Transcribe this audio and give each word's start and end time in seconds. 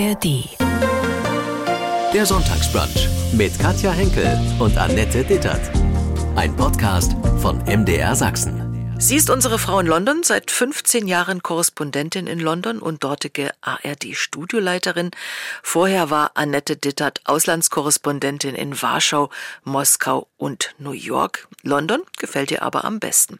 ARD. 0.00 0.48
Der 2.14 2.24
Sonntagsbrunch 2.24 3.06
mit 3.34 3.58
Katja 3.58 3.92
Henkel 3.92 4.40
und 4.58 4.78
Annette 4.78 5.24
Dittert. 5.24 5.60
Ein 6.36 6.56
Podcast 6.56 7.12
von 7.42 7.58
MDR 7.66 8.16
Sachsen. 8.16 8.96
Sie 8.98 9.16
ist 9.16 9.28
unsere 9.28 9.58
Frau 9.58 9.80
in 9.80 9.86
London, 9.86 10.22
seit 10.22 10.50
15 10.50 11.06
Jahren 11.06 11.42
Korrespondentin 11.42 12.26
in 12.28 12.40
London 12.40 12.78
und 12.78 13.04
dortige 13.04 13.50
ARD-Studioleiterin. 13.60 15.10
Vorher 15.62 16.08
war 16.08 16.30
Annette 16.32 16.76
Dittert 16.76 17.20
Auslandskorrespondentin 17.24 18.54
in 18.54 18.80
Warschau, 18.80 19.28
Moskau 19.64 20.28
und 20.38 20.74
New 20.78 20.92
York. 20.92 21.46
London 21.62 22.00
gefällt 22.18 22.50
ihr 22.50 22.62
aber 22.62 22.86
am 22.86 23.00
besten. 23.00 23.38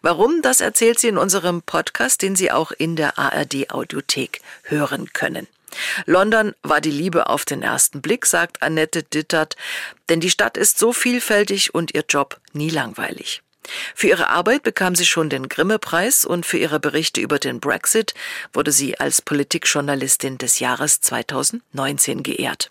Warum, 0.00 0.40
das 0.40 0.62
erzählt 0.62 0.98
sie 0.98 1.08
in 1.08 1.18
unserem 1.18 1.60
Podcast, 1.60 2.22
den 2.22 2.34
Sie 2.34 2.50
auch 2.50 2.70
in 2.70 2.96
der 2.96 3.18
ARD-Audiothek 3.18 4.40
hören 4.62 5.12
können. 5.12 5.46
London 6.06 6.54
war 6.62 6.80
die 6.80 6.90
Liebe 6.90 7.28
auf 7.28 7.44
den 7.44 7.62
ersten 7.62 8.00
Blick, 8.00 8.26
sagt 8.26 8.62
Annette 8.62 9.02
Dittert, 9.02 9.56
denn 10.08 10.20
die 10.20 10.30
Stadt 10.30 10.56
ist 10.56 10.78
so 10.78 10.92
vielfältig 10.92 11.74
und 11.74 11.94
ihr 11.94 12.04
Job 12.08 12.40
nie 12.52 12.70
langweilig. 12.70 13.42
Für 13.94 14.08
ihre 14.08 14.28
Arbeit 14.30 14.62
bekam 14.62 14.94
sie 14.94 15.04
schon 15.04 15.28
den 15.28 15.48
Grimme-Preis 15.48 16.24
und 16.24 16.46
für 16.46 16.56
ihre 16.56 16.80
Berichte 16.80 17.20
über 17.20 17.38
den 17.38 17.60
Brexit 17.60 18.14
wurde 18.52 18.72
sie 18.72 18.98
als 18.98 19.20
Politikjournalistin 19.20 20.38
des 20.38 20.58
Jahres 20.58 21.00
2019 21.02 22.22
geehrt. 22.22 22.70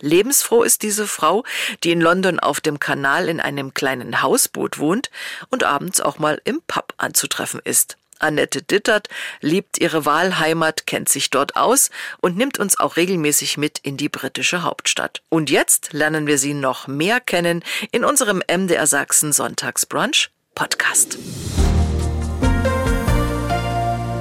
Lebensfroh 0.00 0.62
ist 0.62 0.82
diese 0.82 1.06
Frau, 1.06 1.44
die 1.82 1.90
in 1.90 2.00
London 2.00 2.38
auf 2.38 2.60
dem 2.60 2.78
Kanal 2.78 3.28
in 3.28 3.40
einem 3.40 3.74
kleinen 3.74 4.22
Hausboot 4.22 4.78
wohnt 4.78 5.10
und 5.50 5.64
abends 5.64 6.00
auch 6.00 6.18
mal 6.18 6.40
im 6.44 6.62
Pub 6.66 6.94
anzutreffen 6.98 7.60
ist. 7.64 7.97
Annette 8.18 8.62
Dittert 8.62 9.08
liebt 9.40 9.78
ihre 9.78 10.04
Wahlheimat, 10.04 10.86
kennt 10.86 11.08
sich 11.08 11.30
dort 11.30 11.56
aus 11.56 11.90
und 12.20 12.36
nimmt 12.36 12.58
uns 12.58 12.78
auch 12.78 12.96
regelmäßig 12.96 13.56
mit 13.56 13.78
in 13.78 13.96
die 13.96 14.08
britische 14.08 14.62
Hauptstadt. 14.62 15.22
Und 15.28 15.50
jetzt 15.50 15.92
lernen 15.92 16.26
wir 16.26 16.38
sie 16.38 16.54
noch 16.54 16.86
mehr 16.86 17.20
kennen 17.20 17.64
in 17.92 18.04
unserem 18.04 18.42
MDR 18.48 18.86
Sachsen 18.86 19.32
Sonntagsbrunch 19.32 20.30
Podcast. 20.54 21.18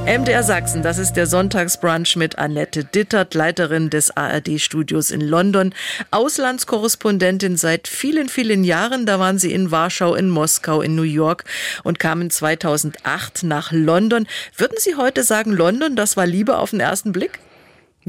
MDR 0.08 0.42
Sachsen, 0.42 0.84
das 0.84 1.00
ist 1.00 1.18
der 1.18 1.28
Sonntagsbrunch 1.28 2.16
mit 2.16 2.38
Annette 2.38 2.86
Dittert, 2.86 3.34
Leiterin 3.34 3.90
des 3.90 4.16
ARD-Studios 4.16 5.12
in 5.12 5.20
London, 5.20 5.74
Auslandskorrespondentin 6.12 7.58
seit 7.58 7.90
vielen, 7.90 8.30
vielen 8.30 8.64
Jahren. 8.64 9.06
Da 9.06 9.20
waren 9.20 9.38
sie 9.38 9.52
in 9.52 9.70
Warschau, 9.70 10.16
in 10.16 10.30
Moskau, 10.30 10.82
in 10.82 10.96
New 10.96 11.02
York 11.02 11.44
und 11.84 12.00
kamen 12.00 12.30
2008 12.30 13.44
nach 13.44 13.74
London. 13.74 14.28
Würden 14.56 14.78
Sie 14.80 14.96
heute 14.96 15.24
sagen, 15.24 15.52
London, 15.52 15.98
das 15.98 16.16
war 16.16 16.26
Liebe 16.26 16.58
auf 16.58 16.70
den 16.70 16.80
ersten 16.80 17.12
Blick? 17.12 17.40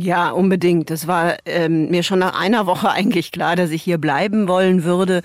Ja, 0.00 0.30
unbedingt. 0.30 0.91
Das 0.91 1.08
war 1.08 1.38
ähm, 1.44 1.88
mir 1.88 2.04
schon 2.04 2.20
nach 2.20 2.38
einer 2.38 2.66
Woche 2.66 2.88
eigentlich 2.92 3.32
klar, 3.32 3.56
dass 3.56 3.70
ich 3.70 3.82
hier 3.82 3.98
bleiben 3.98 4.46
wollen 4.46 4.84
würde. 4.84 5.22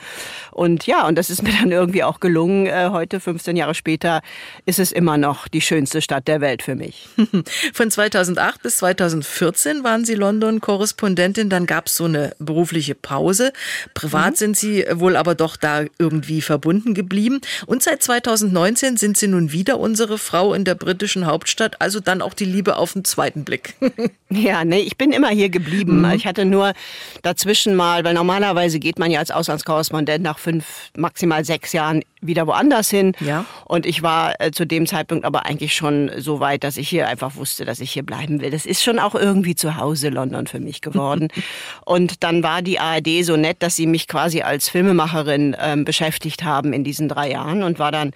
Und 0.50 0.88
ja, 0.88 1.08
und 1.08 1.16
das 1.16 1.30
ist 1.30 1.44
mir 1.44 1.52
dann 1.52 1.72
irgendwie 1.72 2.04
auch 2.04 2.20
gelungen. 2.20 2.66
Äh, 2.66 2.90
heute, 2.90 3.20
15 3.20 3.56
Jahre 3.56 3.76
später, 3.76 4.24
ist 4.66 4.80
es 4.80 4.92
immer 4.92 5.18
noch 5.18 5.48
die 5.48 5.62
schönste 5.62 6.02
Stadt 6.02 6.28
der 6.28 6.42
Welt 6.42 6.64
für 6.64 6.74
mich. 6.74 7.08
Von 7.74 7.92
2008 7.92 8.64
bis 8.64 8.78
2014 8.78 9.84
waren 9.84 10.06
Sie 10.06 10.16
London-Korrespondentin. 10.16 11.50
Dann 11.50 11.68
gab 11.68 11.86
es 11.86 11.96
so 11.96 12.06
eine 12.06 12.36
berufliche 12.40 12.96
Pause. 12.96 13.54
Privat 13.94 14.32
mhm. 14.32 14.38
sind 14.38 14.58
Sie 14.58 14.86
wohl 14.92 15.16
aber 15.16 15.36
doch 15.36 15.56
da 15.56 15.84
irgendwie 16.00 16.42
verbunden 16.42 16.96
geblieben. 16.96 17.42
Und 17.68 17.84
seit 17.84 18.02
2019 18.02 18.98
sind 18.98 19.18
Sie 19.18 19.28
nun 19.28 19.52
wieder 19.52 19.80
unsere 19.80 20.18
Frau 20.18 20.56
in 20.56 20.64
der 20.64 20.74
britischen 20.74 21.28
Hauptstadt. 21.28 21.80
Also 21.80 22.00
dann 22.00 22.24
auch 22.24 22.34
die 22.34 22.46
Liebe 22.46 22.78
auf 22.78 22.94
den 22.94 23.06
zweiten 23.06 23.44
Blick. 23.44 23.76
Ja, 24.30 24.63
nee, 24.66 24.80
ich 24.80 24.98
bin 24.98 25.12
immer 25.12 25.30
hier 25.30 25.50
geblieben. 25.50 26.00
Mhm. 26.00 26.12
Ich 26.12 26.26
hatte 26.26 26.46
nur 26.46 26.74
dazwischen 27.22 27.76
mal, 27.76 28.04
weil 28.04 28.14
normalerweise 28.14 28.80
geht 28.80 29.00
man 29.00 29.12
ja 29.12 29.20
als 29.20 29.32
Auslandskorrespondent 29.32 30.24
nach 30.24 30.40
fünf, 30.40 30.92
maximal 30.98 31.46
sechs 31.46 31.74
Jahren 31.74 32.04
wieder 32.26 32.48
woanders 32.48 32.90
hin. 32.90 33.14
Ja. 33.20 33.46
Und 33.66 33.86
ich 33.86 34.02
war 34.02 34.40
äh, 34.40 34.52
zu 34.52 34.66
dem 34.66 34.88
Zeitpunkt 34.88 35.26
aber 35.26 35.46
eigentlich 35.46 35.76
schon 35.76 36.12
so 36.18 36.40
weit, 36.40 36.64
dass 36.64 36.78
ich 36.78 36.90
hier 36.90 37.08
einfach 37.08 37.36
wusste, 37.36 37.66
dass 37.66 37.80
ich 37.80 37.92
hier 37.92 38.04
bleiben 38.04 38.42
will. 38.42 38.52
Das 38.52 38.66
ist 38.66 38.84
schon 38.84 39.00
auch 39.00 39.16
irgendwie 39.16 39.56
zu 39.56 39.78
Hause 39.78 40.10
London 40.10 40.48
für 40.48 40.60
mich 40.60 40.82
geworden. 40.82 41.28
und 41.86 42.24
dann 42.24 42.44
war 42.44 42.62
die 42.62 42.80
ARD 42.80 43.24
so 43.24 43.36
nett, 43.36 43.58
dass 43.60 43.76
sie 43.76 43.88
mich 43.88 44.08
quasi 44.08 44.42
als 44.42 44.70
Filmemacherin 44.70 45.56
ähm, 45.60 45.86
beschäftigt 45.86 46.44
haben 46.44 46.74
in 46.74 46.84
diesen 46.84 47.10
drei 47.10 47.32
Jahren 47.32 47.64
und 47.64 47.80
war 47.80 47.92
dann 47.92 48.12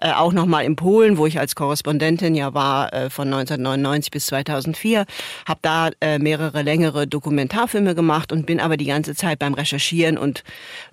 äh, 0.00 0.12
auch 0.12 0.32
nochmal 0.32 0.64
in 0.64 0.76
Polen, 0.76 1.18
wo 1.18 1.26
ich 1.26 1.38
als 1.38 1.54
Korrespondentin 1.54 2.34
ja 2.34 2.54
war 2.54 2.92
äh, 2.92 3.10
von 3.10 3.28
1999 3.28 4.10
bis 4.10 4.26
2004, 4.26 5.06
habe 5.46 5.60
da 5.62 5.90
äh, 6.00 6.18
mehrere 6.18 6.62
längere 6.62 7.06
Dokumentarfilme 7.06 7.94
gemacht 7.94 8.32
und 8.32 8.46
bin 8.46 8.60
aber 8.60 8.76
die 8.76 8.86
ganze 8.86 9.14
Zeit 9.14 9.38
beim 9.38 9.54
Recherchieren 9.54 10.18
und 10.18 10.42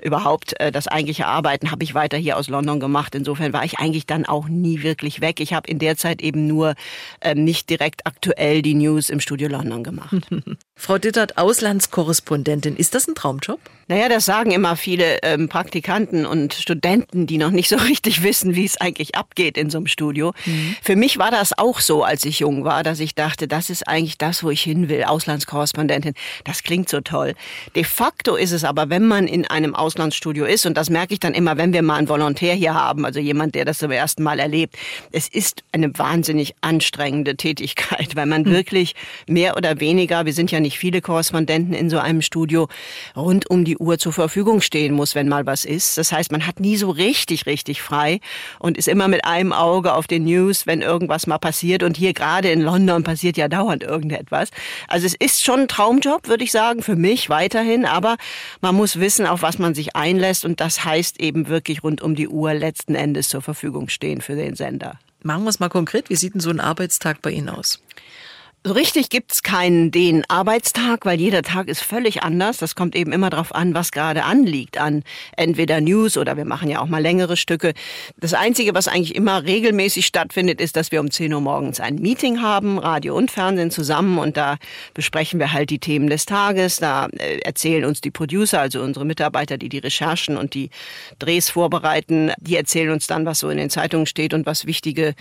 überhaupt 0.02 0.60
äh, 0.60 0.72
das 0.72 0.88
eigentliche 0.88 1.28
Arbeiten 1.28 1.72
habe 1.72 1.84
ich 1.84 1.94
weiter 1.94 2.18
hier 2.18 2.38
aus 2.38 2.50
London 2.50 2.57
gemacht. 2.80 3.16
Insofern 3.16 3.54
war 3.54 3.64
ich 3.64 3.80
eigentlich 3.80 4.06
dann 4.06 4.26
auch 4.26 4.48
nie 4.48 4.84
wirklich 4.84 5.22
weg. 5.22 5.40
Ich 5.40 5.54
habe 5.54 5.70
in 5.70 5.80
der 5.80 5.98
Zeit 5.98 6.22
eben 6.22 6.48
nur 6.48 6.76
ähm, 7.22 7.44
nicht 7.44 7.70
direkt 7.70 8.06
aktuell 8.06 8.62
die 8.62 8.74
News 8.74 9.10
im 9.10 9.20
Studio 9.20 9.48
London 9.48 9.84
gemacht. 9.84 10.28
Frau 10.80 11.00
Dittert, 11.00 11.38
Auslandskorrespondentin, 11.40 12.78
ist 12.78 12.94
das 12.94 13.08
ein 13.08 13.16
Traumjob? 13.16 13.60
Naja, 13.90 14.10
das 14.10 14.26
sagen 14.26 14.52
immer 14.52 14.76
viele 14.76 15.20
ähm, 15.24 15.48
Praktikanten 15.48 16.26
und 16.26 16.54
Studenten, 16.54 17.26
die 17.26 17.38
noch 17.38 17.52
nicht 17.52 17.70
so 17.70 17.76
richtig 17.88 18.22
wissen, 18.22 18.54
wie 18.54 18.66
es 18.66 18.80
eigentlich 18.80 19.16
abgeht 19.16 19.58
in 19.58 19.70
so 19.70 19.78
einem 19.78 19.88
Studio. 19.88 20.34
Mhm. 20.46 20.76
Für 20.82 20.98
mich 20.98 21.18
war 21.18 21.32
das 21.32 21.58
auch 21.58 21.80
so, 21.80 22.04
als 22.04 22.26
ich 22.26 22.40
jung 22.40 22.66
war, 22.66 22.84
dass 22.84 23.00
ich 23.00 23.16
dachte, 23.16 23.48
das 23.48 23.70
ist 23.70 23.88
eigentlich 23.88 24.18
das, 24.18 24.44
wo 24.44 24.50
ich 24.50 24.62
hin 24.62 24.90
will, 24.90 25.06
Auslandskorrespondentin. 25.06 26.16
Das 26.44 26.64
klingt 26.64 26.90
so 26.90 27.00
toll. 27.00 27.34
De 27.76 27.86
facto 27.86 28.36
ist 28.36 28.52
es 28.52 28.66
aber, 28.66 28.90
wenn 28.90 29.08
man 29.08 29.26
in 29.26 29.48
einem 29.48 29.74
Auslandsstudio 29.74 30.46
ist, 30.46 30.66
und 30.66 30.76
das 30.76 30.90
merke 30.90 31.14
ich 31.14 31.22
dann 31.22 31.34
immer, 31.34 31.56
wenn 31.56 31.72
wir 31.72 31.82
mal 31.82 31.96
einen 31.96 32.10
Volontär 32.10 32.56
hier 32.56 32.74
haben, 32.74 33.06
also 33.06 33.22
jemand, 33.22 33.56
der 33.56 33.64
das 33.64 33.78
zum 33.78 33.92
ersten 33.92 34.22
Mal 34.22 34.40
erlebt, 34.40 34.76
es 35.14 35.30
ist 35.30 35.64
eine 35.72 35.98
wahnsinnig 35.98 36.56
anstrengende 36.60 37.38
Tätigkeit, 37.38 38.18
weil 38.18 38.26
man 38.26 38.42
mhm. 38.42 38.52
wirklich 38.52 38.96
mehr 39.28 39.56
oder 39.56 39.80
weniger, 39.80 40.26
wir 40.26 40.34
sind 40.34 40.52
ja 40.52 40.60
nicht 40.60 40.67
viele 40.76 41.02
Korrespondenten 41.02 41.74
in 41.74 41.90
so 41.90 42.00
einem 42.00 42.22
Studio, 42.22 42.68
rund 43.16 43.50
um 43.50 43.64
die 43.64 43.78
Uhr 43.78 43.98
zur 44.00 44.12
Verfügung 44.12 44.62
stehen 44.62 44.94
muss, 44.94 45.16
wenn 45.16 45.30
mal 45.30 45.46
was 45.46 45.66
ist. 45.66 45.98
Das 45.98 46.12
heißt, 46.12 46.32
man 46.32 46.48
hat 46.48 46.60
nie 46.60 46.78
so 46.78 46.90
richtig, 46.90 47.46
richtig 47.46 47.82
frei 47.82 48.20
und 48.60 48.78
ist 48.78 48.88
immer 48.88 49.08
mit 49.08 49.26
einem 49.26 49.54
Auge 49.54 49.94
auf 49.94 50.08
den 50.08 50.24
News, 50.26 50.68
wenn 50.68 50.82
irgendwas 50.82 51.28
mal 51.28 51.38
passiert. 51.38 51.84
Und 51.84 51.96
hier 51.96 52.14
gerade 52.14 52.50
in 52.50 52.62
London 52.62 53.04
passiert 53.04 53.38
ja 53.38 53.48
dauernd 53.48 53.84
irgendetwas. 53.84 54.50
Also 54.88 55.06
es 55.06 55.14
ist 55.14 55.44
schon 55.44 55.62
ein 55.62 55.68
Traumjob, 55.68 56.28
würde 56.28 56.44
ich 56.44 56.52
sagen, 56.52 56.82
für 56.82 56.96
mich 56.96 57.30
weiterhin. 57.30 57.86
Aber 57.86 58.18
man 58.62 58.76
muss 58.76 59.00
wissen, 59.00 59.28
auf 59.28 59.44
was 59.44 59.60
man 59.60 59.76
sich 59.76 59.96
einlässt. 59.96 60.44
Und 60.44 60.60
das 60.60 60.84
heißt 60.84 61.20
eben 61.22 61.48
wirklich 61.48 61.84
rund 61.84 62.02
um 62.02 62.16
die 62.16 62.28
Uhr 62.28 62.54
letzten 62.54 62.96
Endes 62.96 63.30
zur 63.30 63.42
Verfügung 63.42 63.90
stehen 63.90 64.22
für 64.22 64.36
den 64.36 64.56
Sender. 64.56 65.00
Machen 65.24 65.44
wir 65.44 65.50
es 65.50 65.60
mal 65.60 65.70
konkret. 65.70 66.10
Wie 66.10 66.16
sieht 66.16 66.34
denn 66.34 66.42
so 66.42 66.50
ein 66.50 66.60
Arbeitstag 66.60 67.22
bei 67.22 67.32
Ihnen 67.32 67.50
aus? 67.50 67.82
So 68.68 68.74
richtig 68.74 69.08
gibt's 69.08 69.44
keinen 69.44 69.92
den 69.92 70.30
Arbeitstag, 70.30 71.06
weil 71.06 71.22
jeder 71.22 71.42
Tag 71.42 71.70
ist 71.70 71.82
völlig 71.82 72.24
anders. 72.24 72.58
Das 72.58 72.76
kommt 72.76 72.98
eben 72.98 73.14
immer 73.14 73.30
darauf 73.30 73.56
an, 73.56 73.74
was 73.74 73.92
gerade 73.92 74.26
anliegt 74.26 74.78
an 74.78 75.04
entweder 75.38 75.80
News 75.80 76.18
oder 76.18 76.36
wir 76.36 76.44
machen 76.44 76.70
ja 76.70 76.82
auch 76.82 76.88
mal 76.88 77.02
längere 77.02 77.38
Stücke. 77.38 77.74
Das 78.18 78.34
Einzige, 78.34 78.76
was 78.76 78.90
eigentlich 78.90 79.16
immer 79.16 79.46
regelmäßig 79.46 80.06
stattfindet, 80.06 80.60
ist, 80.60 80.76
dass 80.76 80.92
wir 80.92 81.00
um 81.00 81.10
10 81.10 81.34
Uhr 81.34 81.40
morgens 81.40 81.80
ein 81.80 81.96
Meeting 81.96 82.42
haben, 82.42 82.78
Radio 82.78 83.16
und 83.16 83.32
Fernsehen 83.32 83.72
zusammen 83.72 84.18
und 84.18 84.36
da 84.36 84.58
besprechen 84.94 85.40
wir 85.40 85.54
halt 85.54 85.70
die 85.70 85.80
Themen 85.80 86.10
des 86.10 86.26
Tages. 86.26 86.76
Da 86.76 87.06
äh, 87.06 87.38
erzählen 87.46 87.86
uns 87.86 88.02
die 88.02 88.12
Producer, 88.12 88.60
also 88.60 88.82
unsere 88.82 89.06
Mitarbeiter, 89.06 89.58
die 89.58 89.70
die 89.70 89.78
Recherchen 89.78 90.36
und 90.36 90.54
die 90.54 90.72
Drehs 91.20 91.50
vorbereiten, 91.50 92.34
die 92.42 92.58
erzählen 92.58 92.92
uns 92.92 93.08
dann, 93.08 93.26
was 93.26 93.40
so 93.40 93.50
in 93.50 93.60
den 93.60 93.70
Zeitungen 93.70 94.08
steht 94.08 94.34
und 94.34 94.46
was 94.46 94.66
wichtige 94.66 95.16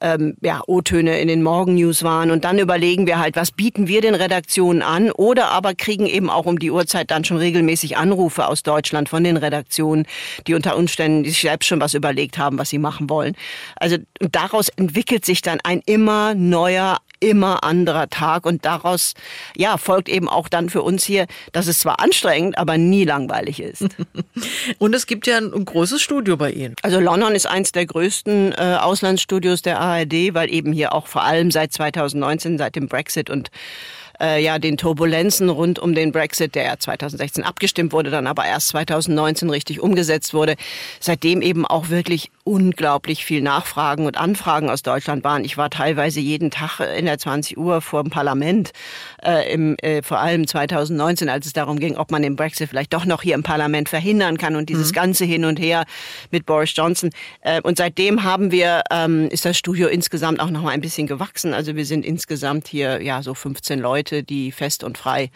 ähm, 0.00 0.34
ja, 0.40 0.62
O-Töne 0.66 1.20
in 1.20 1.28
den 1.28 1.42
Morgennews 1.42 2.02
waren 2.02 2.30
und 2.30 2.44
dann 2.44 2.58
über 2.58 2.70
überlegen 2.70 3.08
wir 3.08 3.18
halt, 3.18 3.34
was 3.34 3.50
bieten 3.50 3.88
wir 3.88 4.00
den 4.00 4.14
Redaktionen 4.14 4.80
an 4.80 5.10
oder 5.10 5.48
aber 5.48 5.74
kriegen 5.74 6.06
eben 6.06 6.30
auch 6.30 6.46
um 6.46 6.60
die 6.60 6.70
Uhrzeit 6.70 7.10
dann 7.10 7.24
schon 7.24 7.36
regelmäßig 7.36 7.96
Anrufe 7.96 8.46
aus 8.46 8.62
Deutschland 8.62 9.08
von 9.08 9.24
den 9.24 9.36
Redaktionen, 9.36 10.06
die 10.46 10.54
unter 10.54 10.76
Umständen 10.76 11.24
sich 11.24 11.40
selbst 11.40 11.66
schon 11.66 11.80
was 11.80 11.94
überlegt 11.94 12.38
haben, 12.38 12.58
was 12.58 12.70
sie 12.70 12.78
machen 12.78 13.10
wollen. 13.10 13.34
Also 13.74 13.96
daraus 14.20 14.68
entwickelt 14.68 15.24
sich 15.24 15.42
dann 15.42 15.58
ein 15.64 15.82
immer 15.84 16.34
neuer 16.36 16.98
immer 17.20 17.62
anderer 17.64 18.08
Tag 18.08 18.46
und 18.46 18.64
daraus 18.64 19.14
ja 19.56 19.76
folgt 19.76 20.08
eben 20.08 20.28
auch 20.28 20.48
dann 20.48 20.70
für 20.70 20.82
uns 20.82 21.04
hier, 21.04 21.26
dass 21.52 21.66
es 21.66 21.78
zwar 21.78 22.00
anstrengend, 22.00 22.58
aber 22.58 22.78
nie 22.78 23.04
langweilig 23.04 23.60
ist. 23.60 23.86
und 24.78 24.94
es 24.94 25.06
gibt 25.06 25.26
ja 25.26 25.38
ein, 25.38 25.64
großes 25.64 26.00
Studio 26.00 26.36
bei 26.36 26.50
Ihnen. 26.50 26.74
Also 26.82 26.98
London 26.98 27.34
ist 27.34 27.46
eins 27.46 27.72
der 27.72 27.86
größten 27.86 28.52
äh, 28.52 28.78
Auslandsstudios 28.80 29.62
der 29.62 29.78
ARD, 29.78 30.34
weil 30.34 30.52
eben 30.52 30.72
hier 30.72 30.92
auch 30.94 31.06
vor 31.06 31.22
allem 31.22 31.50
seit 31.50 31.72
2019, 31.72 32.58
seit 32.58 32.74
dem 32.74 32.88
Brexit 32.88 33.30
und 33.30 33.50
äh, 34.20 34.42
ja 34.42 34.58
den 34.58 34.76
Turbulenzen 34.76 35.48
rund 35.48 35.78
um 35.78 35.94
den 35.94 36.12
Brexit, 36.12 36.54
der 36.54 36.78
2016 36.78 37.44
abgestimmt 37.44 37.92
wurde, 37.92 38.10
dann 38.10 38.26
aber 38.26 38.44
erst 38.44 38.68
2019 38.68 39.50
richtig 39.50 39.80
umgesetzt 39.80 40.34
wurde, 40.34 40.56
seitdem 41.00 41.42
eben 41.42 41.66
auch 41.66 41.88
wirklich 41.88 42.30
unglaublich 42.44 43.24
viel 43.24 43.42
Nachfragen 43.42 44.06
und 44.06 44.16
Anfragen 44.16 44.70
aus 44.70 44.82
Deutschland 44.82 45.24
waren. 45.24 45.44
Ich 45.44 45.56
war 45.56 45.70
teilweise 45.70 46.20
jeden 46.20 46.50
Tag 46.50 46.80
in 46.80 47.06
der 47.06 47.18
20 47.18 47.56
Uhr 47.56 47.80
vor 47.80 48.02
dem 48.02 48.10
Parlament, 48.10 48.72
äh, 49.24 49.52
im, 49.52 49.76
äh, 49.78 50.02
vor 50.02 50.18
allem 50.18 50.46
2019, 50.46 51.28
als 51.28 51.46
es 51.46 51.52
darum 51.52 51.78
ging, 51.78 51.96
ob 51.96 52.10
man 52.10 52.22
den 52.22 52.36
Brexit 52.36 52.68
vielleicht 52.68 52.92
doch 52.92 53.04
noch 53.04 53.22
hier 53.22 53.34
im 53.34 53.42
Parlament 53.42 53.88
verhindern 53.88 54.38
kann 54.38 54.56
und 54.56 54.68
dieses 54.68 54.90
mhm. 54.90 54.94
ganze 54.94 55.24
Hin 55.24 55.44
und 55.44 55.58
Her 55.58 55.84
mit 56.30 56.46
Boris 56.46 56.74
Johnson. 56.74 57.10
Äh, 57.42 57.60
und 57.62 57.78
seitdem 57.78 58.24
haben 58.24 58.50
wir, 58.50 58.82
ähm, 58.90 59.28
ist 59.28 59.44
das 59.44 59.56
Studio 59.56 59.88
insgesamt 59.88 60.40
auch 60.40 60.50
noch 60.50 60.62
mal 60.62 60.70
ein 60.70 60.80
bisschen 60.80 61.06
gewachsen. 61.06 61.54
Also 61.54 61.76
wir 61.76 61.84
sind 61.84 62.04
insgesamt 62.04 62.68
hier 62.68 63.02
ja 63.02 63.22
so 63.22 63.34
15 63.34 63.78
Leute, 63.78 64.22
die 64.22 64.52
fest 64.52 64.84
und 64.84 64.98
frei 64.98 65.30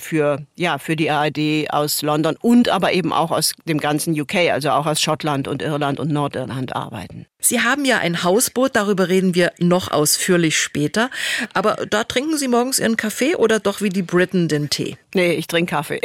für, 0.00 0.46
ja, 0.56 0.78
für 0.78 0.96
die 0.96 1.10
ARD 1.10 1.70
aus 1.70 2.02
London 2.02 2.36
und 2.40 2.68
aber 2.68 2.92
eben 2.92 3.12
auch 3.12 3.30
aus 3.30 3.54
dem 3.64 3.78
ganzen 3.78 4.18
UK, 4.18 4.50
also 4.52 4.70
auch 4.70 4.86
aus 4.86 5.00
Schottland 5.00 5.48
und 5.48 5.62
Irland 5.62 6.00
und 6.00 6.10
Nordirland 6.10 6.74
arbeiten. 6.74 7.26
Sie 7.40 7.60
haben 7.60 7.84
ja 7.84 7.98
ein 7.98 8.24
Hausboot, 8.24 8.74
darüber 8.74 9.08
reden 9.08 9.36
wir 9.36 9.52
noch 9.58 9.92
ausführlich 9.92 10.58
später. 10.58 11.08
Aber 11.54 11.86
da 11.88 12.02
trinken 12.02 12.36
Sie 12.36 12.48
morgens 12.48 12.80
Ihren 12.80 12.96
Kaffee 12.96 13.36
oder 13.36 13.60
doch 13.60 13.80
wie 13.80 13.90
die 13.90 14.02
Briten 14.02 14.48
den 14.48 14.70
Tee? 14.70 14.96
Nee, 15.14 15.34
ich 15.34 15.46
trinke 15.46 15.70
Kaffee. 15.70 16.00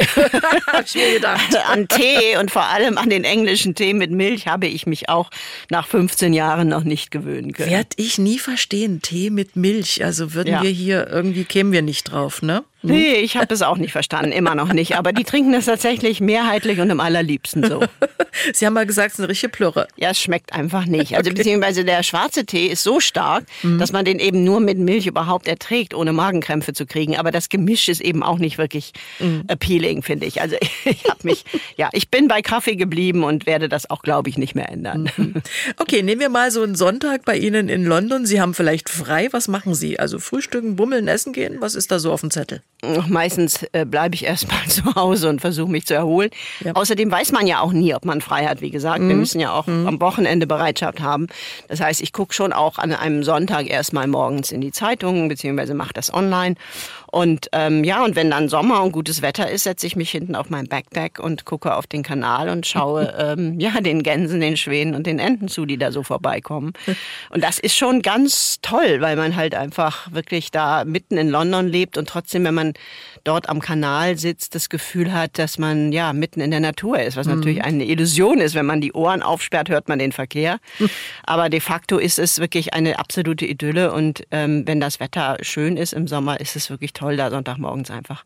Hab 0.68 0.84
ich 0.86 0.94
mir 0.94 1.14
gedacht. 1.14 1.56
An 1.68 1.88
Tee 1.88 2.36
und 2.38 2.52
vor 2.52 2.66
allem 2.66 2.98
an 2.98 3.10
den 3.10 3.24
englischen 3.24 3.74
Tee 3.74 3.94
mit 3.94 4.12
Milch 4.12 4.46
habe 4.46 4.66
ich 4.68 4.86
mich 4.86 5.08
auch 5.08 5.30
nach 5.70 5.88
15 5.88 6.32
Jahren 6.32 6.68
noch 6.68 6.84
nicht 6.84 7.10
gewöhnen 7.10 7.52
können. 7.52 7.70
Werd 7.70 7.94
ich 7.96 8.18
nie 8.18 8.38
verstehen, 8.38 9.02
Tee 9.02 9.30
mit 9.30 9.56
Milch. 9.56 10.04
Also 10.04 10.34
würden 10.34 10.52
ja. 10.52 10.62
wir 10.62 10.70
hier 10.70 11.08
irgendwie 11.08 11.44
kämen 11.44 11.72
wir 11.72 11.82
nicht 11.82 12.04
drauf, 12.04 12.42
ne? 12.42 12.62
Hm? 12.84 12.90
Nee, 12.90 13.14
ich 13.14 13.36
habe 13.36 13.46
das 13.46 13.62
auch 13.62 13.78
nicht 13.78 13.92
verstanden, 13.92 14.30
immer 14.30 14.54
noch 14.54 14.72
nicht. 14.72 14.96
Aber 14.96 15.12
die 15.12 15.24
trinken 15.24 15.52
das 15.52 15.64
tatsächlich 15.64 16.20
mehrheitlich 16.20 16.80
und 16.80 16.90
im 16.90 17.00
allerliebsten 17.00 17.66
so. 17.66 17.82
Sie 18.52 18.66
haben 18.66 18.74
mal 18.74 18.86
gesagt, 18.86 19.08
es 19.08 19.14
ist 19.14 19.20
eine 19.20 19.28
richtige 19.28 19.50
Plürre. 19.50 19.88
Ja, 19.96 20.10
es 20.10 20.20
schmeckt 20.20 20.52
einfach 20.52 20.84
nicht. 20.86 21.16
Also 21.16 21.30
okay. 21.30 21.38
beziehungsweise 21.38 21.84
der 21.84 22.02
schwarze 22.02 22.44
Tee 22.44 22.66
ist 22.66 22.82
so 22.82 23.00
stark, 23.00 23.44
mhm. 23.62 23.78
dass 23.78 23.92
man 23.92 24.04
den 24.04 24.18
eben 24.18 24.44
nur 24.44 24.60
mit 24.60 24.78
Milch 24.78 25.06
überhaupt 25.06 25.48
erträgt, 25.48 25.94
ohne 25.94 26.12
Magenkrämpfe 26.12 26.72
zu 26.72 26.84
kriegen. 26.84 27.16
Aber 27.16 27.30
das 27.30 27.48
Gemisch 27.48 27.88
ist 27.88 28.00
eben 28.00 28.22
auch 28.22 28.38
nicht 28.38 28.58
wirklich 28.58 28.92
mhm. 29.18 29.44
appealing, 29.48 30.02
finde 30.02 30.26
ich. 30.26 30.40
Also 30.40 30.56
ich 30.84 31.04
habe 31.08 31.20
mich, 31.22 31.44
ja, 31.76 31.88
ich 31.92 32.10
bin 32.10 32.28
bei 32.28 32.42
Kaffee 32.42 32.76
geblieben 32.76 33.24
und 33.24 33.46
werde 33.46 33.68
das 33.68 33.88
auch, 33.88 34.02
glaube 34.02 34.28
ich, 34.28 34.36
nicht 34.36 34.54
mehr 34.54 34.68
ändern. 34.68 35.10
Mhm. 35.16 35.34
Okay, 35.78 36.02
nehmen 36.02 36.20
wir 36.20 36.28
mal 36.28 36.50
so 36.50 36.62
einen 36.62 36.74
Sonntag 36.74 37.24
bei 37.24 37.36
Ihnen 37.36 37.68
in 37.68 37.84
London. 37.84 38.26
Sie 38.26 38.40
haben 38.40 38.54
vielleicht 38.54 38.90
frei. 38.90 39.28
Was 39.30 39.48
machen 39.48 39.74
Sie? 39.74 39.98
Also 39.98 40.18
frühstücken, 40.18 40.76
bummeln, 40.76 41.08
essen 41.08 41.32
gehen? 41.32 41.56
Was 41.60 41.74
ist 41.74 41.90
da 41.90 41.98
so 41.98 42.12
auf 42.12 42.20
dem 42.20 42.30
Zettel? 42.30 42.62
Meistens 43.08 43.64
äh, 43.72 43.84
bleibe 43.84 44.14
ich 44.14 44.24
erstmal 44.24 44.64
zu 44.68 44.94
Hause 44.94 45.28
und 45.28 45.40
versuche 45.40 45.70
mich 45.70 45.86
zu 45.86 45.94
erholen. 45.94 46.30
Ja. 46.60 46.72
Außerdem 46.74 47.10
weiß 47.10 47.32
man 47.32 47.46
ja 47.46 47.60
auch 47.60 47.72
nie, 47.72 47.94
ob 47.94 48.04
man 48.04 48.20
frei 48.20 48.46
hat. 48.46 48.60
Wie 48.60 48.70
gesagt, 48.70 49.00
mhm. 49.00 49.08
wir 49.08 49.16
müssen 49.16 49.40
ja 49.40 49.52
auch 49.52 49.66
mhm. 49.66 49.86
am 49.86 50.00
Wochenende 50.00 50.46
Bereitschaft 50.46 51.00
haben. 51.00 51.26
Das 51.68 51.80
heißt, 51.80 52.00
ich 52.00 52.12
gucke 52.12 52.34
schon 52.34 52.52
auch 52.52 52.78
an 52.78 52.92
einem 52.92 53.24
Sonntag 53.24 53.68
erstmal 53.68 54.06
morgens 54.06 54.52
in 54.52 54.60
die 54.60 54.72
Zeitung, 54.72 55.28
beziehungsweise 55.28 55.74
mache 55.74 55.92
das 55.92 56.12
online. 56.12 56.56
Und 57.14 57.46
ähm, 57.52 57.84
ja, 57.84 58.02
und 58.04 58.16
wenn 58.16 58.28
dann 58.28 58.48
Sommer 58.48 58.82
und 58.82 58.90
gutes 58.90 59.22
Wetter 59.22 59.48
ist, 59.48 59.62
setze 59.62 59.86
ich 59.86 59.94
mich 59.94 60.10
hinten 60.10 60.34
auf 60.34 60.50
mein 60.50 60.66
Backpack 60.66 61.20
und 61.20 61.44
gucke 61.44 61.76
auf 61.76 61.86
den 61.86 62.02
Kanal 62.02 62.48
und 62.48 62.66
schaue 62.66 63.14
ähm, 63.38 63.60
ja 63.60 63.80
den 63.80 64.02
Gänsen, 64.02 64.40
den 64.40 64.56
Schwänen 64.56 64.96
und 64.96 65.06
den 65.06 65.20
Enten 65.20 65.46
zu, 65.46 65.64
die 65.64 65.78
da 65.78 65.92
so 65.92 66.02
vorbeikommen. 66.02 66.72
Und 67.30 67.44
das 67.44 67.60
ist 67.60 67.76
schon 67.76 68.02
ganz 68.02 68.58
toll, 68.62 68.96
weil 69.00 69.14
man 69.14 69.36
halt 69.36 69.54
einfach 69.54 70.10
wirklich 70.10 70.50
da 70.50 70.84
mitten 70.84 71.16
in 71.16 71.28
London 71.28 71.68
lebt 71.68 71.98
und 71.98 72.08
trotzdem, 72.08 72.42
wenn 72.42 72.54
man 72.54 72.72
dort 73.22 73.48
am 73.48 73.60
Kanal 73.60 74.18
sitzt, 74.18 74.56
das 74.56 74.68
Gefühl 74.68 75.12
hat, 75.12 75.38
dass 75.38 75.56
man 75.56 75.92
ja 75.92 76.12
mitten 76.12 76.40
in 76.40 76.50
der 76.50 76.58
Natur 76.58 76.98
ist, 76.98 77.16
was 77.16 77.28
mhm. 77.28 77.36
natürlich 77.36 77.62
eine 77.62 77.84
Illusion 77.84 78.40
ist. 78.40 78.56
Wenn 78.56 78.66
man 78.66 78.80
die 78.80 78.92
Ohren 78.92 79.22
aufsperrt, 79.22 79.68
hört 79.68 79.88
man 79.88 80.00
den 80.00 80.10
Verkehr. 80.10 80.58
Aber 81.22 81.48
de 81.48 81.60
facto 81.60 81.98
ist 81.98 82.18
es 82.18 82.40
wirklich 82.40 82.74
eine 82.74 82.98
absolute 82.98 83.46
Idylle 83.46 83.92
und 83.92 84.24
ähm, 84.32 84.66
wenn 84.66 84.80
das 84.80 84.98
Wetter 84.98 85.36
schön 85.42 85.76
ist 85.76 85.92
im 85.92 86.08
Sommer, 86.08 86.40
ist 86.40 86.56
es 86.56 86.70
wirklich 86.70 86.92
toll 86.92 87.03
toll, 87.04 87.16
da 87.16 87.30
Sonntagmorgens 87.30 87.90
einfach 87.90 88.24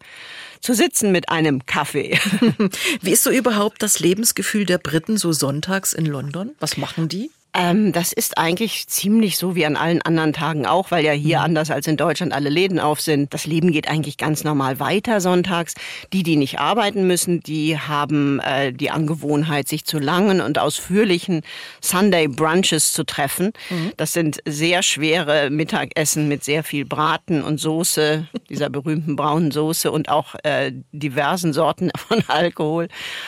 zu 0.60 0.74
sitzen 0.74 1.12
mit 1.12 1.28
einem 1.28 1.66
Kaffee. 1.66 2.18
Wie 3.02 3.12
ist 3.12 3.24
so 3.24 3.30
überhaupt 3.30 3.82
das 3.82 3.98
Lebensgefühl 3.98 4.64
der 4.66 4.78
Briten 4.78 5.16
so 5.16 5.32
sonntags 5.32 5.92
in 5.92 6.06
London? 6.06 6.54
Was 6.60 6.76
machen 6.76 7.08
die? 7.08 7.30
Ähm, 7.58 7.90
das 7.92 8.12
ist 8.12 8.38
eigentlich 8.38 8.86
ziemlich 8.86 9.36
so 9.36 9.56
wie 9.56 9.66
an 9.66 9.76
allen 9.76 10.00
anderen 10.02 10.32
Tagen 10.32 10.64
auch, 10.64 10.92
weil 10.92 11.04
ja 11.04 11.10
hier 11.10 11.38
mhm. 11.38 11.44
anders 11.44 11.70
als 11.72 11.88
in 11.88 11.96
Deutschland 11.96 12.32
alle 12.32 12.50
Läden 12.50 12.78
auf 12.78 13.00
sind. 13.00 13.34
Das 13.34 13.46
Leben 13.46 13.72
geht 13.72 13.88
eigentlich 13.88 14.16
ganz 14.16 14.44
normal 14.44 14.78
weiter 14.78 15.20
sonntags. 15.20 15.74
Die, 16.12 16.22
die 16.22 16.36
nicht 16.36 16.60
arbeiten 16.60 17.08
müssen, 17.08 17.40
die 17.40 17.76
haben 17.76 18.38
äh, 18.40 18.72
die 18.72 18.90
Angewohnheit, 18.90 19.66
sich 19.66 19.84
zu 19.84 19.98
langen 19.98 20.40
und 20.40 20.58
ausführlichen 20.60 21.42
Sunday 21.80 22.28
Brunches 22.28 22.92
zu 22.92 23.04
treffen. 23.04 23.52
Mhm. 23.70 23.92
Das 23.96 24.12
sind 24.12 24.38
sehr 24.46 24.82
schwere 24.84 25.50
Mittagessen 25.50 26.28
mit 26.28 26.44
sehr 26.44 26.62
viel 26.62 26.84
Braten 26.84 27.42
und 27.42 27.58
Soße, 27.58 28.28
dieser 28.48 28.70
berühmten 28.70 29.16
braunen 29.16 29.50
Soße 29.50 29.90
und 29.90 30.10
auch 30.10 30.36
äh, 30.44 30.70
diversen 30.92 31.52
Sorten 31.52 31.90
von 31.96 32.22
Alkohol. 32.28 32.86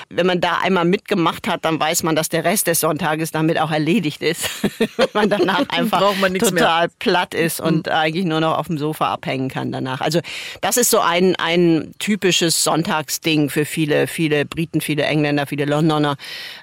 Wenn 0.08 0.26
man 0.26 0.40
da 0.40 0.58
einmal 0.62 0.84
mitgemacht 0.84 1.48
hat, 1.48 1.64
dann 1.64 1.80
weiß 1.80 2.04
man, 2.04 2.14
dass 2.14 2.28
der 2.28 2.44
Rest 2.44 2.68
des 2.68 2.78
Sonntages 2.78 3.32
damit 3.32 3.60
auch 3.60 3.72
erledigt 3.72 4.19
erledigt 4.20 4.22
ist. 4.22 4.48
Wenn 4.96 5.08
man 5.12 5.30
danach 5.30 5.68
einfach 5.68 6.14
man 6.16 6.34
total 6.34 6.86
mehr. 6.86 6.90
platt 6.98 7.34
ist 7.34 7.60
und 7.60 7.86
mhm. 7.86 7.92
eigentlich 7.92 8.24
nur 8.24 8.40
noch 8.40 8.58
auf 8.58 8.66
dem 8.66 8.78
Sofa 8.78 9.12
abhängen 9.12 9.48
kann 9.48 9.72
danach. 9.72 10.00
Also 10.00 10.20
das 10.60 10.76
ist 10.76 10.90
so 10.90 11.00
ein, 11.00 11.36
ein 11.36 11.92
typisches 11.98 12.62
Sonntagsding 12.62 13.50
für 13.50 13.64
viele, 13.64 14.06
viele 14.06 14.44
Briten, 14.44 14.80
viele 14.80 15.04
Engländer, 15.04 15.46
viele 15.46 15.64
Londoner. 15.64 16.16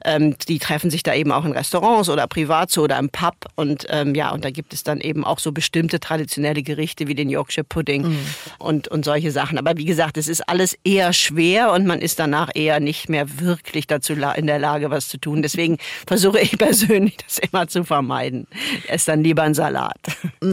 Ähm, 0.04 0.36
die 0.48 0.60
treffen 0.60 0.90
sich 0.90 1.04
da 1.04 1.14
eben 1.14 1.32
auch 1.32 1.46
in 1.46 1.52
Restaurants 1.52 2.10
oder 2.10 2.28
privat 2.28 2.72
so 2.72 2.84
oder 2.84 2.98
im 2.98 3.10
Pub. 3.10 3.36
Und 3.56 3.86
ähm, 3.90 4.16
ja, 4.16 4.32
und 4.32 4.46
da 4.46 4.52
gibt 4.52 4.74
es 4.74 4.84
dann 4.84 5.02
eben 5.02 5.24
auch 5.24 5.40
so 5.40 5.52
bestimmte 5.52 6.00
traditionelle 6.00 6.64
Gerichte 6.64 7.08
wie 7.08 7.16
den 7.16 7.30
Yorkshire 7.30 7.64
Pudding 7.64 8.04
mhm. 8.04 8.20
und, 8.60 8.88
und 8.88 9.06
solche 9.06 9.32
Sachen. 9.32 9.58
Aber 9.58 9.78
wie 9.78 9.86
gesagt, 9.86 10.18
es 10.18 10.28
ist 10.28 10.48
alles 10.48 10.78
eher 10.84 11.14
schwer 11.14 11.72
und 11.72 11.86
man 11.86 12.00
ist 12.00 12.20
danach 12.20 12.50
eher 12.54 12.80
nicht 12.80 13.10
mehr 13.10 13.40
wirklich 13.40 13.88
dazu 13.88 14.14
in 14.14 14.48
der 14.48 14.60
Lage, 14.60 14.90
was 14.90 15.08
zu 15.08 15.18
tun. 15.18 15.42
Deswegen 15.42 15.78
versuche 16.06 16.40
ich 16.40 16.58
persönlich 16.58 17.18
das 17.26 17.40
immer 17.52 17.68
zu 17.68 17.84
vermeiden. 17.84 18.48
Ess 18.88 19.06
dann 19.06 19.24
lieber 19.24 19.44
einen 19.44 19.54
Salat. 19.54 19.98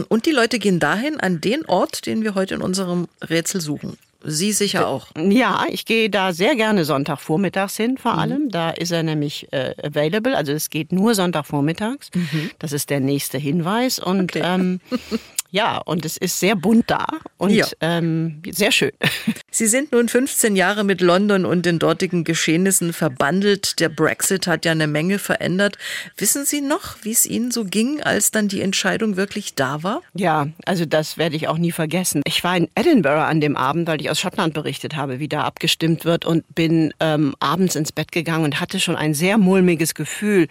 Und 0.09 0.25
die 0.25 0.31
Leute 0.31 0.59
gehen 0.59 0.79
dahin, 0.79 1.19
an 1.19 1.41
den 1.41 1.65
Ort, 1.65 2.05
den 2.05 2.23
wir 2.23 2.35
heute 2.35 2.55
in 2.55 2.61
unserem 2.61 3.07
Rätsel 3.29 3.61
suchen. 3.61 3.97
Sie 4.25 4.51
sicher 4.51 4.87
auch. 4.87 5.07
Ja, 5.17 5.65
ich 5.69 5.85
gehe 5.85 6.09
da 6.09 6.33
sehr 6.33 6.55
gerne 6.55 6.85
Sonntagvormittags 6.85 7.77
hin, 7.77 7.97
vor 7.97 8.13
mhm. 8.13 8.19
allem. 8.19 8.49
Da 8.49 8.71
ist 8.71 8.91
er 8.91 9.03
nämlich 9.03 9.51
äh, 9.51 9.73
available. 9.83 10.35
Also 10.35 10.51
es 10.51 10.69
geht 10.69 10.91
nur 10.91 11.15
Sonntagvormittags. 11.15 12.09
Mhm. 12.13 12.51
Das 12.59 12.71
ist 12.71 12.89
der 12.89 12.99
nächste 12.99 13.37
Hinweis. 13.37 13.99
Und 13.99 14.35
okay. 14.35 14.41
ähm, 14.45 14.79
Ja, 15.55 15.77
und 15.77 16.03
es 16.03 16.17
ist 16.17 16.41
sehr 16.41 16.57
bunt 16.57 16.91
da 16.91 17.07
und 17.37 17.51
ja. 17.51 17.65
ähm, 17.79 18.41
sehr 18.51 18.73
schön. 18.73 18.91
Sie 19.51 19.67
sind 19.67 19.93
nun 19.93 20.09
15 20.09 20.57
Jahre 20.57 20.83
mit 20.83 20.99
London 20.99 21.45
und 21.45 21.65
den 21.65 21.79
dortigen 21.79 22.25
Geschehnissen 22.25 22.91
verbandelt. 22.91 23.79
Der 23.79 23.87
Brexit 23.87 24.47
hat 24.47 24.65
ja 24.65 24.73
eine 24.73 24.87
Menge 24.87 25.17
verändert. 25.17 25.77
Wissen 26.17 26.43
Sie 26.43 26.59
noch, 26.59 26.97
wie 27.03 27.13
es 27.13 27.25
Ihnen 27.25 27.51
so 27.51 27.63
ging, 27.63 28.01
als 28.01 28.31
dann 28.31 28.49
die 28.49 28.59
Entscheidung 28.59 29.15
wirklich 29.15 29.55
da 29.55 29.81
war? 29.81 30.01
Ja, 30.13 30.47
also 30.65 30.83
das 30.83 31.17
werde 31.17 31.37
ich 31.37 31.47
auch 31.47 31.57
nie 31.57 31.71
vergessen. 31.71 32.21
Ich 32.25 32.43
war 32.43 32.57
in 32.57 32.67
Edinburgh 32.75 33.23
an 33.23 33.39
dem 33.39 33.55
Abend, 33.55 33.87
weil 33.87 34.01
ich 34.01 34.09
aus 34.09 34.14
Schottland 34.19 34.53
berichtet 34.53 34.95
habe, 34.95 35.19
wie 35.19 35.29
da 35.29 35.43
abgestimmt 35.43 36.03
wird 36.03 36.25
und 36.25 36.43
bin 36.53 36.93
ähm, 36.99 37.35
abends 37.39 37.75
ins 37.75 37.91
Bett 37.91 38.11
gegangen 38.11 38.43
und 38.43 38.59
hatte 38.59 38.79
schon 38.79 38.95
ein 38.95 39.13
sehr 39.13 39.37
mulmiges 39.37 39.93
Gefühl, 39.95 40.47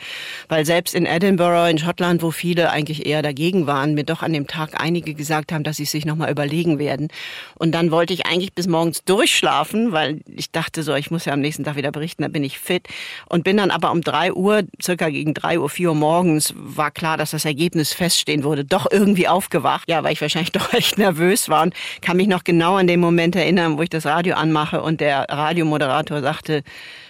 weil 0.49 0.65
selbst 0.65 0.95
in 0.95 1.05
Edinburgh 1.05 1.69
in 1.71 1.79
Schottland, 1.79 2.23
wo 2.23 2.31
viele 2.31 2.71
eigentlich 2.71 3.07
eher 3.07 3.23
dagegen 3.23 3.67
waren, 3.67 3.95
mir 3.95 4.05
doch 4.05 4.23
an 4.23 4.33
dem 4.33 4.47
Tag 4.47 4.81
ein 4.81 4.95
einige 4.95 5.15
gesagt 5.15 5.51
haben, 5.51 5.65
dass 5.65 5.77
sie 5.77 5.87
sich 5.87 6.07
nochmal 6.07 6.31
überlegen 6.31 6.79
werden. 6.79 7.09
Und 7.57 7.73
dann 7.73 7.91
wollte 7.91 8.15
ich 8.15 8.27
eigentlich 8.27 8.53
bis 8.53 8.69
morgens 8.69 9.03
durchschlafen, 9.05 9.91
weil 9.91 10.21
ich 10.27 10.53
dachte 10.53 10.85
so, 10.85 10.95
ich 10.95 11.11
muss 11.11 11.25
ja 11.25 11.33
am 11.33 11.41
nächsten 11.41 11.65
Tag 11.65 11.75
wieder 11.75 11.91
berichten, 11.91 12.23
da 12.23 12.29
bin 12.29 12.45
ich 12.45 12.61
fit. 12.61 12.87
Und 13.29 13.43
bin 13.43 13.57
dann 13.57 13.73
aber 13.73 13.91
um 13.91 14.01
drei 14.01 14.33
Uhr, 14.33 14.63
circa 14.81 15.09
gegen 15.09 15.35
drei 15.35 15.59
Uhr, 15.59 15.69
vier 15.69 15.89
Uhr 15.89 15.95
morgens, 15.97 16.55
war 16.57 16.93
klar, 16.93 17.17
dass 17.17 17.33
das 17.33 17.45
Ergebnis 17.45 17.93
feststehen 17.93 18.45
würde, 18.45 18.65
doch 18.65 18.87
irgendwie 18.91 19.27
aufgewacht. 19.27 19.91
Ja, 19.91 20.05
weil 20.05 20.13
ich 20.13 20.21
wahrscheinlich 20.21 20.53
doch 20.53 20.73
echt 20.73 20.97
nervös 20.97 21.49
war 21.49 21.63
und 21.63 21.75
kann 22.01 22.17
mich 22.17 22.29
noch 22.29 22.45
genau 22.45 22.77
an 22.77 22.87
den 22.87 23.01
Moment 23.01 23.35
erinnern, 23.35 23.54
wo 23.77 23.83
ich 23.83 23.91
das 23.91 24.07
Radio 24.07 24.35
anmache 24.37 24.83
und 24.83 25.01
der 25.01 25.27
Radiomoderator 25.29 26.21
sagte, 26.21 26.63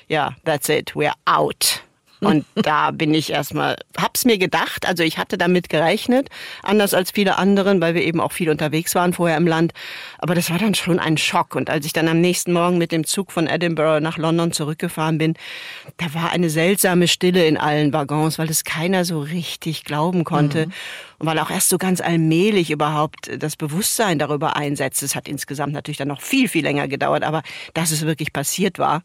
ja, 0.09 0.35
that's 0.45 0.69
it, 0.69 0.93
we're 0.93 1.13
out. 1.25 1.83
Und 2.25 2.45
da 2.55 2.91
bin 2.91 3.15
ich 3.15 3.31
erstmal, 3.31 3.77
hab's 3.97 4.25
mir 4.25 4.39
gedacht, 4.39 4.87
also 4.87 5.03
ich 5.03 5.19
hatte 5.19 5.39
damit 5.39 5.69
gerechnet, 5.69 6.29
anders 6.63 6.95
als 6.95 7.11
viele 7.11 7.39
anderen, 7.39 7.81
weil 7.81 7.95
wir 7.95 8.03
eben 8.03 8.21
auch 8.21 8.33
viel 8.33 8.51
unterwegs 8.51 8.95
waren 8.95 9.13
vorher 9.13 9.37
im 9.37 9.47
Land. 9.47 9.73
Aber 10.19 10.35
das 10.35 10.51
war 10.51 10.59
dann 10.59 10.75
schon 10.75 10.99
ein 10.99 11.19
Schock. 11.19 11.55
Und 11.55 11.71
als 11.71 11.87
ich 11.87 11.93
dann 11.93 12.09
am 12.09 12.21
nächsten 12.21 12.53
Morgen 12.53 12.79
mit 12.79 12.93
dem 12.93 13.05
Zug 13.05 13.33
von 13.33 13.47
Edinburgh 13.47 14.01
nach 14.01 14.19
London 14.19 14.53
zurückgefahren 14.53 15.19
bin, 15.19 15.35
da 15.99 16.13
war 16.15 16.31
eine 16.31 16.51
seltsame 16.51 17.09
Stille 17.09 17.47
in 17.47 17.57
allen 17.57 17.93
Waggons, 17.93 18.39
weil 18.39 18.51
es 18.51 18.65
keiner 18.65 19.05
so 19.05 19.21
richtig 19.21 19.85
glauben 19.85 20.25
konnte. 20.25 20.67
Mhm. 20.67 20.73
Und 21.19 21.27
weil 21.27 21.39
auch 21.39 21.51
erst 21.51 21.69
so 21.69 21.79
ganz 21.79 22.01
allmählich 22.01 22.71
überhaupt 22.71 23.31
das 23.39 23.57
Bewusstsein 23.57 24.19
darüber 24.19 24.57
einsetzt. 24.57 25.03
Es 25.03 25.15
hat 25.15 25.29
insgesamt 25.29 25.73
natürlich 25.73 25.99
dann 25.99 26.09
noch 26.09 26.21
viel, 26.21 26.49
viel 26.49 26.63
länger 26.65 26.89
gedauert, 26.89 27.23
aber 27.23 27.43
dass 27.75 27.91
es 27.91 28.03
wirklich 28.03 28.33
passiert 28.33 28.79
war. 28.79 29.03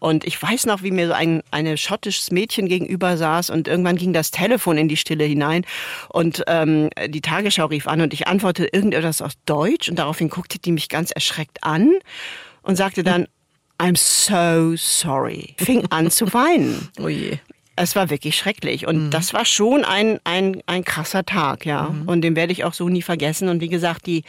Und 0.00 0.24
ich 0.24 0.40
weiß 0.40 0.66
noch, 0.66 0.82
wie 0.82 0.90
mir 0.90 1.08
so 1.08 1.12
ein 1.12 1.42
eine 1.50 1.76
schottisches 1.76 2.30
Mädchen 2.30 2.68
gegenüber 2.68 3.16
saß 3.16 3.50
und 3.50 3.68
irgendwann 3.68 3.96
ging 3.96 4.12
das 4.12 4.30
Telefon 4.30 4.78
in 4.78 4.88
die 4.88 4.96
Stille 4.96 5.24
hinein 5.24 5.64
und 6.08 6.44
ähm, 6.46 6.90
die 7.08 7.20
Tagesschau 7.20 7.66
rief 7.66 7.86
an 7.86 8.00
und 8.00 8.12
ich 8.12 8.26
antwortete 8.26 8.68
irgendetwas 8.72 9.22
aus 9.22 9.32
Deutsch 9.46 9.88
und 9.88 9.98
daraufhin 9.98 10.28
guckte 10.28 10.58
die 10.58 10.72
mich 10.72 10.88
ganz 10.88 11.10
erschreckt 11.10 11.64
an 11.64 11.92
und 12.62 12.76
sagte 12.76 13.02
dann, 13.02 13.26
I'm 13.80 13.96
so 13.96 14.76
sorry. 14.76 15.54
Fing 15.58 15.86
an 15.90 16.10
zu 16.10 16.32
weinen. 16.32 16.88
Oh 16.98 17.08
je. 17.08 17.38
Es 17.80 17.96
war 17.96 18.10
wirklich 18.10 18.36
schrecklich. 18.36 18.86
Und 18.86 19.06
mhm. 19.06 19.10
das 19.10 19.32
war 19.32 19.44
schon 19.44 19.84
ein, 19.84 20.18
ein, 20.24 20.62
ein 20.66 20.84
krasser 20.84 21.24
Tag, 21.24 21.64
ja. 21.64 21.90
Mhm. 21.90 22.08
Und 22.08 22.20
den 22.22 22.36
werde 22.36 22.52
ich 22.52 22.64
auch 22.64 22.74
so 22.74 22.88
nie 22.88 23.02
vergessen. 23.02 23.48
Und 23.48 23.60
wie 23.60 23.68
gesagt, 23.68 24.06
die 24.06 24.24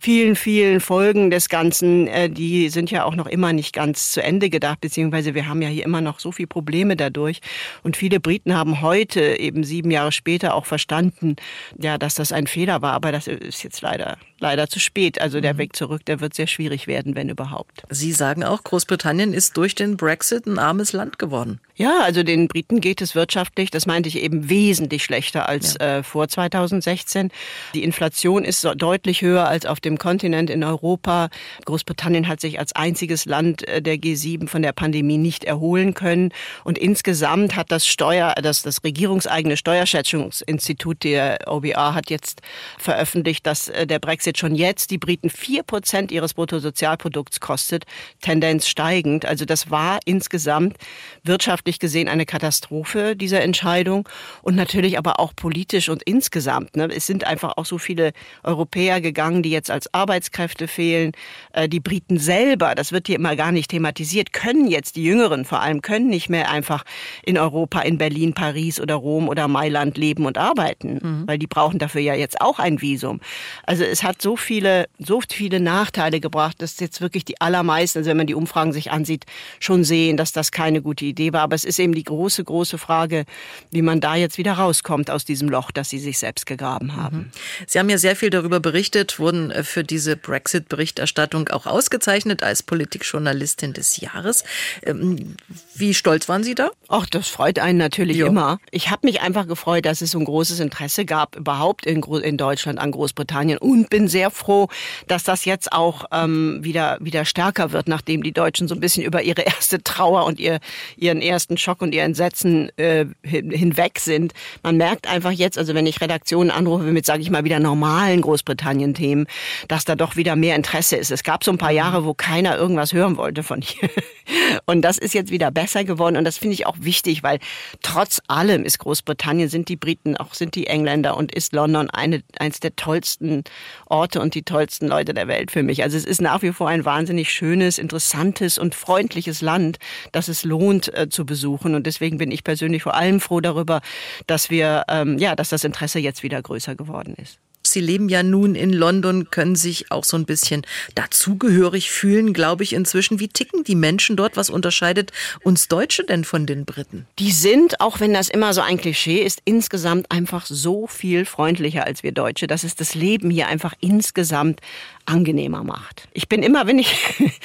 vielen, 0.00 0.36
vielen 0.36 0.80
Folgen 0.80 1.30
des 1.30 1.48
Ganzen, 1.48 2.06
äh, 2.08 2.28
die 2.28 2.68
sind 2.68 2.90
ja 2.90 3.04
auch 3.04 3.14
noch 3.14 3.26
immer 3.26 3.52
nicht 3.52 3.72
ganz 3.72 4.12
zu 4.12 4.22
Ende 4.22 4.50
gedacht, 4.50 4.80
beziehungsweise 4.80 5.34
wir 5.34 5.48
haben 5.48 5.62
ja 5.62 5.68
hier 5.68 5.84
immer 5.84 6.00
noch 6.00 6.20
so 6.20 6.32
viele 6.32 6.48
Probleme 6.48 6.96
dadurch. 6.96 7.40
Und 7.82 7.96
viele 7.96 8.20
Briten 8.20 8.54
haben 8.54 8.80
heute, 8.80 9.38
eben 9.38 9.64
sieben 9.64 9.90
Jahre 9.90 10.12
später, 10.12 10.54
auch 10.54 10.66
verstanden, 10.66 11.36
ja, 11.78 11.98
dass 11.98 12.14
das 12.14 12.32
ein 12.32 12.46
Fehler 12.46 12.82
war. 12.82 12.92
Aber 12.92 13.12
das 13.12 13.26
ist 13.26 13.62
jetzt 13.62 13.80
leider, 13.80 14.18
leider 14.38 14.68
zu 14.68 14.80
spät. 14.80 15.20
Also 15.20 15.40
der 15.40 15.54
mhm. 15.54 15.58
Weg 15.58 15.76
zurück, 15.76 16.04
der 16.04 16.20
wird 16.20 16.34
sehr 16.34 16.46
schwierig 16.46 16.86
werden, 16.86 17.14
wenn 17.14 17.28
überhaupt. 17.28 17.82
Sie 17.90 18.12
sagen 18.12 18.44
auch, 18.44 18.64
Großbritannien 18.64 19.32
ist 19.32 19.56
durch 19.56 19.74
den 19.74 19.96
Brexit 19.96 20.46
ein 20.46 20.58
armes 20.58 20.92
Land 20.92 21.18
geworden. 21.18 21.60
Ja, 21.76 22.00
also 22.02 22.24
den 22.24 22.48
Briten 22.48 22.80
geht 22.88 23.02
es 23.02 23.14
wirtschaftlich, 23.14 23.70
das 23.70 23.84
meinte 23.84 24.08
ich 24.08 24.18
eben 24.18 24.48
wesentlich 24.48 25.04
schlechter 25.04 25.46
als 25.46 25.76
ja. 25.78 25.98
äh, 25.98 26.02
vor 26.02 26.26
2016. 26.26 27.30
Die 27.74 27.84
Inflation 27.84 28.46
ist 28.46 28.62
so 28.62 28.72
deutlich 28.72 29.20
höher 29.20 29.46
als 29.46 29.66
auf 29.66 29.78
dem 29.78 29.98
Kontinent 29.98 30.48
in 30.48 30.64
Europa. 30.64 31.28
Großbritannien 31.66 32.28
hat 32.28 32.40
sich 32.40 32.58
als 32.58 32.74
einziges 32.74 33.26
Land 33.26 33.68
äh, 33.68 33.82
der 33.82 33.96
G7 33.96 34.48
von 34.48 34.62
der 34.62 34.72
Pandemie 34.72 35.18
nicht 35.18 35.44
erholen 35.44 35.92
können. 35.92 36.32
Und 36.64 36.78
insgesamt 36.78 37.56
hat 37.56 37.70
das 37.70 37.86
Steuer, 37.86 38.32
das, 38.42 38.62
das 38.62 38.82
regierungseigene 38.82 39.58
Steuerschätzungsinstitut 39.58 41.04
der 41.04 41.40
OBR 41.46 41.92
hat 41.94 42.08
jetzt 42.08 42.40
veröffentlicht, 42.78 43.46
dass 43.46 43.68
äh, 43.68 43.86
der 43.86 43.98
Brexit 43.98 44.38
schon 44.38 44.54
jetzt 44.54 44.90
die 44.90 44.98
Briten 44.98 45.28
vier 45.28 45.62
Prozent 45.62 46.10
ihres 46.10 46.32
Bruttosozialprodukts 46.32 47.40
kostet, 47.40 47.84
Tendenz 48.22 48.66
steigend. 48.66 49.26
Also 49.26 49.44
das 49.44 49.70
war 49.70 49.98
insgesamt 50.06 50.78
wirtschaftlich 51.22 51.78
gesehen 51.78 52.08
eine 52.08 52.24
Katastrophe, 52.24 52.77
diese 53.16 53.40
Entscheidung. 53.40 54.08
Und 54.42 54.56
natürlich 54.56 54.98
aber 54.98 55.20
auch 55.20 55.34
politisch 55.34 55.88
und 55.88 56.02
insgesamt. 56.02 56.76
Ne? 56.76 56.88
Es 56.94 57.06
sind 57.06 57.24
einfach 57.24 57.56
auch 57.56 57.66
so 57.66 57.78
viele 57.78 58.12
Europäer 58.42 59.00
gegangen, 59.00 59.42
die 59.42 59.50
jetzt 59.50 59.70
als 59.70 59.92
Arbeitskräfte 59.92 60.68
fehlen. 60.68 61.12
Äh, 61.52 61.68
die 61.68 61.80
Briten 61.80 62.18
selber, 62.18 62.74
das 62.74 62.92
wird 62.92 63.06
hier 63.06 63.16
immer 63.16 63.36
gar 63.36 63.52
nicht 63.52 63.70
thematisiert, 63.70 64.32
können 64.32 64.68
jetzt, 64.68 64.96
die 64.96 65.04
Jüngeren 65.04 65.44
vor 65.44 65.60
allem, 65.60 65.82
können 65.82 66.08
nicht 66.08 66.28
mehr 66.28 66.50
einfach 66.50 66.84
in 67.24 67.38
Europa, 67.38 67.80
in 67.80 67.98
Berlin, 67.98 68.34
Paris 68.34 68.80
oder 68.80 68.94
Rom 68.94 69.28
oder 69.28 69.48
Mailand 69.48 69.96
leben 69.96 70.26
und 70.26 70.38
arbeiten. 70.38 70.98
Mhm. 71.02 71.22
Weil 71.26 71.38
die 71.38 71.46
brauchen 71.46 71.78
dafür 71.78 72.00
ja 72.00 72.14
jetzt 72.14 72.40
auch 72.40 72.58
ein 72.58 72.80
Visum. 72.80 73.20
Also 73.64 73.84
es 73.84 74.02
hat 74.02 74.20
so 74.20 74.36
viele, 74.36 74.88
so 74.98 75.20
viele 75.28 75.60
Nachteile 75.60 76.20
gebracht, 76.20 76.60
dass 76.60 76.78
jetzt 76.80 77.00
wirklich 77.00 77.24
die 77.24 77.40
allermeisten, 77.40 77.98
also 77.98 78.10
wenn 78.10 78.16
man 78.16 78.26
die 78.26 78.34
Umfragen 78.34 78.72
sich 78.72 78.90
ansieht, 78.90 79.24
schon 79.60 79.84
sehen, 79.84 80.16
dass 80.16 80.32
das 80.32 80.52
keine 80.52 80.82
gute 80.82 81.04
Idee 81.04 81.32
war. 81.32 81.42
Aber 81.42 81.54
es 81.54 81.64
ist 81.64 81.78
eben 81.78 81.94
die 81.94 82.04
große, 82.04 82.44
große 82.44 82.67
Frage, 82.76 83.24
wie 83.70 83.80
man 83.80 84.00
da 84.00 84.16
jetzt 84.16 84.36
wieder 84.36 84.52
rauskommt 84.54 85.10
aus 85.10 85.24
diesem 85.24 85.48
Loch, 85.48 85.70
das 85.70 85.88
Sie 85.88 85.98
sich 85.98 86.18
selbst 86.18 86.44
gegraben 86.44 86.96
haben. 86.96 87.16
Mhm. 87.16 87.30
Sie 87.66 87.78
haben 87.78 87.88
ja 87.88 87.96
sehr 87.96 88.16
viel 88.16 88.28
darüber 88.28 88.60
berichtet, 88.60 89.18
wurden 89.18 89.50
äh, 89.50 89.64
für 89.64 89.84
diese 89.84 90.16
Brexit-Berichterstattung 90.16 91.48
auch 91.48 91.66
ausgezeichnet 91.66 92.42
als 92.42 92.62
Politikjournalistin 92.62 93.72
des 93.72 93.96
Jahres. 93.98 94.44
Ähm, 94.82 95.36
wie 95.74 95.94
stolz 95.94 96.28
waren 96.28 96.44
Sie 96.44 96.54
da? 96.54 96.70
Ach, 96.88 97.06
das 97.06 97.28
freut 97.28 97.58
einen 97.58 97.78
natürlich 97.78 98.16
jo. 98.16 98.26
immer. 98.26 98.58
Ich 98.70 98.90
habe 98.90 99.06
mich 99.06 99.20
einfach 99.20 99.46
gefreut, 99.46 99.86
dass 99.86 100.00
es 100.00 100.10
so 100.10 100.18
ein 100.18 100.24
großes 100.24 100.60
Interesse 100.60 101.04
gab, 101.04 101.36
überhaupt 101.36 101.86
in, 101.86 102.02
in 102.02 102.36
Deutschland 102.36 102.78
an 102.78 102.90
Großbritannien 102.90 103.58
und 103.58 103.90
bin 103.90 104.08
sehr 104.08 104.30
froh, 104.30 104.68
dass 105.06 105.24
das 105.24 105.44
jetzt 105.44 105.72
auch 105.72 106.06
ähm, 106.12 106.58
wieder, 106.62 106.98
wieder 107.00 107.24
stärker 107.24 107.72
wird, 107.72 107.88
nachdem 107.88 108.22
die 108.22 108.32
Deutschen 108.32 108.68
so 108.68 108.74
ein 108.74 108.80
bisschen 108.80 109.04
über 109.04 109.22
ihre 109.22 109.42
erste 109.42 109.82
Trauer 109.82 110.24
und 110.24 110.40
ihr, 110.40 110.58
ihren 110.96 111.20
ersten 111.20 111.56
Schock 111.56 111.82
und 111.82 111.94
ihr 111.94 112.02
Entsetzen 112.02 112.57
äh, 112.76 113.06
hinweg 113.22 113.98
sind. 113.98 114.32
Man 114.62 114.76
merkt 114.76 115.08
einfach 115.08 115.30
jetzt, 115.30 115.58
also 115.58 115.74
wenn 115.74 115.86
ich 115.86 116.00
Redaktionen 116.00 116.50
anrufe 116.50 116.84
mit, 116.84 117.06
sage 117.06 117.22
ich 117.22 117.30
mal, 117.30 117.44
wieder 117.44 117.60
normalen 117.60 118.20
Großbritannien-Themen, 118.20 119.26
dass 119.68 119.84
da 119.84 119.96
doch 119.96 120.16
wieder 120.16 120.36
mehr 120.36 120.56
Interesse 120.56 120.96
ist. 120.96 121.10
Es 121.10 121.22
gab 121.22 121.44
so 121.44 121.50
ein 121.50 121.58
paar 121.58 121.70
mhm. 121.70 121.76
Jahre, 121.76 122.04
wo 122.04 122.14
keiner 122.14 122.56
irgendwas 122.56 122.92
hören 122.92 123.16
wollte 123.16 123.42
von 123.42 123.60
hier. 123.62 123.88
Und 124.66 124.82
das 124.82 124.98
ist 124.98 125.14
jetzt 125.14 125.30
wieder 125.30 125.50
besser 125.50 125.84
geworden 125.84 126.16
und 126.16 126.24
das 126.24 126.36
finde 126.36 126.52
ich 126.52 126.66
auch 126.66 126.76
wichtig, 126.80 127.22
weil 127.22 127.38
trotz 127.80 128.20
allem 128.28 128.64
ist 128.64 128.78
Großbritannien, 128.78 129.48
sind 129.48 129.70
die 129.70 129.76
Briten, 129.76 130.18
auch 130.18 130.34
sind 130.34 130.54
die 130.54 130.66
Engländer 130.66 131.16
und 131.16 131.34
ist 131.34 131.54
London 131.54 131.88
eine, 131.88 132.22
eins 132.38 132.60
der 132.60 132.76
tollsten 132.76 133.44
Orte 133.86 134.20
und 134.20 134.34
die 134.34 134.42
tollsten 134.42 134.86
Leute 134.86 135.14
der 135.14 135.28
Welt 135.28 135.50
für 135.50 135.62
mich. 135.62 135.82
Also 135.82 135.96
es 135.96 136.04
ist 136.04 136.20
nach 136.20 136.42
wie 136.42 136.52
vor 136.52 136.68
ein 136.68 136.84
wahnsinnig 136.84 137.32
schönes, 137.32 137.78
interessantes 137.78 138.58
und 138.58 138.74
freundliches 138.74 139.40
Land, 139.40 139.78
das 140.12 140.28
es 140.28 140.44
lohnt 140.44 140.94
äh, 140.94 141.08
zu 141.08 141.24
besuchen 141.24 141.38
besuchen. 141.38 141.74
Und 141.74 141.86
deswegen 141.86 142.18
bin 142.18 142.30
ich 142.30 142.37
persönlich 142.44 142.82
vor 142.82 142.94
allem 142.94 143.20
froh 143.20 143.40
darüber, 143.40 143.80
dass 144.26 144.50
wir, 144.50 144.84
ähm, 144.88 145.18
ja, 145.18 145.36
dass 145.36 145.48
das 145.48 145.64
Interesse 145.64 145.98
jetzt 145.98 146.22
wieder 146.22 146.40
größer 146.40 146.74
geworden 146.74 147.14
ist. 147.14 147.38
Sie 147.72 147.80
leben 147.80 148.08
ja 148.08 148.22
nun 148.22 148.54
in 148.54 148.72
London, 148.72 149.30
können 149.30 149.56
sich 149.56 149.90
auch 149.90 150.04
so 150.04 150.16
ein 150.16 150.24
bisschen 150.24 150.62
dazugehörig 150.94 151.90
fühlen, 151.90 152.32
glaube 152.32 152.64
ich, 152.64 152.72
inzwischen. 152.72 153.20
Wie 153.20 153.28
ticken 153.28 153.64
die 153.64 153.74
Menschen 153.74 154.16
dort? 154.16 154.36
Was 154.36 154.50
unterscheidet 154.50 155.12
uns 155.42 155.68
Deutsche 155.68 156.04
denn 156.04 156.24
von 156.24 156.46
den 156.46 156.64
Briten? 156.64 157.06
Die 157.18 157.32
sind, 157.32 157.80
auch 157.80 158.00
wenn 158.00 158.14
das 158.14 158.28
immer 158.28 158.52
so 158.54 158.60
ein 158.60 158.78
Klischee 158.78 159.22
ist, 159.22 159.40
insgesamt 159.44 160.10
einfach 160.10 160.46
so 160.46 160.86
viel 160.86 161.24
freundlicher 161.24 161.84
als 161.84 162.02
wir 162.02 162.12
Deutsche, 162.12 162.46
dass 162.46 162.64
es 162.64 162.74
das 162.74 162.94
Leben 162.94 163.30
hier 163.30 163.48
einfach 163.48 163.74
insgesamt 163.80 164.60
angenehmer 165.06 165.64
macht. 165.64 166.08
Ich 166.12 166.28
bin 166.28 166.42
immer, 166.42 166.66
wenn 166.66 166.78
ich 166.78 166.94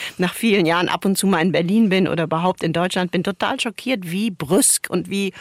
nach 0.17 0.33
vielen 0.33 0.65
Jahren 0.65 0.89
ab 0.89 1.05
und 1.05 1.17
zu 1.17 1.27
mal 1.27 1.41
in 1.41 1.51
Berlin 1.51 1.89
bin 1.89 2.07
oder 2.07 2.25
überhaupt 2.25 2.63
in 2.63 2.73
Deutschland 2.73 3.11
bin, 3.11 3.23
total 3.23 3.59
schockiert, 3.59 4.11
wie 4.11 4.31
brüsk 4.31 4.87
und 4.89 5.09
wie 5.09 5.33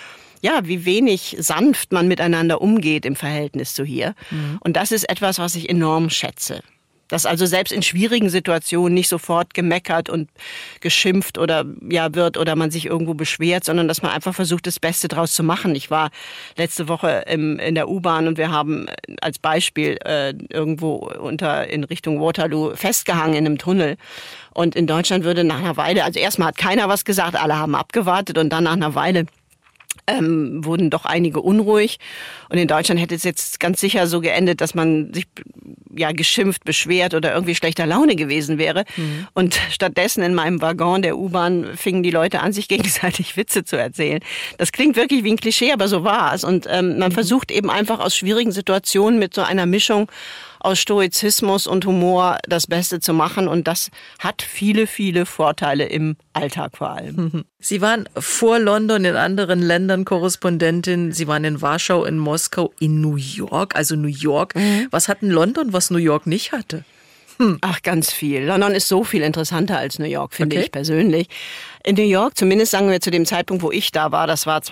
ja, 0.43 0.61
wie 0.65 0.85
wenig 0.85 1.37
sanft 1.39 1.93
man 1.93 2.09
miteinander 2.09 2.61
umgeht 2.61 3.07
im 3.07 3.17
Verhältnis 3.17 3.75
zu 3.75 3.85
hier. 3.85 4.15
Mhm. 4.31 4.59
Und 4.61 4.77
das 4.77 4.93
ist 4.93 5.09
etwas, 5.09 5.39
was 5.39 5.55
ich 5.55 5.71
enorm 5.71 6.11
schätze. 6.11 6.63
Dass 7.07 7.27
also 7.27 7.45
selbst 7.47 7.73
in 7.73 7.83
schwierigen 7.83 8.31
Situationen 8.31 8.95
nicht 8.95 9.09
sofort 9.09 9.55
gemeckert 9.55 10.09
und 10.09 10.31
geschimpft 10.81 11.37
oder 11.37 11.67
ja 11.89 12.15
wird 12.15 12.39
oder 12.39 12.57
man 12.57 12.71
sich 12.71 12.87
irgendwo 12.87 13.15
beschwert, 13.15 13.65
sondern 13.65 13.87
dass 13.87 14.03
man 14.03 14.11
einfach 14.13 14.35
versucht, 14.35 14.67
das 14.67 14.81
Beste 14.81 15.09
draus 15.09 15.33
zu 15.33 15.43
machen. 15.43 15.75
Ich 15.77 15.91
war 15.91 16.11
letzte 16.57 16.89
Woche 16.89 17.25
im, 17.29 17.59
in 17.59 17.75
der 17.75 17.89
U-Bahn 17.89 18.27
und 18.27 18.39
wir 18.39 18.51
haben 18.51 18.87
als 19.21 19.39
Beispiel 19.39 19.99
äh, 20.05 20.33
irgendwo 20.49 20.95
unter 21.21 21.69
in 21.69 21.85
Richtung 21.85 22.19
Waterloo 22.19 22.75
festgehangen 22.75 23.37
in 23.37 23.47
einem 23.47 23.59
Tunnel. 23.59 23.97
Und 24.55 24.75
in 24.75 24.87
Deutschland 24.87 25.23
würde 25.23 25.45
nach 25.45 25.59
einer 25.59 25.77
Weile, 25.77 26.05
also 26.05 26.19
erstmal 26.19 26.49
hat 26.49 26.57
keiner 26.57 26.89
was 26.89 27.05
gesagt, 27.05 27.37
alle 27.37 27.59
haben 27.59 27.75
abgewartet 27.75 28.39
und 28.39 28.49
dann 28.49 28.65
nach 28.65 28.73
einer 28.73 28.95
Weile 28.95 29.27
ähm, 30.07 30.65
wurden 30.65 30.91
doch 30.91 31.05
einige 31.05 31.41
unruhig. 31.41 31.99
Und 32.49 32.59
in 32.59 32.69
Deutschland 32.69 33.01
hätte 33.01 33.15
es 33.15 33.23
jetzt 33.23 33.61
ganz 33.61 33.81
sicher 33.81 34.07
so 34.07 34.21
geendet, 34.21 34.61
dass 34.61 34.75
man 34.75 35.13
sich 35.13 35.27
ja 35.95 36.13
geschimpft, 36.13 36.65
beschwert 36.65 37.15
oder 37.15 37.33
irgendwie 37.35 37.55
schlechter 37.55 37.87
Laune 37.87 38.17
gewesen 38.17 38.59
wäre. 38.59 38.85
Mhm. 38.97 39.27
Und 39.35 39.61
stattdessen 39.71 40.23
in 40.23 40.35
meinem 40.35 40.61
Waggon 40.61 41.03
der 41.03 41.19
U-Bahn 41.19 41.77
fingen 41.77 42.03
die 42.03 42.11
Leute 42.11 42.41
an, 42.41 42.53
sich 42.53 42.69
gegenseitig 42.69 43.37
Witze 43.37 43.65
zu 43.65 43.77
erzählen. 43.77 44.21
Das 44.59 44.73
klingt 44.73 44.97
wirklich 44.97 45.25
wie 45.25 45.33
ein 45.33 45.37
Klischee, 45.37 45.73
aber 45.73 45.89
so 45.89 46.05
war 46.05 46.35
es. 46.35 46.45
Und 46.45 46.67
ähm, 46.69 46.99
man 46.99 47.11
mhm. 47.11 47.15
versucht 47.15 47.51
eben 47.51 47.71
einfach 47.71 48.01
aus 48.01 48.17
schwierigen 48.17 48.53
Situationen 48.53 49.19
mit 49.19 49.35
so 49.35 49.43
einer 49.43 49.67
Mischung 49.67 50.11
aus 50.63 50.79
Stoizismus 50.79 51.67
und 51.67 51.85
Humor 51.87 52.39
das 52.45 52.67
Beste 52.67 53.01
zu 53.01 53.13
machen. 53.13 53.49
Und 53.49 53.69
das 53.69 53.91
hat 54.19 54.43
viele, 54.43 54.87
viele 54.87 55.27
Vorteile 55.27 55.85
im 55.85 56.17
Alltag 56.33 56.77
vor 56.77 56.91
allem. 56.91 57.45
Sie 57.59 57.81
waren 57.81 58.09
vor 58.17 58.59
London 58.59 59.05
in 59.05 59.17
anderen 59.17 59.61
Ländern 59.61 60.05
Korrespondentin. 60.05 61.13
Sie 61.13 61.27
waren 61.29 61.45
in 61.45 61.61
Warschau, 61.61 62.05
in 62.05 62.19
Moskau, 62.19 62.73
in 62.81 63.01
New 63.01 63.17
York, 63.17 63.77
also 63.77 63.97
New 63.97 64.09
York. 64.09 64.55
Mhm. 64.55 64.89
Was 64.91 65.09
hat 65.09 65.23
denn 65.23 65.31
London, 65.31 65.73
was 65.73 65.91
New 65.91 65.99
York 65.99 66.27
nicht 66.27 66.53
hatte? 66.53 66.85
Hm. 67.39 67.59
Ach, 67.61 67.83
ganz 67.83 68.13
viel. 68.13 68.45
London 68.45 68.73
ist 68.73 68.89
so 68.89 69.05
viel 69.05 69.23
interessanter 69.23 69.79
als 69.79 69.99
New 69.99 70.07
York, 70.07 70.35
finde 70.35 70.57
okay. 70.57 70.67
ich 70.67 70.73
persönlich. 70.73 71.29
In 71.85 71.97
New 71.97 72.03
York, 72.03 72.37
zumindest 72.37 72.71
sagen 72.71 72.91
wir 72.91 73.01
zu 73.01 73.11
dem 73.11 73.27
Zeitpunkt, 73.27 73.63
wo 73.63 73.73
ich 73.73 73.91
da 73.91 74.13
war, 74.13 74.27
das 74.27 74.47
war 74.47 74.63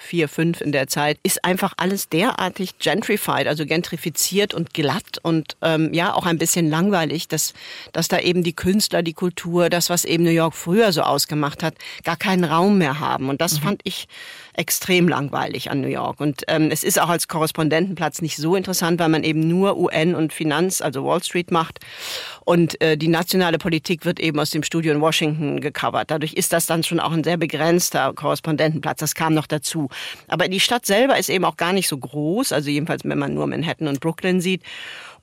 2004, 0.00 0.28
5 0.28 0.60
in 0.60 0.72
der 0.72 0.86
Zeit, 0.86 1.18
ist 1.22 1.44
einfach 1.44 1.74
alles 1.76 2.08
derartig 2.08 2.78
gentrified, 2.78 3.46
also 3.46 3.66
gentrifiziert 3.66 4.54
und 4.54 4.74
glatt 4.74 5.18
und 5.22 5.56
ähm, 5.62 5.92
ja 5.92 6.14
auch 6.14 6.26
ein 6.26 6.38
bisschen 6.38 6.68
langweilig, 6.68 7.28
dass, 7.28 7.54
dass 7.92 8.08
da 8.08 8.18
eben 8.18 8.42
die 8.42 8.54
Künstler, 8.54 9.02
die 9.02 9.12
Kultur, 9.12 9.68
das, 9.68 9.90
was 9.90 10.04
eben 10.04 10.24
New 10.24 10.30
York 10.30 10.54
früher 10.54 10.92
so 10.92 11.02
ausgemacht 11.02 11.62
hat, 11.62 11.74
gar 12.04 12.16
keinen 12.16 12.44
Raum 12.44 12.78
mehr 12.78 13.00
haben. 13.00 13.28
Und 13.28 13.40
das 13.40 13.60
mhm. 13.60 13.64
fand 13.64 13.80
ich 13.84 14.08
extrem 14.54 15.08
langweilig 15.08 15.70
an 15.70 15.80
New 15.80 15.88
York. 15.88 16.20
Und 16.20 16.42
ähm, 16.48 16.70
es 16.70 16.82
ist 16.82 17.00
auch 17.00 17.08
als 17.08 17.28
Korrespondentenplatz 17.28 18.20
nicht 18.20 18.36
so 18.36 18.56
interessant, 18.56 18.98
weil 19.00 19.08
man 19.08 19.24
eben 19.24 19.46
nur 19.46 19.76
UN 19.76 20.14
und 20.14 20.32
Finanz, 20.32 20.80
also 20.80 21.04
Wall 21.04 21.22
Street 21.22 21.50
macht. 21.50 21.80
Und 22.44 22.80
äh, 22.80 22.96
die 22.96 23.08
nationale 23.08 23.58
Politik 23.58 24.04
wird 24.04 24.18
eben 24.18 24.38
aus 24.40 24.50
dem 24.50 24.62
Studio 24.62 24.92
in 24.92 25.00
Washington 25.00 25.60
gecovert. 25.60 26.10
Dadurch 26.10 26.34
ist 26.34 26.52
das 26.52 26.66
dann 26.66 26.82
schon 26.82 27.00
auch 27.00 27.12
ein 27.12 27.24
sehr 27.24 27.36
begrenzter 27.36 28.12
Korrespondentenplatz. 28.12 28.98
Das 28.98 29.14
kam 29.14 29.34
noch 29.34 29.46
dazu. 29.46 29.88
Aber 30.28 30.48
die 30.48 30.60
Stadt 30.60 30.86
selber 30.86 31.18
ist 31.18 31.28
eben 31.28 31.44
auch 31.44 31.56
gar 31.56 31.72
nicht 31.72 31.88
so 31.88 31.98
groß, 31.98 32.52
also 32.52 32.70
jedenfalls, 32.70 33.04
wenn 33.04 33.18
man 33.18 33.34
nur 33.34 33.46
Manhattan 33.46 33.88
und 33.88 34.00
Brooklyn 34.00 34.40
sieht. 34.40 34.62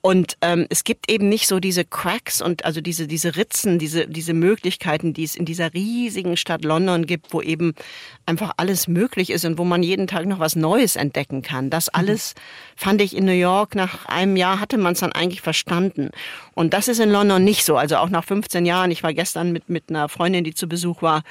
Und 0.02 0.38
ähm, 0.42 0.68
es 0.70 0.84
gibt 0.84 1.12
eben 1.12 1.28
nicht 1.28 1.48
so 1.48 1.60
diese 1.60 1.84
Cracks 1.84 2.42
und 2.42 2.66
also 2.66 2.82
diese, 2.82 3.08
diese 3.08 3.36
Ritzen, 3.36 3.80
diese, 3.80 4.08
diese 4.08 4.34
Möglichkeiten, 4.34 5.14
die 5.14 5.24
es 5.24 5.36
in 5.36 5.46
dieser 5.46 5.74
riesigen 5.74 6.38
Stadt 6.38 6.64
London 6.64 7.06
gibt, 7.06 7.34
wo 7.34 7.42
eben 7.42 7.74
einfach 8.26 8.54
alles 8.58 8.88
möglich 8.88 9.32
ist 9.32 9.44
und 9.44 9.58
wo 9.58 9.64
man 9.64 9.84
jeden 9.84 10.08
Tag 10.08 10.26
noch 10.26 10.40
was 10.40 10.56
Neues 10.56 10.96
entdecken 10.96 11.42
kann. 11.42 11.70
Das 11.70 11.88
mhm. 11.88 12.00
alles 12.00 12.36
fand 12.76 13.02
ich 13.02 13.16
in 13.16 13.26
New 13.26 13.32
York 13.32 13.76
nach 13.76 14.06
einem 14.06 14.38
Jahr 14.38 14.60
hatte 14.60 14.78
man 14.78 14.94
es 14.94 15.00
dann 15.00 15.12
eigentlich 15.12 15.42
verstanden. 15.42 16.12
Und 16.54 16.74
das 16.74 16.88
ist 16.88 17.00
in 17.00 17.10
London 17.10 17.44
nicht 17.44 17.66
so. 17.66 17.76
Also 17.76 17.98
auch 17.98 18.10
nach 18.10 18.24
15 18.24 18.66
Jahren. 18.66 18.92
Ich 18.92 19.04
war 19.04 19.14
gestern 19.14 19.52
mit, 19.52 19.68
mit 19.68 19.90
einer 19.90 20.10
Freundin, 20.10 20.44
die 20.44 20.54
zu 20.54 20.68
Besuch 20.70 21.02
war, 21.02 21.24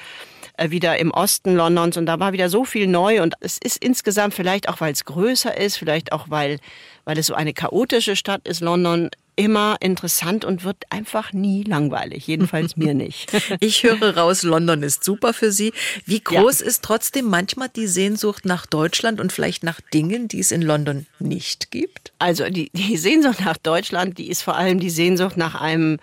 wieder 0.59 0.97
im 0.97 1.11
Osten 1.11 1.55
Londons 1.55 1.97
und 1.97 2.05
da 2.05 2.19
war 2.19 2.33
wieder 2.33 2.49
so 2.49 2.65
viel 2.65 2.87
neu 2.87 3.21
und 3.21 3.35
es 3.39 3.57
ist 3.57 3.83
insgesamt 3.83 4.33
vielleicht 4.33 4.69
auch, 4.69 4.81
weil 4.81 4.93
es 4.93 5.05
größer 5.05 5.57
ist, 5.57 5.77
vielleicht 5.77 6.11
auch, 6.11 6.29
weil 6.29 6.59
weil 7.07 7.17
es 7.17 7.27
so 7.27 7.35
eine 7.35 7.53
chaotische 7.53 8.17
Stadt 8.17 8.45
ist, 8.45 8.59
London, 8.59 9.09
immer 9.37 9.77
interessant 9.79 10.43
und 10.43 10.65
wird 10.65 10.83
einfach 10.89 11.31
nie 11.31 11.63
langweilig. 11.63 12.27
Jedenfalls 12.27 12.75
mir 12.75 12.93
nicht. 12.95 13.31
Ich 13.61 13.83
höre 13.83 14.17
raus, 14.17 14.43
London 14.43 14.83
ist 14.83 15.05
super 15.05 15.31
für 15.31 15.53
Sie. 15.53 15.71
Wie 16.05 16.19
groß 16.19 16.59
ja. 16.59 16.65
ist 16.65 16.83
trotzdem 16.83 17.27
manchmal 17.29 17.69
die 17.69 17.87
Sehnsucht 17.87 18.43
nach 18.43 18.65
Deutschland 18.65 19.21
und 19.21 19.31
vielleicht 19.31 19.63
nach 19.63 19.79
Dingen, 19.79 20.27
die 20.27 20.39
es 20.39 20.51
in 20.51 20.61
London 20.61 21.05
nicht 21.19 21.71
gibt? 21.71 22.11
Also 22.19 22.49
die, 22.49 22.71
die 22.73 22.97
Sehnsucht 22.97 23.39
nach 23.39 23.57
Deutschland, 23.57 24.17
die 24.17 24.27
ist 24.27 24.41
vor 24.41 24.57
allem 24.57 24.81
die 24.81 24.89
Sehnsucht 24.89 25.37
nach 25.37 25.55
einem 25.55 25.99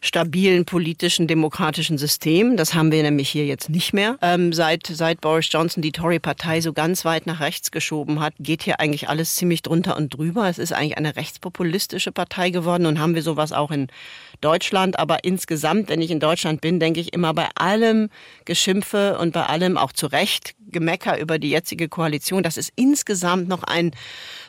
stabilen 0.00 0.64
politischen, 0.64 1.26
demokratischen 1.26 1.98
System. 1.98 2.56
Das 2.56 2.74
haben 2.74 2.92
wir 2.92 3.02
nämlich 3.02 3.28
hier 3.28 3.46
jetzt 3.46 3.68
nicht 3.70 3.92
mehr. 3.92 4.18
Ähm, 4.22 4.52
seit, 4.52 4.86
seit 4.86 5.20
Boris 5.20 5.48
Johnson 5.50 5.82
die 5.82 5.92
Tory-Partei 5.92 6.60
so 6.60 6.72
ganz 6.72 7.04
weit 7.04 7.26
nach 7.26 7.40
rechts 7.40 7.70
geschoben 7.70 8.20
hat, 8.20 8.34
geht 8.38 8.62
hier 8.62 8.80
eigentlich 8.80 9.08
alles 9.08 9.34
ziemlich 9.34 9.62
drunter 9.62 9.96
und 9.96 10.10
drüber. 10.10 10.48
Es 10.48 10.58
ist 10.58 10.72
eigentlich 10.72 10.96
eine 10.96 11.16
rechtspopulistische 11.16 12.12
Partei 12.12 12.50
geworden 12.50 12.86
und 12.86 12.98
haben 12.98 13.14
wir 13.14 13.22
sowas 13.22 13.52
auch 13.52 13.70
in 13.70 13.88
Deutschland. 14.40 14.98
Aber 14.98 15.24
insgesamt, 15.24 15.88
wenn 15.88 16.02
ich 16.02 16.10
in 16.10 16.20
Deutschland 16.20 16.60
bin, 16.60 16.78
denke 16.78 17.00
ich 17.00 17.12
immer 17.12 17.34
bei 17.34 17.48
allem 17.54 18.10
Geschimpfe 18.44 19.18
und 19.18 19.32
bei 19.32 19.44
allem 19.44 19.76
auch 19.78 19.92
zu 19.92 20.06
Recht 20.06 20.54
Gemecker 20.68 21.18
über 21.18 21.38
die 21.38 21.50
jetzige 21.50 21.88
Koalition, 21.88 22.42
das 22.42 22.56
ist 22.56 22.72
insgesamt 22.76 23.48
noch 23.48 23.62
ein 23.62 23.92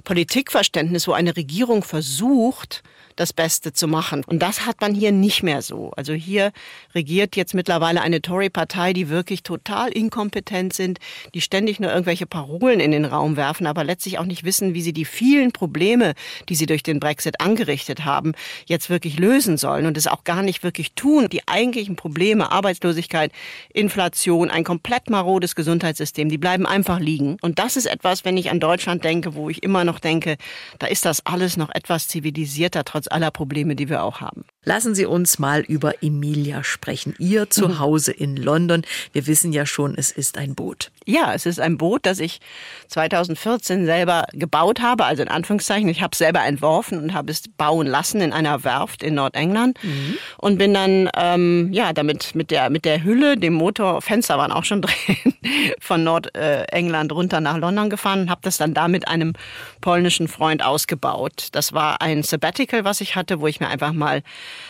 Politikverständnis, 0.04 1.08
wo 1.08 1.14
eine 1.14 1.36
Regierung 1.38 1.84
versucht, 1.84 2.84
das 3.18 3.34
Beste 3.34 3.74
zu 3.74 3.88
machen. 3.88 4.24
Und 4.26 4.40
das 4.42 4.66
hat 4.66 4.80
man 4.80 4.94
hier 4.94 5.12
nicht 5.12 5.44
mehr 5.44 5.62
so. 5.62 5.92
Also 5.98 6.14
hier 6.14 6.52
regiert 6.96 7.36
jetzt 7.36 7.54
mittlerweile 7.54 8.02
eine 8.02 8.22
Tory-Partei, 8.22 8.94
die 8.94 9.10
wirklich 9.10 9.44
total 9.44 9.90
inkompetent 9.90 10.74
sind, 10.74 11.00
die 11.34 11.42
ständig 11.42 11.80
nur 11.80 11.92
irgendwelche 11.92 12.26
Parolen 12.26 12.80
in 12.80 12.92
den 12.92 13.06
Raum 13.06 13.36
werfen, 13.36 13.68
aber 13.68 13.84
letztlich 13.84 14.20
auch 14.20 14.26
nicht 14.26 14.44
wissen, 14.44 14.74
wie 14.74 14.82
sie 14.82 14.94
die 14.94 15.06
vielen 15.06 15.52
Probleme, 15.52 16.14
die 16.48 16.56
sie 16.56 16.66
durch 16.66 16.84
den 16.84 17.00
Brexit 17.00 17.42
angerichtet 17.42 18.06
haben, 18.06 18.34
jetzt 18.66 18.90
wirklich 18.90 19.20
lösen 19.20 19.58
sollen 19.58 19.86
und 19.86 19.98
es 19.98 20.08
auch 20.08 20.24
gar 20.24 20.44
nicht 20.44 20.64
wirklich 20.64 20.94
tun. 20.94 21.28
Die 21.30 21.48
eigentlichen 21.48 21.96
Probleme, 21.96 22.52
Arbeitslosigkeit, 22.52 23.32
Inflation, 23.74 24.50
ein 24.50 24.64
komplett 24.64 25.10
marodes 25.10 25.56
Gesundheitssystem, 25.56 26.30
die 26.30 26.38
bleiben 26.38 26.66
einfach 26.66 27.00
liegen. 27.00 27.38
Und 27.42 27.60
das 27.60 27.78
ist 27.78 27.88
etwas, 27.88 28.26
wenn 28.26 28.38
ich 28.38 28.52
an 28.52 28.60
Deutschland 28.60 29.04
denke, 29.04 29.34
wo 29.34 29.50
ich 29.50 29.64
immer 29.64 29.84
noch 29.84 30.00
denke, 30.00 30.38
da 30.80 30.88
ist 30.88 31.06
das 31.06 31.26
alles 31.26 31.58
noch 31.58 31.70
etwas 31.74 32.08
zivilisierter, 32.08 32.86
trotz 32.86 33.07
aller 33.12 33.32
Probleme, 33.32 33.76
die 33.76 33.90
wir 33.90 34.04
auch 34.04 34.22
haben. 34.22 34.46
Lassen 34.68 34.96
Sie 34.96 35.06
uns 35.06 35.40
mal 35.40 35.62
über 35.62 36.04
Emilia 36.04 36.62
sprechen. 36.62 37.16
Ihr 37.20 37.50
Zuhause 37.50 38.12
mhm. 38.12 38.24
in 38.24 38.36
London. 38.36 38.82
Wir 39.14 39.26
wissen 39.26 39.54
ja 39.54 39.66
schon, 39.66 39.96
es 39.96 40.12
ist 40.12 40.38
ein 40.38 40.56
Boot. 40.56 40.92
Ja, 41.06 41.34
es 41.34 41.46
ist 41.46 41.62
ein 41.62 41.78
Boot, 41.78 42.06
das 42.06 42.20
ich 42.20 42.42
2014 42.90 43.86
selber 43.86 44.26
gebaut 44.34 44.82
habe, 44.82 45.06
also 45.06 45.24
in 45.24 45.30
Anführungszeichen. 45.30 45.88
Ich 45.88 46.02
habe 46.02 46.12
es 46.12 46.18
selber 46.18 46.44
entworfen 46.44 47.02
und 47.02 47.14
habe 47.14 47.32
es 47.32 47.44
bauen 47.48 47.88
lassen 47.88 48.20
in 48.20 48.34
einer 48.34 48.66
Werft 48.66 49.04
in 49.04 49.16
Nordengland 49.16 49.82
mhm. 49.82 50.18
und 50.38 50.58
bin 50.58 50.74
dann 50.74 51.10
ähm, 51.16 51.72
ja 51.72 51.94
damit 51.94 52.36
mit 52.36 52.52
der 52.52 52.70
mit 52.70 52.84
der 52.84 53.06
Hülle, 53.06 53.38
dem 53.38 53.54
Motor, 53.54 54.02
Fenster 54.02 54.38
waren 54.38 54.52
auch 54.52 54.66
schon 54.66 54.82
drin, 54.84 55.34
von 55.80 56.04
Nordengland 56.04 57.14
runter 57.14 57.40
nach 57.40 57.58
London 57.58 57.90
gefahren 57.90 58.24
und 58.24 58.30
habe 58.30 58.42
das 58.44 58.58
dann 58.58 58.74
da 58.74 58.90
mit 58.90 59.08
einem 59.08 59.32
polnischen 59.80 60.28
Freund 60.28 60.62
ausgebaut. 60.62 61.48
Das 61.54 61.72
war 61.72 62.02
ein 62.02 62.24
Sabbatical, 62.24 62.84
was 62.84 62.97
ich 63.02 63.16
hatte, 63.16 63.40
wo 63.40 63.48
ich 63.48 63.60
mir 63.60 63.68
einfach 63.68 63.94
mal 63.94 64.24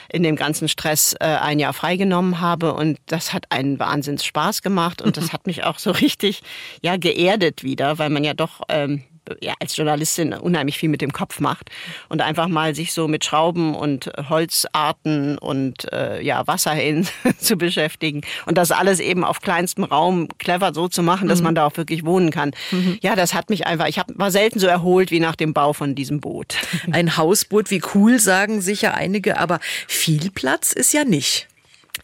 in 0.09 0.23
dem 0.23 0.35
ganzen 0.35 0.69
Stress 0.69 1.15
äh, 1.19 1.25
ein 1.25 1.59
Jahr 1.59 1.73
freigenommen 1.73 2.39
habe. 2.39 2.73
Und 2.73 2.99
das 3.07 3.33
hat 3.33 3.51
einen 3.51 3.79
Wahnsinns 3.79 4.25
Spaß 4.25 4.61
gemacht. 4.61 5.01
Und 5.01 5.17
das 5.17 5.31
hat 5.33 5.47
mich 5.47 5.63
auch 5.63 5.79
so 5.79 5.91
richtig 5.91 6.41
ja 6.81 6.97
geerdet 6.97 7.63
wieder, 7.63 7.97
weil 7.97 8.09
man 8.09 8.23
ja 8.23 8.33
doch 8.33 8.61
ähm, 8.69 9.03
ja, 9.41 9.53
als 9.59 9.75
Journalistin 9.75 10.33
unheimlich 10.33 10.77
viel 10.77 10.89
mit 10.89 11.01
dem 11.01 11.11
Kopf 11.11 11.39
macht 11.39 11.69
und 12.09 12.21
einfach 12.21 12.47
mal 12.47 12.75
sich 12.75 12.93
so 12.93 13.07
mit 13.07 13.25
Schrauben 13.25 13.75
und 13.75 14.11
Holzarten 14.29 15.37
und 15.37 15.91
äh, 15.91 16.21
ja, 16.21 16.45
Wasserhähnen 16.47 17.07
zu 17.39 17.57
beschäftigen 17.57 18.21
und 18.45 18.57
das 18.57 18.71
alles 18.71 18.99
eben 18.99 19.23
auf 19.23 19.41
kleinstem 19.41 19.83
Raum 19.83 20.27
clever 20.37 20.73
so 20.73 20.87
zu 20.87 21.03
machen, 21.03 21.27
dass 21.27 21.39
mhm. 21.39 21.45
man 21.45 21.55
da 21.55 21.65
auch 21.65 21.77
wirklich 21.77 22.05
wohnen 22.05 22.31
kann. 22.31 22.51
Mhm. 22.71 22.99
Ja, 23.01 23.15
das 23.15 23.33
hat 23.33 23.49
mich 23.49 23.67
einfach, 23.67 23.87
ich 23.87 23.99
hab, 23.99 24.07
war 24.17 24.31
selten 24.31 24.59
so 24.59 24.67
erholt 24.67 25.11
wie 25.11 25.19
nach 25.19 25.35
dem 25.35 25.53
Bau 25.53 25.73
von 25.73 25.95
diesem 25.95 26.19
Boot. 26.19 26.55
Ein 26.91 27.17
Hausboot, 27.17 27.71
wie 27.71 27.81
cool, 27.93 28.19
sagen 28.19 28.61
sicher 28.61 28.93
einige, 28.93 29.37
aber 29.37 29.59
viel 29.87 30.31
Platz 30.31 30.71
ist 30.71 30.93
ja 30.93 31.03
nicht. 31.03 31.47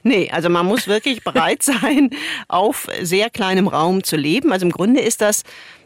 Nee, 0.03 0.29
also 0.31 0.49
man 0.49 0.65
muss 0.65 0.87
wirklich 0.87 1.23
bereit 1.23 1.63
sein, 1.63 2.09
auf 2.47 2.87
sehr 3.01 3.29
kleinem 3.29 3.67
Raum 3.67 4.03
zu 4.03 4.17
leben. 4.17 4.51
Also 4.51 4.65
im 4.65 4.71
Grunde 4.71 5.01
ist 5.01 5.21
das 5.21 5.43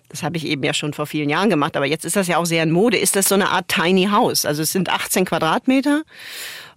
das 0.10 0.24
habe 0.24 0.38
ich 0.38 0.46
eben 0.46 0.64
ja 0.64 0.74
schon 0.74 0.94
vor 0.94 1.06
vielen 1.06 1.30
Jahren 1.30 1.50
gemacht, 1.50 1.76
aber 1.76 1.86
jetzt 1.86 2.06
ist 2.06 2.16
das 2.16 2.28
ja 2.28 2.38
auch 2.38 2.46
sehr 2.46 2.64
in 2.64 2.72
Mode, 2.72 2.98
ist 2.98 3.16
das 3.16 3.28
so 3.28 3.36
eine 3.36 3.50
Art 3.50 3.68
Tiny 3.68 4.08
House. 4.12 4.46
Also 4.46 4.62
es 4.62 4.72
sind 4.72 4.90
18 4.90 5.26
Quadratmeter 5.26 6.04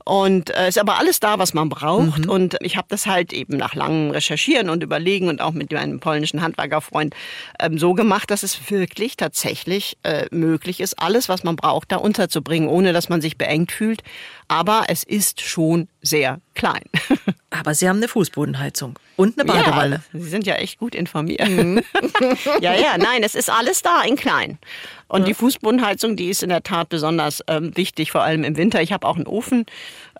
und 0.04 0.50
äh, 0.50 0.68
ist 0.68 0.78
aber 0.78 0.98
alles 0.98 1.20
da, 1.20 1.38
was 1.38 1.54
man 1.54 1.68
braucht. 1.68 2.24
Mhm. 2.24 2.30
Und 2.30 2.56
ich 2.62 2.76
habe 2.76 2.88
das 2.90 3.06
halt 3.06 3.32
eben 3.32 3.56
nach 3.56 3.74
langem 3.74 4.10
Recherchieren 4.10 4.70
und 4.70 4.82
Überlegen 4.82 5.28
und 5.28 5.40
auch 5.40 5.52
mit 5.52 5.70
meinem 5.72 6.00
polnischen 6.00 6.42
Handwerkerfreund 6.42 7.14
ähm, 7.60 7.78
so 7.78 7.94
gemacht, 7.94 8.30
dass 8.30 8.42
es 8.42 8.70
wirklich 8.70 9.16
tatsächlich 9.16 9.98
äh, 10.02 10.26
möglich 10.30 10.80
ist, 10.80 10.98
alles, 10.98 11.28
was 11.28 11.44
man 11.44 11.56
braucht, 11.56 11.92
da 11.92 11.96
unterzubringen, 11.96 12.68
ohne 12.68 12.92
dass 12.92 13.08
man 13.08 13.20
sich 13.20 13.38
beengt 13.38 13.72
fühlt. 13.72 14.02
Aber 14.50 14.86
es 14.88 15.04
ist 15.04 15.42
schon 15.42 15.86
sehr 16.02 16.40
klein. 16.56 16.82
Aber 17.50 17.72
Sie 17.72 17.88
haben 17.88 17.98
eine 17.98 18.08
Fußbodenheizung 18.08 18.98
und 19.14 19.38
eine 19.38 19.46
Badewanne. 19.46 20.02
Ja, 20.12 20.20
Sie 20.20 20.28
sind 20.28 20.44
ja 20.44 20.56
echt 20.56 20.80
gut 20.80 20.96
informiert. 20.96 21.48
Mhm. 21.48 21.82
ja, 22.60 22.74
ja, 22.74 22.98
nein, 22.98 23.22
es 23.22 23.36
ist 23.36 23.48
alles 23.48 23.82
da 23.82 24.02
in 24.02 24.16
klein. 24.16 24.58
Und 25.06 25.20
ja. 25.20 25.26
die 25.28 25.34
Fußbodenheizung, 25.34 26.16
die 26.16 26.30
ist 26.30 26.42
in 26.42 26.48
der 26.48 26.64
Tat 26.64 26.88
besonders 26.88 27.44
ähm, 27.46 27.76
wichtig, 27.76 28.10
vor 28.10 28.22
allem 28.22 28.42
im 28.42 28.56
Winter. 28.56 28.82
Ich 28.82 28.92
habe 28.92 29.06
auch 29.06 29.14
einen 29.14 29.28
Ofen, 29.28 29.66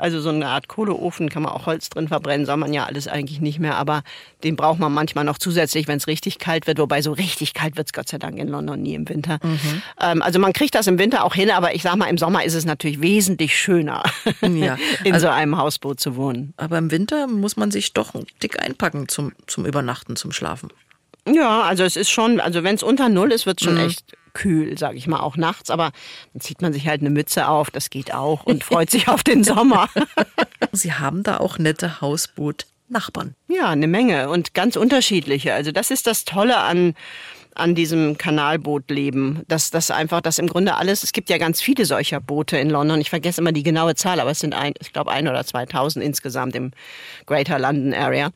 also 0.01 0.21
so 0.21 0.31
eine 0.31 0.49
Art 0.49 0.69
Kohleofen, 0.69 1.29
kann 1.29 1.43
man 1.43 1.53
auch 1.53 1.67
Holz 1.67 1.89
drin 1.91 2.09
verbrennen, 2.09 2.47
soll 2.47 2.57
man 2.57 2.73
ja 2.73 2.85
alles 2.85 3.09
eigentlich 3.09 3.41
nicht 3.41 3.59
mehr. 3.59 3.77
Aber 3.77 4.03
den 4.45 4.57
braucht 4.57 4.79
man 4.79 4.93
manchmal 4.93 5.25
noch 5.25 5.39
zusätzlich, 5.39 5.89
wenn 5.89 5.99
es 5.99 6.07
richtig 6.07 6.39
kalt 6.39 6.67
wird. 6.67 6.79
Wobei 6.79 7.03
so 7.03 7.13
richtig 7.13 7.55
kalt 7.55 7.77
wird 7.77 7.89
es 7.89 7.93
Gott 7.93 8.09
sei 8.09 8.19
Dank 8.19 8.39
in 8.39 8.49
London 8.49 8.83
nie 8.83 8.95
im 8.95 9.09
Winter. 9.09 9.39
Mhm. 9.43 9.83
Ähm, 10.01 10.23
also 10.23 10.39
man 10.39 10.53
kriegt 10.53 10.75
das 10.75 10.87
im 10.87 10.99
Winter 10.99 11.25
auch 11.25 11.35
hin, 11.35 11.51
aber 11.51 11.75
ich 11.75 11.83
sag 11.83 11.97
mal, 11.97 12.07
im 12.07 12.19
Sommer 12.19 12.45
ist 12.45 12.55
es 12.55 12.65
natürlich 12.65 13.01
wesentlich 13.01 13.59
schöner, 13.59 14.03
ja. 14.43 14.77
in 15.05 15.15
also, 15.15 15.27
so 15.27 15.33
einem 15.33 15.57
Hausboot 15.57 16.01
zu 16.01 16.17
wohnen. 16.17 16.55
Aber 16.57 16.79
im 16.79 16.91
Winter 16.91 17.27
muss 17.27 17.57
man 17.57 17.71
sich 17.71 17.93
doch 17.93 18.13
dick 18.43 18.63
einpacken 18.63 19.09
zum, 19.09 19.33
zum 19.47 19.67
Übernachten, 19.67 20.17
zum 20.17 20.33
Schlafen. 20.33 20.71
Ja, 21.29 21.63
also 21.63 21.85
es 21.85 21.97
ist 21.97 22.11
schon, 22.11 22.41
also 22.41 22.65
wenn 22.65 22.75
es 22.75 22.83
unter 22.83 23.09
Null 23.09 23.33
ist, 23.33 23.47
wird 23.47 23.61
es 23.61 23.65
schon 23.65 23.75
mhm. 23.75 23.87
echt 23.87 24.17
kühl, 24.33 24.77
sage 24.79 24.97
ich 24.97 25.07
mal, 25.07 25.21
auch 25.21 25.37
nachts. 25.37 25.71
Aber 25.71 25.93
dann 26.33 26.41
zieht 26.41 26.63
man 26.63 26.73
sich 26.73 26.87
halt 26.87 27.01
eine 27.01 27.11
Mütze 27.11 27.49
auf, 27.49 27.71
das 27.71 27.91
geht 27.91 28.13
auch 28.15 28.45
und 28.45 28.65
freut 28.65 28.91
sich 28.91 29.09
auf 29.09 29.23
den 29.23 29.45
Sommer. 29.45 29.89
Sie 30.73 30.93
haben 30.93 31.23
da 31.23 31.39
auch 31.39 31.59
nette 31.59 32.01
Hausboot. 32.01 32.67
Nachbarn. 32.91 33.37
Ja, 33.47 33.69
eine 33.69 33.87
Menge 33.87 34.29
und 34.31 34.53
ganz 34.53 34.75
unterschiedliche. 34.75 35.55
Also 35.55 35.71
das 35.71 35.93
ist 35.93 36.09
das 36.09 36.25
Tolle 36.25 36.57
an 36.57 36.95
an 37.55 37.75
diesem 37.75 38.17
Kanalboot 38.19 38.91
leben. 38.91 39.43
Dass 39.49 39.71
das 39.71 39.91
einfach, 39.91 40.21
dass 40.21 40.39
im 40.39 40.47
Grunde 40.47 40.77
alles, 40.77 41.03
es 41.03 41.13
gibt 41.13 41.31
ja 41.31 41.39
ganz 41.39 41.61
viele 41.61 41.85
solcher 41.85 42.21
Boote 42.21 42.57
in 42.59 42.71
London. 42.71 43.01
Ich 43.01 43.11
vergesse 43.11 43.41
immer 43.41 43.53
die 43.53 43.63
genaue 43.63 43.95
Zahl, 43.95 44.21
aber 44.21 44.31
es 44.31 44.41
sind 44.41 44.55
ein, 44.55 44.75
ich 44.81 44.93
glaube 44.93 45.11
ein 45.11 45.29
oder 45.29 45.45
2000 45.45 46.05
insgesamt 46.05 46.55
im 46.55 46.73
Greater 47.27 47.59
London 47.59 47.95
Area. 47.95 48.31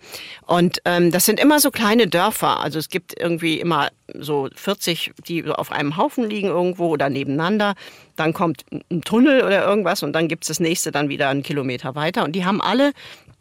Und 0.46 0.80
ähm, 0.84 1.10
das 1.10 1.26
sind 1.26 1.40
immer 1.40 1.60
so 1.60 1.70
kleine 1.70 2.06
Dörfer. 2.06 2.60
Also 2.60 2.78
es 2.78 2.88
gibt 2.88 3.18
irgendwie 3.18 3.60
immer 3.60 3.90
so 4.12 4.48
40, 4.54 5.12
die 5.26 5.44
auf 5.46 5.72
einem 5.72 5.96
Haufen 5.96 6.28
liegen 6.28 6.48
irgendwo 6.48 6.88
oder 6.88 7.08
nebeneinander. 7.08 7.74
Dann 8.16 8.32
kommt 8.32 8.64
ein 8.90 9.02
Tunnel 9.02 9.42
oder 9.42 9.66
irgendwas 9.66 10.02
und 10.02 10.12
dann 10.12 10.28
gibt 10.28 10.44
es 10.44 10.48
das 10.48 10.60
nächste 10.60 10.92
dann 10.92 11.08
wieder 11.08 11.28
einen 11.28 11.42
Kilometer 11.42 11.94
weiter. 11.94 12.24
Und 12.24 12.32
die 12.32 12.44
haben 12.44 12.60
alle 12.60 12.92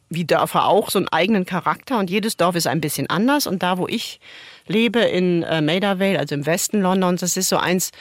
wie 0.10 0.26
Dörfer 0.26 0.68
auch, 0.68 0.90
so 0.90 1.00
einen 1.00 1.08
eigenen 1.10 1.46
Charakter 1.46 1.98
und 1.98 2.10
jedes 2.10 2.38
Dorf 2.38 2.56
ist 2.56 2.68
ein 2.68 2.82
bisschen 2.82 3.10
anders. 3.10 3.48
Und 3.48 3.64
da, 3.64 3.78
wo 3.78 3.88
ich 3.88 4.20
lebe 4.68 5.00
in 5.00 5.44
äh, 5.44 5.62
Maida 5.62 6.00
Vale, 6.00 6.20
also 6.20 6.36
im 6.36 6.46
Westen 6.46 6.82
Londons. 6.82 7.22
Das 7.22 7.38
ist 7.38 7.50
so 7.50 7.58
eins, 7.58 7.92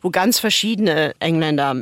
wo 0.00 0.10
ganz 0.10 0.38
verschiedene 0.38 1.14
Engländer 1.20 1.74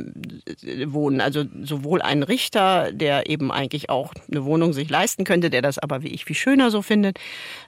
äh, 0.62 0.92
wohnen. 0.92 1.20
Also 1.20 1.44
sowohl 1.62 2.02
ein 2.02 2.22
Richter, 2.22 2.92
der 2.92 3.28
eben 3.28 3.50
eigentlich 3.50 3.90
auch 3.90 4.12
eine 4.30 4.44
Wohnung 4.44 4.72
sich 4.72 4.88
leisten 4.88 5.24
könnte, 5.24 5.50
der 5.50 5.62
das 5.62 5.78
aber 5.78 6.02
wie 6.02 6.08
ich 6.08 6.24
viel 6.24 6.36
schöner 6.36 6.70
so 6.70 6.82
findet. 6.82 7.18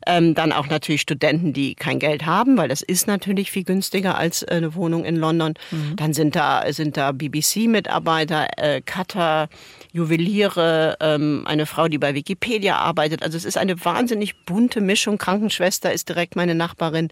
Ähm, 0.06 0.34
dann 0.34 0.52
auch 0.52 0.68
natürlich 0.68 1.00
Studenten, 1.00 1.52
die 1.52 1.74
kein 1.74 1.98
Geld 1.98 2.26
haben, 2.26 2.56
weil 2.56 2.68
das 2.68 2.82
ist 2.82 3.06
natürlich 3.06 3.50
viel 3.50 3.64
günstiger 3.64 4.16
als 4.16 4.42
äh, 4.42 4.52
eine 4.52 4.74
Wohnung 4.74 5.04
in 5.04 5.16
London. 5.16 5.54
Mhm. 5.70 5.96
Dann 5.96 6.12
sind 6.12 6.36
da, 6.36 6.64
sind 6.72 6.96
da 6.96 7.12
BBC-Mitarbeiter, 7.12 8.48
äh, 8.56 8.80
Cutter, 8.80 9.48
Juweliere, 9.92 10.96
ähm, 11.00 11.44
eine 11.46 11.66
Frau, 11.66 11.88
die 11.88 11.98
bei 11.98 12.14
Wikipedia 12.14 12.76
arbeitet. 12.76 13.22
Also 13.22 13.36
es 13.36 13.44
ist 13.44 13.58
eine 13.58 13.84
wahnsinnig 13.84 14.44
bunte 14.44 14.80
Mischung. 14.80 15.18
Krankenschwester 15.18 15.92
ist 15.92 16.08
direkt 16.08 16.34
meine 16.34 16.54
Nachbarin. 16.62 17.08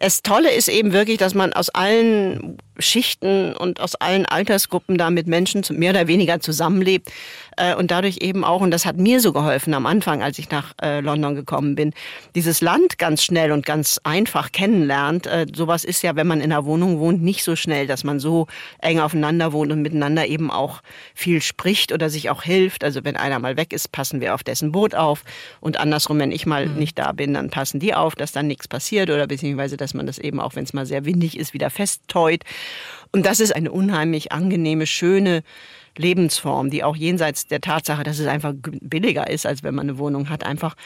Das 0.00 0.22
Tolle 0.22 0.50
ist 0.50 0.68
eben 0.68 0.92
wirklich, 0.92 1.18
dass 1.18 1.34
man 1.34 1.52
aus 1.52 1.68
allen 1.68 2.58
Schichten 2.78 3.54
und 3.54 3.80
aus 3.80 3.94
allen 3.94 4.26
Altersgruppen 4.26 4.98
da 4.98 5.10
mit 5.10 5.26
Menschen 5.26 5.62
mehr 5.70 5.90
oder 5.90 6.08
weniger 6.08 6.40
zusammenlebt 6.40 7.10
äh, 7.56 7.74
und 7.74 7.90
dadurch 7.90 8.18
eben 8.20 8.44
auch, 8.44 8.60
und 8.60 8.70
das 8.70 8.86
hat 8.86 8.96
mir 8.96 9.20
so 9.20 9.32
geholfen 9.32 9.74
am 9.74 9.86
Anfang, 9.86 10.22
als 10.22 10.38
ich 10.38 10.50
nach 10.50 10.72
äh, 10.82 11.00
London 11.00 11.34
gekommen 11.34 11.74
bin, 11.74 11.92
dieses 12.34 12.60
Land 12.60 12.98
ganz 12.98 13.22
schnell 13.22 13.52
und 13.52 13.66
ganz 13.66 14.00
einfach 14.04 14.52
kennenlernt. 14.52 15.26
Äh, 15.26 15.46
sowas 15.54 15.84
ist 15.84 16.02
ja, 16.02 16.16
wenn 16.16 16.26
man 16.26 16.40
in 16.40 16.52
einer 16.52 16.64
Wohnung 16.64 16.98
wohnt, 16.98 17.22
nicht 17.22 17.44
so 17.44 17.56
schnell, 17.56 17.86
dass 17.86 18.04
man 18.04 18.18
so 18.18 18.46
eng 18.80 19.00
aufeinander 19.00 19.52
wohnt 19.52 19.72
und 19.72 19.82
miteinander 19.82 20.26
eben 20.26 20.50
auch 20.50 20.80
viel 21.14 21.42
spricht 21.42 21.92
oder 21.92 22.08
sich 22.10 22.30
auch 22.30 22.42
hilft. 22.42 22.84
Also 22.84 23.04
wenn 23.04 23.16
einer 23.16 23.38
mal 23.38 23.56
weg 23.56 23.72
ist, 23.72 23.92
passen 23.92 24.20
wir 24.20 24.34
auf 24.34 24.42
dessen 24.42 24.72
Boot 24.72 24.94
auf 24.94 25.24
und 25.60 25.78
andersrum, 25.78 26.18
wenn 26.18 26.32
ich 26.32 26.46
mal 26.46 26.66
mhm. 26.66 26.76
nicht 26.76 26.98
da 26.98 27.12
bin, 27.12 27.34
dann 27.34 27.50
passen 27.50 27.80
die 27.80 27.94
auf, 27.94 28.14
dass 28.14 28.32
dann 28.32 28.46
nichts 28.46 28.68
passiert 28.68 29.10
oder 29.10 29.26
beziehungsweise, 29.26 29.76
dass 29.76 29.89
man 29.94 30.06
das 30.06 30.18
eben 30.18 30.40
auch, 30.40 30.54
wenn 30.56 30.64
es 30.64 30.72
mal 30.72 30.86
sehr 30.86 31.04
windig 31.04 31.38
ist, 31.38 31.54
wieder 31.54 31.70
festteut. 31.70 32.44
Und 33.12 33.26
das 33.26 33.40
ist 33.40 33.54
eine 33.54 33.70
unheimlich 33.70 34.32
angenehme, 34.32 34.86
schöne 34.86 35.42
Lebensform, 35.96 36.70
die 36.70 36.84
auch 36.84 36.96
jenseits 36.96 37.46
der 37.46 37.60
Tatsache, 37.60 38.04
dass 38.04 38.18
es 38.18 38.26
einfach 38.26 38.54
billiger 38.62 39.28
ist, 39.28 39.46
als 39.46 39.62
wenn 39.62 39.74
man 39.74 39.88
eine 39.88 39.98
Wohnung 39.98 40.28
hat, 40.28 40.44
einfach 40.44 40.76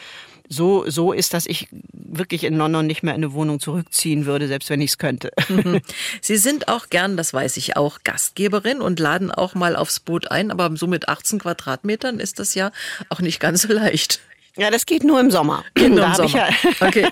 so, 0.47 0.89
so 0.89 1.11
ist, 1.11 1.33
dass 1.33 1.45
ich 1.45 1.67
wirklich 1.91 2.43
in 2.43 2.55
London 2.55 2.85
nicht 2.85 3.03
mehr 3.03 3.15
in 3.15 3.23
eine 3.23 3.33
Wohnung 3.33 3.59
zurückziehen 3.59 4.25
würde, 4.25 4.47
selbst 4.47 4.69
wenn 4.69 4.81
ich 4.81 4.91
es 4.91 4.97
könnte. 4.97 5.31
Mhm. 5.49 5.81
Sie 6.21 6.37
sind 6.37 6.67
auch 6.67 6.89
gern, 6.89 7.17
das 7.17 7.33
weiß 7.33 7.57
ich 7.57 7.77
auch, 7.77 7.99
Gastgeberin 8.03 8.81
und 8.81 8.99
laden 8.99 9.31
auch 9.31 9.55
mal 9.55 9.75
aufs 9.75 9.99
Boot 9.99 10.29
ein, 10.31 10.51
aber 10.51 10.75
so 10.75 10.87
mit 10.87 11.09
18 11.09 11.39
Quadratmetern 11.39 12.19
ist 12.19 12.39
das 12.39 12.53
ja 12.53 12.71
auch 13.09 13.21
nicht 13.21 13.39
ganz 13.39 13.63
so 13.63 13.73
leicht. 13.73 14.19
Ja, 14.57 14.71
das 14.71 14.85
geht 14.85 15.03
nur 15.03 15.19
im 15.19 15.31
Sommer. 15.31 15.63
Nur 15.77 16.05
im 16.05 16.13
Sommer. 16.13 16.29
Ja 16.29 16.47
okay. 16.87 17.07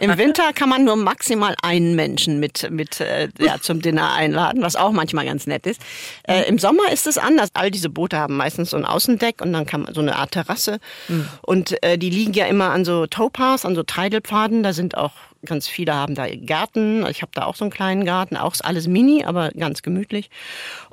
Im 0.00 0.16
Winter 0.16 0.52
kann 0.52 0.68
man 0.68 0.84
nur 0.84 0.96
maximal 0.96 1.54
einen 1.62 1.96
Menschen 1.96 2.38
mit, 2.38 2.70
mit 2.70 3.00
äh, 3.00 3.28
ja, 3.38 3.60
zum 3.60 3.82
Dinner 3.82 4.12
einladen, 4.12 4.62
was 4.62 4.76
auch 4.76 4.92
manchmal 4.92 5.26
ganz 5.26 5.46
nett 5.46 5.66
ist. 5.66 5.80
Äh, 6.22 6.42
Im 6.48 6.58
Sommer 6.58 6.90
ist 6.92 7.06
es 7.06 7.18
anders. 7.18 7.50
All 7.54 7.70
diese 7.70 7.88
Boote 7.88 8.18
haben 8.18 8.36
meistens 8.36 8.70
so 8.70 8.76
ein 8.76 8.84
Außendeck 8.84 9.40
und 9.42 9.52
dann 9.52 9.66
kann 9.66 9.82
man 9.82 9.94
so 9.94 10.00
eine 10.00 10.16
Art 10.16 10.32
Terrasse. 10.32 10.78
Mhm. 11.08 11.28
Und 11.42 11.82
äh, 11.82 11.98
die 11.98 12.10
liegen 12.10 12.32
ja 12.32 12.46
immer 12.46 12.70
an 12.70 12.84
so 12.84 13.06
Towpaths, 13.06 13.64
an 13.64 13.74
so 13.74 13.82
Treidelpfaden. 13.82 14.62
Da 14.62 14.72
sind 14.72 14.96
auch 14.96 15.12
Ganz 15.46 15.68
viele 15.68 15.94
haben 15.94 16.16
da 16.16 16.26
Gärten. 16.28 17.06
Ich 17.06 17.22
habe 17.22 17.30
da 17.32 17.44
auch 17.44 17.54
so 17.54 17.64
einen 17.64 17.70
kleinen 17.70 18.04
Garten. 18.04 18.36
Auch 18.36 18.54
ist 18.54 18.64
alles 18.64 18.88
mini, 18.88 19.24
aber 19.24 19.50
ganz 19.50 19.82
gemütlich. 19.82 20.30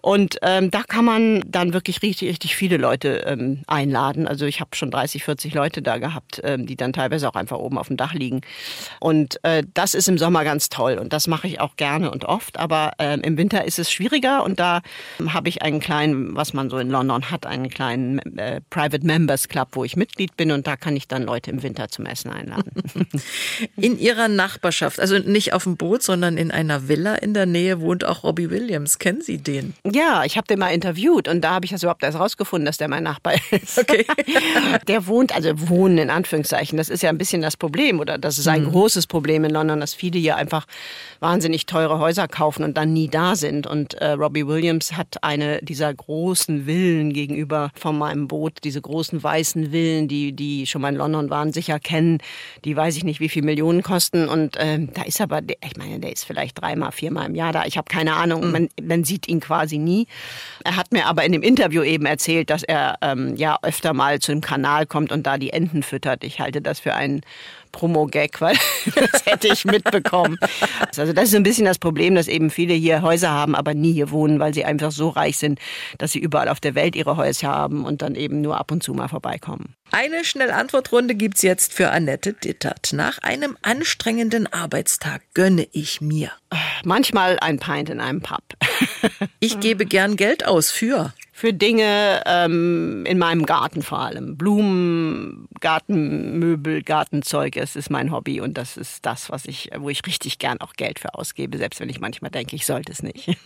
Und 0.05 0.37
ähm, 0.43 0.69
da 0.69 0.83
kann 0.83 1.03
man 1.03 1.41
dann 1.47 1.73
wirklich 1.73 2.03
richtig, 2.03 2.29
richtig 2.29 2.55
viele 2.55 2.77
Leute 2.77 3.23
ähm, 3.25 3.63
einladen. 3.65 4.27
Also 4.27 4.45
ich 4.45 4.59
habe 4.59 4.75
schon 4.75 4.91
30, 4.91 5.23
40 5.23 5.55
Leute 5.55 5.81
da 5.81 5.97
gehabt, 5.97 6.39
ähm, 6.43 6.67
die 6.67 6.75
dann 6.75 6.93
teilweise 6.93 7.27
auch 7.27 7.33
einfach 7.33 7.57
oben 7.57 7.79
auf 7.79 7.87
dem 7.87 7.97
Dach 7.97 8.13
liegen. 8.13 8.41
Und 8.99 9.43
äh, 9.43 9.63
das 9.73 9.95
ist 9.95 10.07
im 10.07 10.19
Sommer 10.19 10.43
ganz 10.43 10.69
toll 10.69 10.99
und 10.99 11.11
das 11.11 11.25
mache 11.25 11.47
ich 11.47 11.59
auch 11.59 11.75
gerne 11.75 12.11
und 12.11 12.23
oft. 12.23 12.59
Aber 12.59 12.91
ähm, 12.99 13.21
im 13.21 13.35
Winter 13.35 13.65
ist 13.65 13.79
es 13.79 13.91
schwieriger 13.91 14.43
und 14.43 14.59
da 14.59 14.83
habe 15.27 15.49
ich 15.49 15.63
einen 15.63 15.79
kleinen, 15.79 16.35
was 16.35 16.53
man 16.53 16.69
so 16.69 16.77
in 16.77 16.91
London 16.91 17.31
hat, 17.31 17.47
einen 17.47 17.71
kleinen 17.71 18.19
äh, 18.37 18.61
Private 18.69 19.03
Members 19.03 19.47
Club, 19.47 19.69
wo 19.71 19.85
ich 19.85 19.95
Mitglied 19.95 20.37
bin 20.37 20.51
und 20.51 20.67
da 20.67 20.75
kann 20.75 20.95
ich 20.95 21.07
dann 21.07 21.23
Leute 21.23 21.49
im 21.49 21.63
Winter 21.63 21.89
zum 21.89 22.05
Essen 22.05 22.29
einladen. 22.29 22.69
In 23.75 23.97
Ihrer 23.97 24.27
Nachbarschaft, 24.27 24.99
also 24.99 25.17
nicht 25.17 25.53
auf 25.53 25.63
dem 25.63 25.77
Boot, 25.77 26.03
sondern 26.03 26.37
in 26.37 26.51
einer 26.51 26.87
Villa 26.87 27.15
in 27.15 27.33
der 27.33 27.47
Nähe 27.47 27.81
wohnt 27.81 28.03
auch 28.03 28.23
Robbie 28.23 28.51
Williams. 28.51 28.99
Kennen 28.99 29.21
Sie 29.21 29.39
den? 29.39 29.73
Ja, 29.95 30.25
ich 30.25 30.35
habe 30.35 30.45
den 30.45 30.59
mal 30.59 30.73
interviewt 30.73 31.29
und 31.29 31.39
da 31.39 31.51
habe 31.51 31.63
ich 31.63 31.71
das 31.71 31.81
überhaupt 31.81 32.03
erst 32.03 32.19
rausgefunden, 32.19 32.65
dass 32.65 32.75
der 32.75 32.89
mein 32.89 33.03
Nachbar 33.03 33.35
ist. 33.51 33.77
Okay. 33.77 34.05
der 34.89 35.07
wohnt, 35.07 35.33
also 35.33 35.69
wohnen 35.69 35.97
in 35.97 36.09
Anführungszeichen, 36.09 36.77
das 36.77 36.89
ist 36.89 37.01
ja 37.01 37.09
ein 37.09 37.17
bisschen 37.17 37.41
das 37.41 37.55
Problem 37.55 38.01
oder 38.01 38.17
das 38.17 38.37
ist 38.37 38.49
ein 38.49 38.65
mhm. 38.65 38.71
großes 38.71 39.07
Problem 39.07 39.45
in 39.45 39.51
London, 39.51 39.79
dass 39.79 39.93
viele 39.93 40.19
hier 40.19 40.35
einfach 40.35 40.65
wahnsinnig 41.25 41.65
teure 41.65 41.97
Häuser 41.97 42.27
kaufen 42.27 42.63
und 42.63 42.77
dann 42.77 42.93
nie 42.93 43.07
da 43.07 43.35
sind. 43.35 43.65
Und 43.65 43.95
äh, 43.95 44.11
Robbie 44.11 44.45
Williams 44.45 44.93
hat 44.95 45.23
eine 45.23 45.59
dieser 45.63 45.91
großen 45.91 46.65
Villen 46.65 47.13
gegenüber 47.13 47.71
von 47.73 47.97
meinem 47.97 48.27
Boot, 48.27 48.59
diese 48.63 48.79
großen 48.79 49.23
weißen 49.23 49.71
Villen, 49.71 50.07
die, 50.07 50.33
die 50.33 50.67
schon 50.67 50.83
mal 50.83 50.89
in 50.89 50.97
London 50.97 51.31
waren, 51.31 51.51
sicher 51.51 51.79
kennen. 51.79 52.19
Die 52.63 52.77
weiß 52.77 52.95
ich 52.95 53.03
nicht, 53.03 53.19
wie 53.19 53.29
viel 53.29 53.41
Millionen 53.41 53.81
kosten. 53.81 54.27
Und 54.27 54.55
ähm, 54.59 54.89
da 54.93 55.01
ist 55.01 55.19
aber, 55.19 55.41
ich 55.41 55.77
meine, 55.77 55.99
der 55.99 56.13
ist 56.13 56.25
vielleicht 56.25 56.61
dreimal, 56.61 56.91
viermal 56.91 57.25
im 57.25 57.33
Jahr 57.33 57.53
da. 57.53 57.65
Ich 57.65 57.77
habe 57.77 57.89
keine 57.89 58.13
Ahnung. 58.13 58.45
Mhm. 58.45 58.51
Man, 58.51 58.69
man 58.83 59.03
sieht 59.03 59.27
ihn 59.27 59.39
quasi 59.39 59.79
nie. 59.79 60.05
Er 60.63 60.75
hat 60.75 60.91
mir 60.91 61.07
aber 61.07 61.23
in 61.23 61.31
dem 61.31 61.41
Interview 61.41 61.81
eben 61.81 62.05
erzählt, 62.05 62.51
dass 62.51 62.61
er 62.61 62.97
ähm, 63.01 63.35
ja 63.35 63.57
öfter 63.63 63.93
mal 63.93 64.19
zu 64.19 64.31
dem 64.31 64.41
Kanal 64.41 64.85
kommt 64.85 65.11
und 65.11 65.25
da 65.25 65.39
die 65.39 65.49
Enten 65.49 65.81
füttert. 65.81 66.23
Ich 66.23 66.39
halte 66.39 66.61
das 66.61 66.79
für 66.79 66.93
einen 66.93 67.21
Promo-Gag, 67.75 68.39
weil 68.39 68.55
das 68.95 69.25
hätte 69.25 69.49
ich 69.49 69.65
mitbekommen. 69.65 70.37
Also 70.97 71.11
das 71.11 71.29
ist 71.29 71.35
ein 71.35 71.43
bisschen 71.43 71.65
das 71.65 71.77
Problem, 71.77 72.15
dass 72.15 72.29
eben 72.29 72.49
viele 72.49 72.73
hier 72.73 73.01
Häuser 73.01 73.31
haben, 73.31 73.53
aber 73.53 73.73
nie 73.73 73.91
hier 73.91 74.11
wohnen, 74.11 74.39
weil 74.39 74.53
sie 74.53 74.63
einfach 74.63 74.91
so 74.91 75.09
reich 75.09 75.37
sind, 75.37 75.59
dass 75.97 76.13
sie 76.13 76.19
überall 76.19 76.47
auf 76.47 76.61
der 76.61 76.73
Welt 76.73 76.95
ihre 76.95 77.17
Häuser 77.17 77.49
haben 77.49 77.83
und 77.83 78.01
dann 78.01 78.15
eben 78.15 78.39
nur 78.39 78.57
ab 78.57 78.71
und 78.71 78.81
zu 78.81 78.93
mal 78.93 79.09
vorbeikommen. 79.09 79.75
Eine 79.91 80.23
Schnellantwortrunde 80.23 81.15
gibt's 81.15 81.41
jetzt 81.41 81.73
für 81.73 81.91
Annette 81.91 82.33
Dittert. 82.33 82.93
Nach 82.93 83.17
einem 83.19 83.57
anstrengenden 83.61 84.51
Arbeitstag 84.51 85.21
gönne 85.33 85.67
ich 85.73 85.99
mir. 85.99 86.31
Manchmal 86.85 87.37
ein 87.39 87.59
Pint 87.59 87.89
in 87.89 87.99
einem 87.99 88.21
Pub. 88.21 88.43
Ich 89.39 89.59
gebe 89.59 89.85
gern 89.85 90.15
Geld 90.15 90.47
aus 90.47 90.71
für 90.71 91.13
für 91.37 91.51
Dinge 91.51 92.23
ähm, 92.25 93.05
in 93.05 93.17
meinem 93.17 93.45
Garten 93.45 93.81
vor 93.81 93.99
allem. 93.99 94.37
Blumen, 94.37 95.49
Gartenmöbel, 95.59 96.81
Gartenzeug, 96.81 97.57
es 97.57 97.75
ist 97.75 97.89
mein 97.89 98.13
Hobby 98.13 98.39
und 98.39 98.57
das 98.57 98.77
ist 98.77 99.05
das, 99.05 99.29
was 99.29 99.43
ich, 99.43 99.69
wo 99.77 99.89
ich 99.89 100.05
richtig 100.07 100.39
gern 100.39 100.61
auch 100.61 100.75
Geld 100.75 100.97
für 100.97 101.13
ausgebe, 101.13 101.57
selbst 101.57 101.81
wenn 101.81 101.89
ich 101.89 101.99
manchmal 101.99 102.31
denke, 102.31 102.55
ich 102.55 102.65
sollte 102.65 102.93
es 102.93 103.03
nicht. 103.03 103.37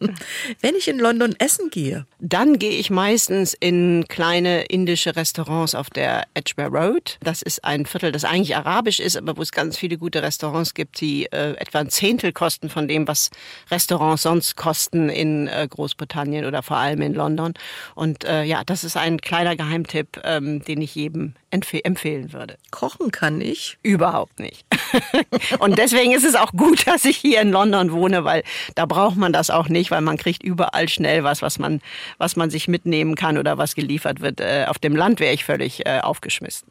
wenn 0.62 0.74
ich 0.74 0.88
in 0.88 0.98
London 0.98 1.34
essen 1.38 1.68
gehe? 1.68 2.06
Dann 2.18 2.58
gehe 2.58 2.78
ich 2.78 2.88
meistens 2.88 3.52
in 3.52 4.06
kleine 4.08 4.62
indische 4.62 5.14
Restaurants 5.14 5.74
auf 5.74 5.90
der 5.90 6.24
Edgware 6.32 6.70
Road. 6.70 7.18
Das 7.22 7.42
ist 7.42 7.62
ein 7.62 7.84
Viertel, 7.84 8.10
das 8.10 8.24
eigentlich 8.24 8.56
arabisch 8.56 9.00
ist, 9.00 9.18
aber 9.18 9.36
wo 9.36 9.42
es 9.42 9.52
ganz 9.52 9.76
viele 9.76 9.98
gute 9.98 10.22
Restaurants 10.22 10.72
gibt, 10.72 10.98
die 11.02 11.26
äh, 11.26 11.50
etwa 11.56 11.80
ein 11.80 11.90
Zehntel 11.90 12.32
kosten 12.32 12.70
von 12.70 12.88
dem, 12.88 13.06
was 13.06 13.28
Restaurants 13.70 14.22
sonst 14.22 14.56
kosten 14.56 15.10
in 15.10 15.46
äh, 15.46 15.68
Großbritannien 15.68 16.46
oder 16.46 16.62
vor 16.62 16.78
allem 16.78 17.02
in 17.02 17.12
London. 17.12 17.33
London. 17.36 17.54
Und 17.94 18.24
äh, 18.24 18.44
ja, 18.44 18.62
das 18.64 18.84
ist 18.84 18.96
ein 18.96 19.20
kleiner 19.20 19.56
Geheimtipp, 19.56 20.20
ähm, 20.24 20.62
den 20.64 20.80
ich 20.80 20.94
jedem 20.94 21.34
empfehlen 21.54 22.32
würde. 22.32 22.56
Kochen 22.70 23.10
kann 23.10 23.40
ich? 23.40 23.78
Überhaupt 23.82 24.40
nicht. 24.40 24.64
und 25.58 25.78
deswegen 25.78 26.12
ist 26.12 26.24
es 26.24 26.34
auch 26.34 26.52
gut, 26.52 26.86
dass 26.86 27.04
ich 27.04 27.16
hier 27.16 27.40
in 27.40 27.50
London 27.50 27.92
wohne, 27.92 28.24
weil 28.24 28.42
da 28.74 28.86
braucht 28.86 29.16
man 29.16 29.32
das 29.32 29.50
auch 29.50 29.68
nicht, 29.68 29.90
weil 29.90 30.00
man 30.00 30.16
kriegt 30.16 30.42
überall 30.42 30.88
schnell 30.88 31.24
was, 31.24 31.42
was 31.42 31.58
man, 31.58 31.80
was 32.18 32.36
man 32.36 32.50
sich 32.50 32.68
mitnehmen 32.68 33.14
kann 33.14 33.38
oder 33.38 33.58
was 33.58 33.74
geliefert 33.74 34.20
wird. 34.20 34.40
Äh, 34.40 34.66
auf 34.68 34.78
dem 34.78 34.96
Land 34.96 35.20
wäre 35.20 35.34
ich 35.34 35.44
völlig 35.44 35.86
äh, 35.86 36.00
aufgeschmissen. 36.00 36.68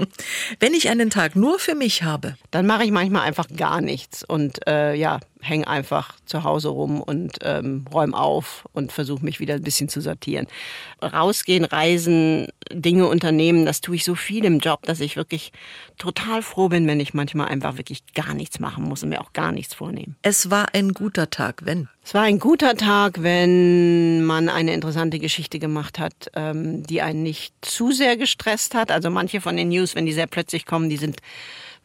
Wenn 0.60 0.74
ich 0.74 0.88
einen 0.88 1.10
Tag 1.10 1.36
nur 1.36 1.58
für 1.58 1.74
mich 1.74 2.02
habe, 2.02 2.36
dann 2.50 2.66
mache 2.66 2.84
ich 2.84 2.90
manchmal 2.90 3.22
einfach 3.22 3.46
gar 3.56 3.80
nichts 3.80 4.24
und 4.24 4.66
äh, 4.66 4.94
ja, 4.94 5.20
häng 5.40 5.64
einfach 5.64 6.14
zu 6.26 6.44
Hause 6.44 6.68
rum 6.68 7.00
und 7.00 7.38
ähm, 7.42 7.84
räum 7.92 8.14
auf 8.14 8.64
und 8.72 8.92
versuche 8.92 9.24
mich 9.24 9.40
wieder 9.40 9.54
ein 9.54 9.62
bisschen 9.62 9.88
zu 9.88 10.00
sortieren. 10.00 10.46
Rausgehen, 11.02 11.64
reisen 11.64 12.48
Dinge 12.70 13.06
unternehmen. 13.06 13.64
Das 13.64 13.80
tue 13.80 13.96
ich 13.96 14.04
so 14.04 14.14
viel 14.14 14.25
im 14.30 14.58
Job, 14.58 14.82
dass 14.82 15.00
ich 15.00 15.16
wirklich 15.16 15.52
total 15.98 16.42
froh 16.42 16.68
bin, 16.68 16.86
wenn 16.86 17.00
ich 17.00 17.14
manchmal 17.14 17.48
einfach 17.48 17.76
wirklich 17.76 18.02
gar 18.14 18.34
nichts 18.34 18.60
machen 18.60 18.84
muss 18.84 19.02
und 19.02 19.10
mir 19.10 19.20
auch 19.20 19.32
gar 19.32 19.52
nichts 19.52 19.74
vornehmen. 19.74 20.16
Es 20.22 20.50
war 20.50 20.74
ein 20.74 20.92
guter 20.92 21.30
Tag, 21.30 21.62
wenn. 21.64 21.88
Es 22.04 22.14
war 22.14 22.22
ein 22.22 22.38
guter 22.38 22.76
Tag, 22.76 23.22
wenn 23.22 24.24
man 24.24 24.48
eine 24.48 24.74
interessante 24.74 25.18
Geschichte 25.18 25.58
gemacht 25.58 25.98
hat, 25.98 26.30
ähm, 26.34 26.82
die 26.84 27.02
einen 27.02 27.22
nicht 27.22 27.54
zu 27.62 27.92
sehr 27.92 28.16
gestresst 28.16 28.74
hat. 28.74 28.90
Also 28.90 29.10
manche 29.10 29.40
von 29.40 29.56
den 29.56 29.68
News, 29.68 29.94
wenn 29.94 30.06
die 30.06 30.12
sehr 30.12 30.26
plötzlich 30.26 30.66
kommen, 30.66 30.88
die 30.88 30.96
sind 30.96 31.20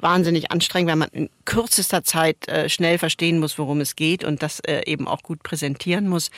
wahnsinnig 0.02 0.52
anstrengend, 0.52 0.90
weil 0.90 0.96
man 0.98 1.10
in 1.10 1.30
kürzester 1.46 2.04
Zeit 2.04 2.48
äh, 2.48 2.70
schnell 2.70 2.98
verstehen 2.98 3.40
muss, 3.40 3.58
worum 3.58 3.82
es 3.82 3.96
geht 3.96 4.24
und 4.24 4.44
das 4.44 4.60
äh, 4.62 4.82
eben 4.86 5.08
auch 5.08 5.24
gut 5.24 5.44
präsentieren 5.44 6.08
muss. 6.08 6.32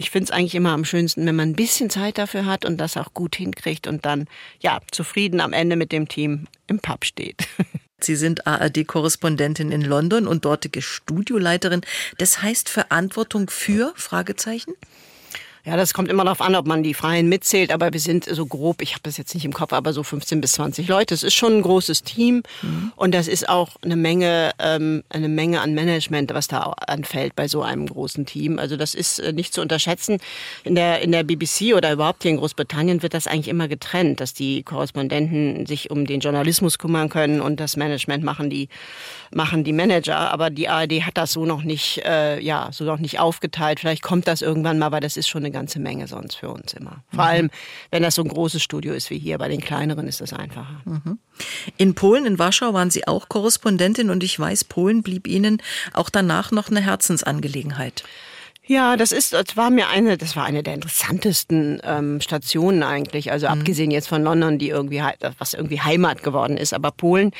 Ich 0.00 0.10
finde 0.10 0.26
es 0.26 0.30
eigentlich 0.30 0.54
immer 0.54 0.70
am 0.70 0.84
schönsten, 0.84 1.26
wenn 1.26 1.34
man 1.34 1.50
ein 1.50 1.56
bisschen 1.56 1.90
Zeit 1.90 2.18
dafür 2.18 2.46
hat 2.46 2.64
und 2.64 2.78
das 2.78 2.96
auch 2.96 3.14
gut 3.14 3.34
hinkriegt 3.34 3.88
und 3.88 4.06
dann 4.06 4.28
ja 4.60 4.80
zufrieden 4.92 5.40
am 5.40 5.52
Ende 5.52 5.74
mit 5.74 5.90
dem 5.90 6.08
Team 6.08 6.46
im 6.68 6.78
Pub 6.78 7.04
steht. 7.04 7.48
Sie 8.00 8.14
sind 8.14 8.46
ARD-Korrespondentin 8.46 9.72
in 9.72 9.82
London 9.82 10.28
und 10.28 10.44
dortige 10.44 10.82
Studioleiterin. 10.82 11.80
Das 12.16 12.42
heißt 12.42 12.68
Verantwortung 12.68 13.50
für 13.50 13.92
Fragezeichen? 13.96 14.74
Ja, 15.68 15.76
das 15.76 15.92
kommt 15.92 16.08
immer 16.08 16.24
darauf 16.24 16.40
an, 16.40 16.54
ob 16.54 16.66
man 16.66 16.82
die 16.82 16.94
Freien 16.94 17.28
mitzählt, 17.28 17.72
aber 17.72 17.92
wir 17.92 18.00
sind 18.00 18.24
so 18.24 18.46
grob, 18.46 18.80
ich 18.80 18.92
habe 18.92 19.02
das 19.02 19.18
jetzt 19.18 19.34
nicht 19.34 19.44
im 19.44 19.52
Kopf, 19.52 19.74
aber 19.74 19.92
so 19.92 20.02
15 20.02 20.40
bis 20.40 20.52
20 20.52 20.88
Leute. 20.88 21.12
Es 21.12 21.22
ist 21.22 21.34
schon 21.34 21.58
ein 21.58 21.60
großes 21.60 22.04
Team 22.04 22.42
mhm. 22.62 22.92
und 22.96 23.12
das 23.12 23.28
ist 23.28 23.50
auch 23.50 23.76
eine 23.82 23.96
Menge, 23.96 24.52
ähm, 24.60 25.04
eine 25.10 25.28
Menge 25.28 25.60
an 25.60 25.74
Management, 25.74 26.32
was 26.32 26.48
da 26.48 26.60
anfällt 26.86 27.36
bei 27.36 27.48
so 27.48 27.60
einem 27.60 27.84
großen 27.84 28.24
Team. 28.24 28.58
Also 28.58 28.78
das 28.78 28.94
ist 28.94 29.18
äh, 29.18 29.34
nicht 29.34 29.52
zu 29.52 29.60
unterschätzen. 29.60 30.20
In 30.64 30.74
der, 30.74 31.02
in 31.02 31.12
der 31.12 31.22
BBC 31.22 31.74
oder 31.76 31.92
überhaupt 31.92 32.22
hier 32.22 32.30
in 32.30 32.38
Großbritannien 32.38 33.02
wird 33.02 33.12
das 33.12 33.26
eigentlich 33.26 33.48
immer 33.48 33.68
getrennt, 33.68 34.20
dass 34.20 34.32
die 34.32 34.62
Korrespondenten 34.62 35.66
sich 35.66 35.90
um 35.90 36.06
den 36.06 36.20
Journalismus 36.20 36.78
kümmern 36.78 37.10
können 37.10 37.42
und 37.42 37.60
das 37.60 37.76
Management 37.76 38.24
machen 38.24 38.48
die, 38.48 38.70
machen 39.34 39.64
die 39.64 39.74
Manager. 39.74 40.32
Aber 40.32 40.48
die 40.48 40.70
ARD 40.70 41.04
hat 41.04 41.18
das 41.18 41.32
so 41.32 41.44
noch 41.44 41.62
nicht, 41.62 42.00
äh, 42.06 42.40
ja, 42.40 42.70
so 42.72 42.84
noch 42.84 43.00
nicht 43.00 43.20
aufgeteilt. 43.20 43.80
Vielleicht 43.80 44.02
kommt 44.02 44.26
das 44.28 44.40
irgendwann 44.40 44.78
mal, 44.78 44.86
aber 44.86 45.00
das 45.00 45.18
ist 45.18 45.28
schon 45.28 45.44
eine 45.44 45.57
ganze 45.58 45.80
Menge 45.80 46.06
sonst 46.06 46.36
für 46.36 46.50
uns 46.50 46.72
immer. 46.72 47.02
Vor 47.10 47.24
mhm. 47.24 47.30
allem, 47.30 47.50
wenn 47.90 48.02
das 48.04 48.14
so 48.14 48.22
ein 48.22 48.28
großes 48.28 48.62
Studio 48.62 48.94
ist 48.94 49.10
wie 49.10 49.18
hier. 49.18 49.38
Bei 49.38 49.48
den 49.48 49.60
kleineren 49.60 50.06
ist 50.06 50.20
das 50.20 50.32
einfacher. 50.32 50.80
Mhm. 50.84 51.18
In 51.76 51.94
Polen, 51.94 52.26
in 52.26 52.38
Warschau 52.38 52.72
waren 52.74 52.90
Sie 52.90 53.08
auch 53.08 53.28
Korrespondentin 53.28 54.10
und 54.10 54.22
ich 54.22 54.38
weiß, 54.38 54.64
Polen 54.64 55.02
blieb 55.02 55.26
Ihnen 55.26 55.60
auch 55.92 56.10
danach 56.10 56.52
noch 56.52 56.70
eine 56.70 56.80
Herzensangelegenheit. 56.80 58.04
Ja, 58.68 58.98
das 58.98 59.12
ist, 59.12 59.32
das 59.32 59.56
war 59.56 59.70
mir 59.70 59.88
eine, 59.88 60.18
das 60.18 60.36
war 60.36 60.44
eine 60.44 60.62
der 60.62 60.74
interessantesten 60.74 61.80
ähm, 61.84 62.20
Stationen 62.20 62.82
eigentlich. 62.82 63.32
Also 63.32 63.46
mhm. 63.46 63.60
abgesehen 63.60 63.90
jetzt 63.90 64.08
von 64.08 64.22
London, 64.22 64.58
die 64.58 64.68
irgendwie, 64.68 65.02
was 65.38 65.54
irgendwie 65.54 65.80
Heimat 65.80 66.22
geworden 66.22 66.58
ist, 66.58 66.74
aber 66.74 66.90
Polen 66.90 67.32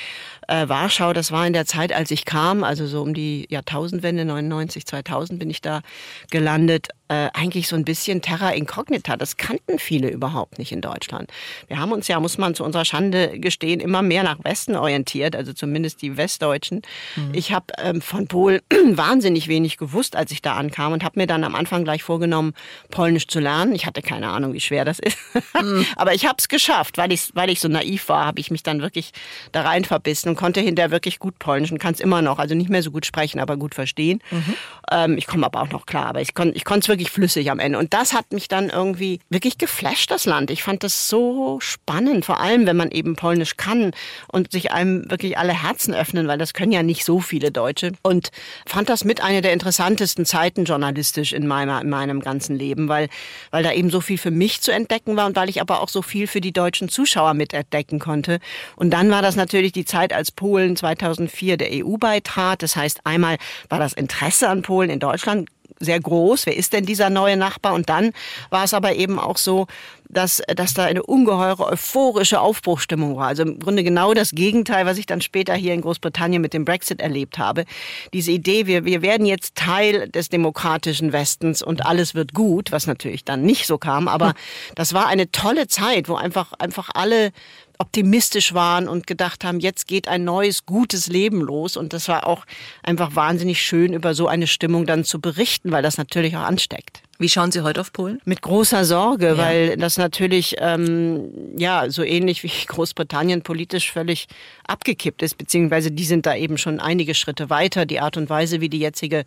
äh, 0.49 0.69
Warschau, 0.71 1.13
das 1.13 1.31
war 1.31 1.47
in 1.47 1.53
der 1.53 1.67
Zeit, 1.67 1.93
als 1.93 2.11
ich 2.11 2.25
kam, 2.25 2.65
also 2.65 2.87
so 2.87 3.03
um 3.03 3.13
die 3.13 3.47
Jahrtausendwende, 3.51 4.25
99, 4.25 4.87
2000 4.87 5.39
bin 5.39 5.51
ich 5.51 5.61
da 5.61 5.83
gelandet, 6.31 6.89
äh, 7.09 7.29
eigentlich 7.33 7.69
so 7.69 7.77
ein 7.77 7.85
bisschen 7.85 8.23
Terra 8.23 8.51
Incognita. 8.51 9.17
Das 9.17 9.37
kannten 9.37 9.79
viele 9.79 10.09
überhaupt 10.09 10.59
nicht 10.59 10.73
in 10.73 10.81
Deutschland. 10.81 11.31
Wir 11.67 11.79
haben 11.79 11.93
uns 11.93 12.09
ja, 12.09 12.21
muss 12.21 12.39
man 12.39 12.55
zu 12.55 12.65
unserer 12.65 12.85
Schande 12.85 13.39
gestehen, 13.39 13.81
immer 13.81 14.03
mehr 14.03 14.23
nach 14.23 14.43
Westen 14.45 14.77
orientiert, 14.77 15.35
also 15.35 15.53
zumindest 15.53 16.03
die 16.03 16.17
Westdeutschen. 16.17 16.83
Mhm. 17.17 17.33
Ich 17.33 17.53
habe 17.53 17.67
ähm, 17.79 18.01
von 18.01 18.27
Polen 18.27 18.61
wahnsinnig 18.93 19.49
wenig 19.49 19.77
gewusst, 19.77 20.17
als 20.17 20.31
ich 20.31 20.43
da 20.43 20.55
ankam 20.55 20.93
und 20.93 21.05
habe 21.05 21.19
mir 21.19 21.27
dann 21.27 21.45
am 21.45 21.55
Anfang 21.55 21.85
gleich 21.85 22.03
vorgenommen, 22.03 22.55
Polnisch 22.91 23.27
zu 23.27 23.41
lernen. 23.41 23.75
Ich 23.75 23.87
hatte 23.87 24.03
keine 24.03 24.29
Ahnung, 24.29 24.53
wie 24.53 24.61
schwer 24.61 24.85
das 24.85 24.99
ist. 24.99 25.19
Mhm. 25.61 25.87
Aber 25.97 26.15
ich 26.15 26.27
habe 26.27 26.37
es 26.39 26.49
geschafft, 26.49 26.99
weil 26.99 27.13
ich, 27.13 27.31
weil 27.35 27.51
ich 27.51 27.61
so 27.61 27.69
naiv 27.69 28.09
war, 28.09 28.27
habe 28.27 28.41
ich 28.41 28.51
mich 28.51 28.63
dann 28.63 28.83
wirklich 28.83 29.13
da 29.53 29.63
rein 29.63 29.85
verbissen 29.85 30.37
konnte 30.37 30.61
hinterher 30.61 30.91
wirklich 30.91 31.19
gut 31.19 31.39
Polnisch 31.39 31.73
und 31.73 31.79
kann 31.79 31.95
es 31.95 32.01
immer 32.01 32.23
noch. 32.23 32.39
Also 32.39 32.55
nicht 32.55 32.71
mehr 32.71 32.83
so 32.83 32.91
gut 32.91 33.07
sprechen, 33.07 33.41
aber 33.41 33.57
gut 33.57 33.75
verstehen. 33.75 34.23
Mhm. 34.31 34.55
Ähm, 34.91 35.19
ich 35.19 35.27
komme 35.27 35.47
aber 35.47 35.63
auch 35.63 35.71
noch 35.71 35.87
klar, 35.87 36.07
aber 36.07 36.21
ich 36.21 36.35
konnte 36.35 36.57
ich 36.57 36.65
es 36.65 36.89
wirklich 36.89 36.98
flüssig 37.07 37.51
am 37.51 37.61
Ende. 37.61 37.79
Und 37.79 37.95
das 37.95 38.13
hat 38.13 38.33
mich 38.33 38.49
dann 38.49 38.69
irgendwie 38.69 39.21
wirklich 39.31 39.59
geflasht, 39.59 40.11
das 40.11 40.25
Land. 40.25 40.51
Ich 40.51 40.63
fand 40.63 40.83
das 40.83 41.09
so 41.09 41.61
spannend, 41.61 42.25
vor 42.25 42.41
allem 42.41 42.67
wenn 42.67 42.77
man 42.77 42.91
eben 42.91 43.17
Polnisch 43.17 43.57
kann 43.57 43.93
und 44.27 44.53
sich 44.53 44.73
einem 44.73 45.09
wirklich 45.11 45.39
alle 45.39 45.53
Herzen 45.53 45.95
öffnen, 45.95 46.29
weil 46.29 46.39
das 46.39 46.53
können 46.53 46.73
ja 46.73 46.83
nicht 46.83 47.05
so 47.05 47.21
viele 47.21 47.51
Deutsche. 47.51 47.93
Und 48.03 48.31
fand 48.67 48.89
das 48.89 49.05
mit 49.05 49.23
einer 49.23 49.41
der 49.41 49.53
interessantesten 49.53 50.27
Zeiten 50.27 50.65
journalistisch 50.65 51.33
in, 51.33 51.47
meiner, 51.47 51.81
in 51.81 51.89
meinem 51.89 52.21
ganzen 52.21 52.57
Leben, 52.57 52.89
weil, 52.89 53.09
weil 53.51 53.63
da 53.63 53.73
eben 53.73 53.91
so 53.91 54.01
viel 54.01 54.19
für 54.19 54.31
mich 54.31 54.61
zu 54.61 54.73
entdecken 54.73 55.17
war 55.17 55.27
und 55.27 55.37
weil 55.37 55.49
ich 55.49 55.61
aber 55.61 55.81
auch 55.81 55.89
so 55.89 56.03
viel 56.03 56.27
für 56.27 56.41
die 56.41 56.53
deutschen 56.53 56.89
Zuschauer 56.89 57.35
mitentdecken 57.35 57.99
konnte. 57.99 58.41
Und 58.77 58.91
dann 58.91 59.11
war 59.11 59.23
das 59.23 59.37
natürlich 59.37 59.73
die 59.73 59.85
Zeit, 59.85 60.13
als 60.13 60.33
Polen 60.33 60.77
2004 60.77 61.57
der 61.57 61.69
EU 61.73 61.97
beitrat. 61.97 62.63
Das 62.63 62.77
heißt, 62.77 63.01
einmal 63.05 63.37
war 63.69 63.79
das 63.79 63.93
Interesse 63.93 64.49
an 64.49 64.63
Polen 64.63 64.91
in 64.91 65.01
Deutschland 65.01 65.49
sehr 65.81 66.01
groß. 66.01 66.47
Wer 66.47 66.57
ist 66.57 66.73
denn 66.73 66.85
dieser 66.85 67.11
neue 67.11 67.37
Nachbar? 67.37 67.75
Und 67.75 67.89
dann 67.89 68.13
war 68.51 68.65
es 68.65 68.75
aber 68.75 68.95
eben 68.95 69.19
auch 69.19 69.37
so, 69.37 69.67
dass, 70.09 70.43
dass 70.57 70.75
da 70.75 70.85
eine 70.85 71.03
ungeheure 71.03 71.67
euphorische 71.67 72.41
Aufbruchstimmung 72.41 73.17
war. 73.17 73.29
Also 73.29 73.43
im 73.43 73.59
Grunde 73.59 73.85
genau 73.85 74.15
das 74.15 74.31
Gegenteil, 74.31 74.87
was 74.87 74.99
ich 74.99 75.07
dann 75.07 75.21
später 75.21 75.55
hier 75.55 75.75
in 75.75 75.83
Großbritannien 75.83 76.41
mit 76.41 76.55
dem 76.55 76.65
Brexit 76.65 77.01
erlebt 77.01 77.39
habe. 77.39 77.65
Diese 78.13 78.33
Idee, 78.33 78.67
wir, 78.67 78.85
wir 78.85 79.03
werden 79.03 79.27
jetzt 79.27 79.55
Teil 79.55 80.09
des 80.09 80.31
demokratischen 80.31 81.13
Westens 81.13 81.63
und 81.63 81.85
alles 81.85 82.15
wird 82.15 82.33
gut, 82.33 82.73
was 82.73 82.87
natürlich 82.87 83.25
dann 83.25 83.43
nicht 83.43 83.67
so 83.67 83.77
kam. 83.79 84.09
Aber 84.09 84.35
das 84.75 84.95
war 84.95 85.07
eine 85.07 85.31
tolle 85.31 85.69
Zeit, 85.69 86.09
wo 86.09 86.15
einfach, 86.15 86.55
einfach 86.55 86.89
alle 86.95 87.33
optimistisch 87.79 88.55
waren 88.55 88.89
und 88.89 89.07
gedacht 89.07 89.45
haben, 89.45 89.61
jetzt 89.61 89.87
geht 89.87 90.09
ein 90.09 90.25
neues, 90.25 90.67
gutes 90.67 91.07
Leben 91.07 91.41
los. 91.41 91.77
Und 91.77 91.93
das 91.93 92.09
war 92.09 92.27
auch 92.27 92.45
einfach 92.83 93.15
wahnsinnig 93.15 93.63
schön, 93.63 93.93
über 93.93 94.15
so 94.15 94.27
eine 94.27 94.49
Stimmung 94.49 94.85
dann 94.85 95.05
zu 95.05 95.21
berichten, 95.21 95.71
weil 95.71 95.83
das 95.83 95.97
natürlich 95.97 96.37
auch 96.37 96.43
ansteckt. 96.43 97.03
Wie 97.21 97.29
schauen 97.29 97.51
Sie 97.51 97.63
heute 97.63 97.81
auf 97.81 97.93
Polen? 97.93 98.21
Mit 98.25 98.43
großer 98.43 98.85
Sorge, 98.85 99.29
ja. 99.29 99.39
weil 99.39 99.77
das 99.77 99.97
natürlich 99.97 100.55
ähm, 100.59 101.31
ja 101.57 101.91
so 101.91 102.05
ähnlich 102.05 102.45
wie 102.45 102.51
Großbritannien 102.67 103.43
politisch 103.43 103.91
völlig 103.91 104.29
abgekippt 104.69 105.23
ist, 105.23 105.37
beziehungsweise 105.37 105.91
die 105.91 106.05
sind 106.05 106.27
da 106.27 106.37
eben 106.37 106.59
schon 106.59 106.79
einige 106.79 107.15
Schritte 107.15 107.51
weiter. 107.51 107.87
Die 107.87 107.99
Art 107.99 108.17
und 108.17 108.31
Weise, 108.31 108.61
wie 108.61 108.69
die 108.69 108.79
jetzige 108.79 109.25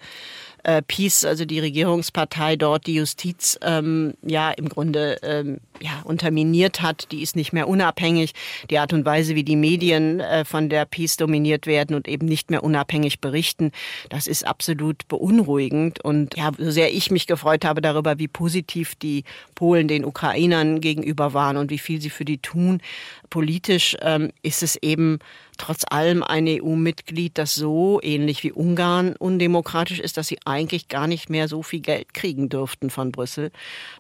äh, 0.64 0.82
Peace, 0.82 1.26
also 1.26 1.46
die 1.46 1.60
Regierungspartei 1.60 2.56
dort, 2.56 2.88
die 2.88 2.96
Justiz 2.96 3.58
ähm, 3.62 4.14
ja 4.22 4.52
im 4.52 4.70
Grunde 4.70 5.18
ähm, 5.24 5.60
ja, 5.82 6.02
unterminiert 6.04 6.82
hat. 6.82 7.12
Die 7.12 7.22
ist 7.22 7.36
nicht 7.36 7.54
mehr 7.54 7.68
unabhängig. 7.68 8.34
Die 8.70 8.78
Art 8.78 8.94
und 8.94 9.06
Weise, 9.06 9.36
wie 9.36 9.44
die 9.44 9.56
Medien 9.56 10.20
äh, 10.20 10.46
von 10.46 10.70
der 10.70 10.86
Peace 10.86 11.18
dominiert 11.18 11.68
werden 11.68 11.96
und 11.96 12.08
eben 12.08 12.26
nicht 12.26 12.52
mehr 12.52 12.64
unabhängig 12.64 13.20
berichten, 13.20 13.72
das 14.10 14.28
ist 14.28 14.46
absolut 14.46 15.08
beunruhigend. 15.08 16.04
Und 16.04 16.38
ja, 16.38 16.52
so 16.58 16.72
sehr 16.72 16.94
ich 16.94 17.12
mich 17.12 17.28
gefreut 17.28 17.66
habe 17.66 17.82
darüber, 17.82 18.20
wie 18.20 18.28
positiv 18.28 18.96
die 18.96 19.24
Polen 19.56 19.88
den 19.88 20.06
Ukrainern 20.06 20.82
gegenüber 20.82 21.34
waren 21.34 21.58
und 21.58 21.72
wie 21.72 21.80
viel 21.80 22.02
sie 22.02 22.10
für 22.10 22.26
die 22.26 22.38
tun, 22.38 22.82
politisch 23.30 23.98
ähm, 24.02 24.32
ist 24.44 24.62
es 24.62 24.76
eben 24.76 25.20
trotz 25.58 25.84
allem 25.90 26.24
ein 26.24 26.48
EU-Mitglied, 26.48 27.38
das 27.38 27.56
so 27.56 28.00
ähnlich 28.02 28.44
wie 28.44 28.52
Ungarn 28.52 29.16
undemokratisch 29.16 30.00
ist, 30.00 30.18
dass 30.18 30.28
sie 30.28 30.40
eigentlich 30.46 30.88
gar 30.88 31.08
nicht 31.08 31.30
mehr 31.30 31.48
so 31.48 31.64
viel 31.64 31.82
Geld 31.82 32.14
kriegen 32.14 32.50
dürften 32.50 32.90
von 32.90 33.12
Brüssel. 33.12 33.52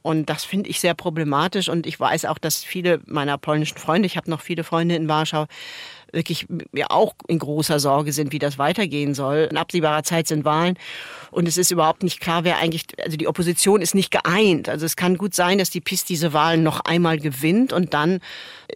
Und 0.01 0.29
das 0.29 0.43
finde 0.43 0.69
ich 0.69 0.79
sehr 0.79 0.93
problematisch. 0.93 1.69
Und 1.69 1.85
ich 1.87 1.99
weiß 1.99 2.25
auch, 2.25 2.37
dass 2.37 2.63
viele 2.63 3.01
meiner 3.05 3.37
polnischen 3.37 3.77
Freunde, 3.77 4.05
ich 4.05 4.17
habe 4.17 4.29
noch 4.29 4.41
viele 4.41 4.63
Freunde 4.63 4.95
in 4.95 5.07
Warschau, 5.07 5.47
wirklich 6.11 6.47
ja 6.73 6.87
auch 6.89 7.13
in 7.27 7.39
großer 7.39 7.79
Sorge 7.79 8.13
sind, 8.13 8.31
wie 8.31 8.39
das 8.39 8.57
weitergehen 8.57 9.13
soll. 9.13 9.47
In 9.49 9.57
absehbarer 9.57 10.03
Zeit 10.03 10.27
sind 10.27 10.45
Wahlen 10.45 10.77
und 11.31 11.47
es 11.47 11.57
ist 11.57 11.71
überhaupt 11.71 12.03
nicht 12.03 12.19
klar, 12.19 12.43
wer 12.43 12.57
eigentlich, 12.57 12.85
also 13.03 13.17
die 13.17 13.27
Opposition 13.27 13.81
ist 13.81 13.95
nicht 13.95 14.11
geeint. 14.11 14.69
Also 14.69 14.85
es 14.85 14.95
kann 14.95 15.17
gut 15.17 15.33
sein, 15.33 15.57
dass 15.57 15.69
die 15.69 15.81
PiS 15.81 16.05
diese 16.05 16.33
Wahlen 16.33 16.63
noch 16.63 16.81
einmal 16.81 17.17
gewinnt 17.17 17.73
und 17.73 17.93
dann 17.93 18.19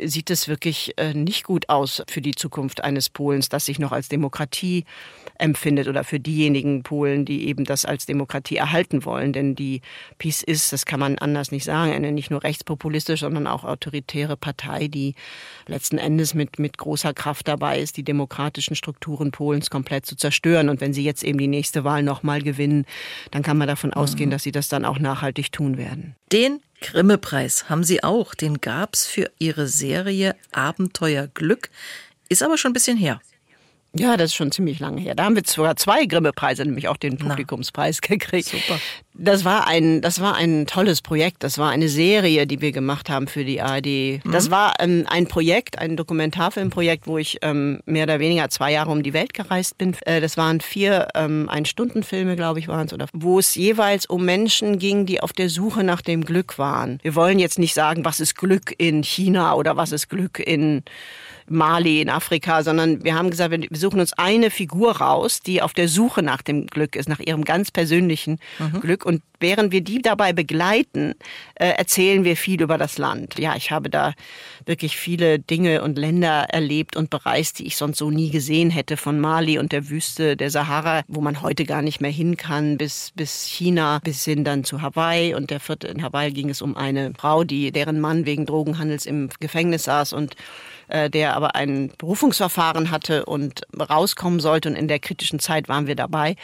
sieht 0.04 0.30
es 0.30 0.48
wirklich 0.48 0.94
äh, 0.98 1.14
nicht 1.14 1.44
gut 1.44 1.70
aus 1.70 2.04
für 2.10 2.22
die 2.22 2.36
Zukunft 2.36 2.84
eines 2.84 3.10
Polens, 3.10 3.50
das 3.50 3.66
sich 3.66 3.80
noch 3.80 3.92
als 3.92 4.08
Demokratie 4.08 4.86
empfindet 5.38 5.88
oder 5.88 6.04
für 6.04 6.20
diejenigen 6.20 6.84
Polen, 6.84 7.26
die 7.26 7.48
eben 7.48 7.66
das 7.66 7.86
als 7.86 8.06
Demokratie 8.06 8.58
erhalten 8.58 9.06
wollen. 9.06 9.34
Denn 9.34 9.56
die 9.56 9.82
PiS 10.18 10.44
ist, 10.44 10.74
das 10.74 10.86
kann 10.86 11.00
man 11.00 11.18
anders 11.18 11.52
nicht 11.52 11.64
sagen, 11.64 11.92
eine 11.92 12.12
nicht 12.12 12.32
nur 12.32 12.44
rechtspopulistische, 12.44 13.26
sondern 13.26 13.48
auch 13.48 13.64
autoritäre 13.64 14.38
Partei, 14.38 14.88
die 14.88 15.16
letzten 15.68 15.98
Endes 15.98 16.34
mit, 16.34 16.60
mit 16.60 16.78
großer 16.78 17.14
Kraft 17.14 17.48
dabei 17.48 17.80
ist, 17.80 17.98
die 17.98 18.04
demokratischen 18.04 18.76
Strukturen 18.76 19.32
Polens 19.32 19.70
komplett 19.70 20.06
zu 20.06 20.16
zerstören. 20.16 20.70
Und 20.70 20.82
wenn 20.82 20.94
sie 20.94 21.04
jetzt 21.04 21.24
eben 21.24 21.38
die 21.38 21.48
nächste 21.48 21.84
Wahl 21.84 22.04
nochmal 22.04 22.42
gewinnen, 22.42 22.86
dann 23.32 23.44
kann 23.44 23.58
man 23.58 23.68
davon 23.68 23.94
ausgehen, 23.94 24.30
mhm. 24.30 24.32
dass 24.32 24.44
sie 24.44 24.52
das 24.52 24.68
dann 24.68 24.86
auch 24.86 25.00
nachhaltig 25.00 25.52
tun 25.52 25.78
werden. 25.78 26.16
Den 26.32 26.60
Grimme-Preis 26.82 27.70
haben 27.70 27.84
Sie 27.84 28.04
auch. 28.04 28.36
Den 28.36 28.62
gab 28.62 28.94
es 28.94 29.08
für 29.08 29.32
Ihre 29.40 29.68
Serie 29.68 30.36
Abenteuer 30.52 31.28
Glück. 31.34 31.70
Ist 32.30 32.44
aber 32.44 32.58
schon 32.58 32.72
ein 32.72 32.74
bisschen 32.74 32.98
her. 32.98 33.22
Ja, 33.98 34.18
das 34.18 34.32
ist 34.32 34.36
schon 34.36 34.52
ziemlich 34.52 34.80
lange 34.80 35.00
her. 35.00 35.16
Da 35.16 35.24
haben 35.24 35.36
wir 35.36 35.44
sogar 35.46 35.78
zwei 35.78 36.06
Grimme-Preise, 36.06 36.66
nämlich 36.66 36.90
auch 36.90 36.98
den 36.98 37.18
Publikumspreis 37.18 38.02
gekriegt. 38.02 38.50
Super. 38.50 38.80
Das 39.14 39.46
war 39.46 39.68
ein, 39.68 40.02
das 40.02 40.20
war 40.20 40.36
ein 40.36 40.68
tolles 40.68 41.02
Projekt. 41.02 41.44
Das 41.44 41.58
war 41.58 41.70
eine 41.70 41.88
Serie, 41.88 42.46
die 42.46 42.60
wir 42.60 42.74
gemacht 42.74 43.10
haben 43.10 43.28
für 43.28 43.46
die 43.46 43.62
ARD. 43.62 44.20
Das 44.26 44.52
war 44.52 44.74
ähm, 44.80 45.06
ein 45.08 45.28
Projekt, 45.28 45.80
ein 45.80 45.96
Dokumentarfilmprojekt, 45.96 47.08
wo 47.08 47.18
ich 47.18 47.38
ähm, 47.42 47.80
mehr 47.86 48.04
oder 48.04 48.20
weniger 48.20 48.50
zwei 48.50 48.74
Jahre 48.74 48.92
um 48.92 49.02
die 49.02 49.14
Welt 49.14 49.34
gereist 49.34 49.78
bin. 49.78 49.96
Äh, 50.02 50.20
das 50.20 50.36
waren 50.36 50.60
vier 50.60 51.08
ähm, 51.16 51.48
Ein-Stunden-Filme, 51.48 52.36
glaube 52.36 52.60
ich, 52.60 52.68
waren 52.68 52.88
es, 52.88 52.94
oder 52.94 53.08
wo 53.14 53.40
es 53.40 53.56
jeweils 53.56 54.06
um 54.06 54.26
Menschen 54.26 54.78
ging, 54.80 55.06
die 55.06 55.22
auf 55.22 55.32
der 55.32 55.50
Suche 55.50 55.86
nach 55.86 56.02
dem 56.02 56.26
Glück 56.26 56.60
waren. 56.60 57.00
Wir 57.02 57.16
wollen 57.16 57.40
jetzt 57.40 57.60
nicht 57.60 57.74
sagen, 57.74 58.04
was 58.04 58.20
ist 58.20 58.36
Glück 58.36 58.74
in 58.78 59.04
China 59.04 59.56
oder 59.56 59.78
was 59.78 59.94
ist 59.94 60.10
Glück 60.10 60.40
in 60.40 60.84
Mali 61.48 62.02
in 62.02 62.10
Afrika, 62.10 62.64
sondern 62.64 63.04
wir 63.04 63.16
haben 63.16 63.30
gesagt, 63.30 63.52
wir 63.52 63.68
suchen 63.78 64.00
uns 64.00 64.14
eine 64.14 64.50
Figur 64.50 64.98
raus, 64.98 65.40
die 65.42 65.62
auf 65.62 65.74
der 65.74 65.88
Suche 65.88 66.24
nach 66.24 66.42
dem 66.42 66.68
Glück 66.68 66.96
ist, 66.96 67.08
nach 67.08 67.20
ihrem 67.20 67.44
ganz 67.44 67.72
persönlichen 67.72 68.40
mhm. 68.60 68.82
Glück. 68.82 69.06
Und 69.06 69.22
während 69.40 69.72
wir 69.72 69.82
die 69.82 70.02
dabei 70.02 70.34
begleiten, 70.34 71.14
äh, 71.56 71.68
erzählen 71.70 72.24
wir 72.24 72.36
viel 72.36 72.62
über 72.62 72.78
das 72.78 72.98
Land. 72.98 73.38
Ja, 73.38 73.56
ich 73.56 73.72
habe 73.72 73.90
da 73.90 74.14
wirklich 74.66 74.98
viele 74.98 75.40
Dinge 75.40 75.84
und 75.84 75.98
Länder 75.98 76.48
erlebt 76.50 76.96
und 76.96 77.10
bereist, 77.10 77.60
die 77.60 77.68
ich 77.68 77.78
sonst 77.78 78.00
so 78.00 78.10
nie 78.10 78.32
gesehen 78.32 78.70
hätte, 78.72 78.98
von 78.98 79.20
Mali 79.20 79.60
und 79.60 79.72
der 79.72 79.90
Wüste 79.90 80.36
der 80.36 80.50
Sahara, 80.50 81.04
wo 81.08 81.22
man 81.22 81.42
heute 81.42 81.66
gar 81.66 81.82
nicht 81.82 82.02
mehr 82.02 82.12
hin 82.12 82.38
kann, 82.38 82.78
bis, 82.78 83.12
bis 83.16 83.46
China, 83.46 84.00
bis 84.04 84.26
hin 84.26 84.44
dann 84.44 84.64
zu 84.64 84.82
Hawaii. 84.82 85.36
Und 85.36 85.52
der 85.52 85.60
vierte 85.60 85.88
in 85.88 86.02
Hawaii 86.02 86.32
ging 86.32 86.50
es 86.50 86.62
um 86.62 86.76
eine 86.76 87.14
Frau, 87.18 87.44
die, 87.44 87.72
deren 87.72 88.00
Mann 88.00 88.26
wegen 88.26 88.46
Drogenhandels 88.46 89.06
im 89.06 89.30
Gefängnis 89.40 89.84
saß 89.84 90.14
und 90.14 90.36
äh, 90.88 91.10
der 91.10 91.36
aber 91.36 91.56
ein 91.56 91.92
Berufungsverfahren 91.98 92.92
hatte 92.92 93.26
und 93.26 93.62
rauskommen 93.78 94.40
sollte. 94.40 94.70
Und 94.70 94.76
in 94.76 94.88
der 94.88 95.00
kritischen 95.00 95.40
Zeit 95.40 95.70
waren 95.70 95.88
wir 95.88 95.96
dabei. 95.96 96.36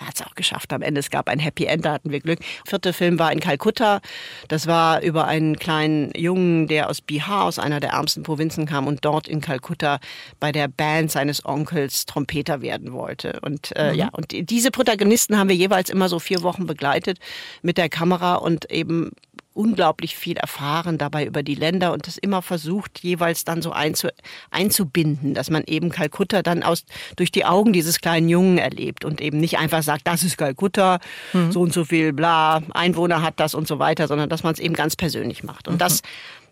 Er 0.00 0.06
hat 0.06 0.14
es 0.14 0.26
auch 0.26 0.34
geschafft 0.34 0.72
am 0.72 0.80
Ende. 0.80 0.98
Es 0.98 1.10
gab 1.10 1.28
ein 1.28 1.38
Happy 1.38 1.66
End, 1.66 1.84
da 1.84 1.92
hatten 1.92 2.10
wir 2.10 2.20
Glück. 2.20 2.38
Vierte 2.66 2.94
Film 2.94 3.18
war 3.18 3.30
in 3.32 3.38
Kalkutta. 3.38 4.00
Das 4.48 4.66
war 4.66 5.02
über 5.02 5.26
einen 5.26 5.56
kleinen 5.56 6.10
Jungen, 6.16 6.68
der 6.68 6.88
aus 6.88 7.02
Bihar, 7.02 7.44
aus 7.44 7.58
einer 7.58 7.80
der 7.80 7.90
ärmsten 7.90 8.22
Provinzen 8.22 8.64
kam 8.64 8.86
und 8.86 9.04
dort 9.04 9.28
in 9.28 9.42
Kalkutta 9.42 10.00
bei 10.40 10.52
der 10.52 10.68
Band 10.68 11.10
seines 11.10 11.44
Onkels 11.44 12.06
Trompeter 12.06 12.62
werden 12.62 12.94
wollte. 12.94 13.40
Und 13.42 13.76
äh, 13.76 13.92
mhm. 13.92 13.98
ja, 13.98 14.08
und 14.12 14.32
diese 14.32 14.70
Protagonisten 14.70 15.38
haben 15.38 15.50
wir 15.50 15.56
jeweils 15.56 15.90
immer 15.90 16.08
so 16.08 16.18
vier 16.18 16.42
Wochen 16.42 16.66
begleitet 16.66 17.18
mit 17.60 17.76
der 17.76 17.90
Kamera 17.90 18.36
und 18.36 18.70
eben 18.70 19.10
unglaublich 19.52 20.16
viel 20.16 20.36
erfahren 20.36 20.96
dabei 20.96 21.26
über 21.26 21.42
die 21.42 21.54
Länder 21.54 21.92
und 21.92 22.06
das 22.06 22.16
immer 22.16 22.40
versucht, 22.40 23.00
jeweils 23.00 23.44
dann 23.44 23.62
so 23.62 23.72
einzu, 23.72 24.08
einzubinden, 24.50 25.34
dass 25.34 25.50
man 25.50 25.64
eben 25.66 25.90
Kalkutta 25.90 26.42
dann 26.42 26.62
aus, 26.62 26.84
durch 27.16 27.32
die 27.32 27.44
Augen 27.44 27.72
dieses 27.72 28.00
kleinen 28.00 28.28
Jungen 28.28 28.58
erlebt 28.58 29.04
und 29.04 29.20
eben 29.20 29.38
nicht 29.38 29.58
einfach 29.58 29.82
sagt, 29.82 30.06
das 30.06 30.22
ist 30.22 30.38
Kalkutta, 30.38 31.00
mhm. 31.32 31.52
so 31.52 31.60
und 31.60 31.72
so 31.72 31.84
viel, 31.84 32.12
bla, 32.12 32.62
Einwohner 32.72 33.22
hat 33.22 33.40
das 33.40 33.54
und 33.54 33.66
so 33.66 33.78
weiter, 33.78 34.06
sondern 34.06 34.28
dass 34.28 34.44
man 34.44 34.52
es 34.52 34.60
eben 34.60 34.74
ganz 34.74 34.94
persönlich 34.94 35.42
macht. 35.42 35.66
Und 35.66 35.74
mhm. 35.74 35.78
das 35.78 36.02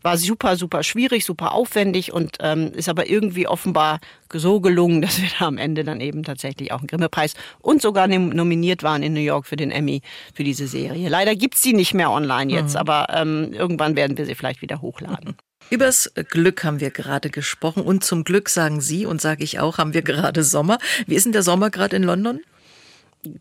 war 0.02 0.16
super, 0.16 0.56
super 0.56 0.82
schwierig, 0.82 1.24
super 1.24 1.52
aufwendig 1.52 2.12
und 2.12 2.38
ähm, 2.40 2.72
ist 2.72 2.88
aber 2.88 3.08
irgendwie 3.08 3.46
offenbar 3.46 4.00
so 4.32 4.60
gelungen, 4.60 5.02
dass 5.02 5.20
wir 5.20 5.28
da 5.38 5.46
am 5.46 5.58
Ende 5.58 5.84
dann 5.84 6.00
eben 6.00 6.22
tatsächlich 6.22 6.72
auch 6.72 6.78
einen 6.78 6.86
Grimme-Preis 6.86 7.34
und 7.60 7.82
sogar 7.82 8.08
nominiert 8.08 8.82
waren 8.82 9.02
in 9.02 9.12
New 9.12 9.20
York 9.20 9.46
für 9.46 9.56
den 9.56 9.70
Emmy 9.70 10.02
für 10.34 10.44
diese 10.44 10.66
Serie. 10.66 11.08
Leider 11.08 11.34
gibt's 11.34 11.62
sie 11.62 11.72
nicht 11.72 11.94
mehr 11.94 12.10
online 12.10 12.52
jetzt, 12.52 12.74
mhm. 12.74 12.80
aber 12.80 13.06
ähm, 13.10 13.52
irgendwann 13.52 13.96
werden 13.96 14.16
wir 14.16 14.26
sie 14.26 14.34
vielleicht 14.34 14.62
wieder 14.62 14.80
hochladen. 14.80 15.36
Übers 15.70 16.10
Glück 16.30 16.64
haben 16.64 16.80
wir 16.80 16.90
gerade 16.90 17.28
gesprochen 17.28 17.82
und 17.82 18.02
zum 18.02 18.24
Glück 18.24 18.48
sagen 18.48 18.80
Sie 18.80 19.04
und 19.04 19.20
sage 19.20 19.44
ich 19.44 19.60
auch, 19.60 19.76
haben 19.76 19.92
wir 19.92 20.00
gerade 20.00 20.42
Sommer. 20.42 20.78
Wie 21.06 21.14
ist 21.14 21.26
denn 21.26 21.32
der 21.32 21.42
Sommer 21.42 21.68
gerade 21.68 21.96
in 21.96 22.04
London? 22.04 22.40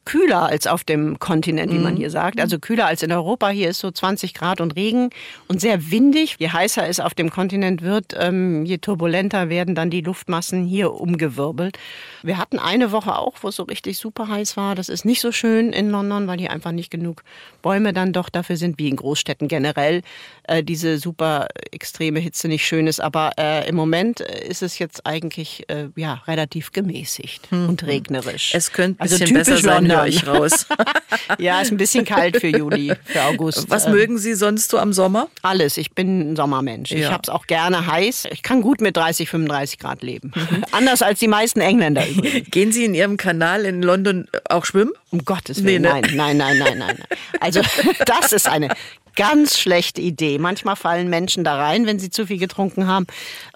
Kühler 0.05 0.43
als 0.43 0.67
auf 0.67 0.83
dem 0.83 1.19
Kontinent, 1.19 1.71
wie 1.71 1.79
man 1.79 1.93
mhm. 1.93 1.97
hier 1.97 2.09
sagt. 2.09 2.39
Also 2.39 2.59
kühler 2.59 2.85
als 2.85 3.03
in 3.03 3.11
Europa. 3.11 3.49
Hier 3.49 3.69
ist 3.69 3.79
so 3.79 3.91
20 3.91 4.33
Grad 4.33 4.61
und 4.61 4.75
Regen 4.75 5.09
und 5.47 5.61
sehr 5.61 5.91
windig. 5.91 6.35
Je 6.39 6.49
heißer 6.49 6.87
es 6.87 6.99
auf 6.99 7.13
dem 7.13 7.29
Kontinent 7.29 7.81
wird, 7.81 8.15
ähm, 8.19 8.65
je 8.65 8.77
turbulenter 8.77 9.49
werden 9.49 9.75
dann 9.75 9.89
die 9.89 10.01
Luftmassen 10.01 10.65
hier 10.65 10.93
umgewirbelt. 10.93 11.77
Wir 12.23 12.37
hatten 12.37 12.59
eine 12.59 12.91
Woche 12.91 13.17
auch, 13.17 13.35
wo 13.41 13.49
es 13.49 13.55
so 13.55 13.63
richtig 13.63 13.97
super 13.97 14.27
heiß 14.27 14.57
war. 14.57 14.75
Das 14.75 14.89
ist 14.89 15.05
nicht 15.05 15.21
so 15.21 15.31
schön 15.31 15.73
in 15.73 15.89
London, 15.89 16.27
weil 16.27 16.39
hier 16.39 16.51
einfach 16.51 16.71
nicht 16.71 16.89
genug 16.89 17.23
Bäume 17.61 17.93
dann 17.93 18.13
doch 18.13 18.29
dafür 18.29 18.57
sind, 18.57 18.79
wie 18.79 18.89
in 18.89 18.95
Großstädten 18.95 19.47
generell 19.47 20.01
äh, 20.47 20.63
diese 20.63 20.97
super 20.97 21.47
extreme 21.71 22.19
Hitze 22.19 22.47
nicht 22.47 22.65
schön 22.65 22.87
ist. 22.87 22.99
Aber 22.99 23.31
äh, 23.37 23.67
im 23.67 23.75
Moment 23.75 24.19
ist 24.19 24.63
es 24.63 24.79
jetzt 24.79 25.05
eigentlich 25.05 25.69
äh, 25.69 25.89
ja 25.95 26.21
relativ 26.27 26.71
gemäßigt 26.71 27.51
hm. 27.51 27.69
und 27.69 27.85
regnerisch. 27.85 28.53
Es 28.53 28.71
könnte 28.71 28.99
ein 28.99 29.03
also 29.03 29.19
bisschen 29.19 29.33
besser 29.35 29.57
sein, 29.57 29.91
höre 29.91 30.07
ich 30.07 30.25
raus. 30.25 30.65
ja, 31.37 31.61
ist 31.61 31.71
ein 31.71 31.77
bisschen 31.77 32.05
kalt 32.05 32.37
für 32.37 32.47
Juli, 32.47 32.93
für 33.05 33.23
August. 33.23 33.69
Was 33.69 33.85
ähm, 33.85 33.91
mögen 33.91 34.17
Sie 34.17 34.33
sonst 34.33 34.71
so 34.71 34.79
am 34.79 34.93
Sommer? 34.93 35.27
Alles. 35.41 35.77
Ich 35.77 35.91
bin 35.91 36.31
ein 36.31 36.35
Sommermensch. 36.35 36.91
Ja. 36.91 36.97
Ich 36.97 37.11
habe 37.11 37.23
es 37.23 37.29
auch 37.29 37.47
gerne 37.47 37.87
heiß. 37.87 38.27
Ich 38.31 38.43
kann 38.43 38.61
gut 38.61 38.81
mit 38.81 38.97
30, 38.97 39.29
35 39.29 39.79
Grad 39.79 40.01
leben. 40.01 40.31
Mhm. 40.35 40.65
Anders 40.71 41.01
als 41.01 41.19
die 41.19 41.27
meisten 41.27 41.61
Engländer 41.61 42.07
übrigens. 42.07 42.47
Gehen 42.51 42.71
Sie 42.71 42.85
in 42.85 42.93
Ihrem 42.93 43.17
Kanal 43.17 43.65
in 43.65 43.81
London 43.81 44.27
auch 44.49 44.65
schwimmen? 44.65 44.93
Um 45.09 45.23
Gottes 45.23 45.63
Willen, 45.63 45.83
nee, 45.83 45.89
ne? 45.89 46.01
nein, 46.15 46.37
nein, 46.37 46.37
nein, 46.37 46.57
nein, 46.57 46.77
nein. 46.79 46.97
Also 47.39 47.61
das 48.05 48.33
ist 48.33 48.47
eine 48.47 48.69
ganz 49.17 49.57
schlechte 49.57 49.99
Idee. 49.99 50.37
Manchmal 50.37 50.77
fallen 50.77 51.09
Menschen 51.09 51.43
da 51.43 51.57
rein, 51.57 51.85
wenn 51.85 51.99
sie 51.99 52.09
zu 52.09 52.27
viel 52.27 52.37
getrunken 52.37 52.87
haben 52.87 53.07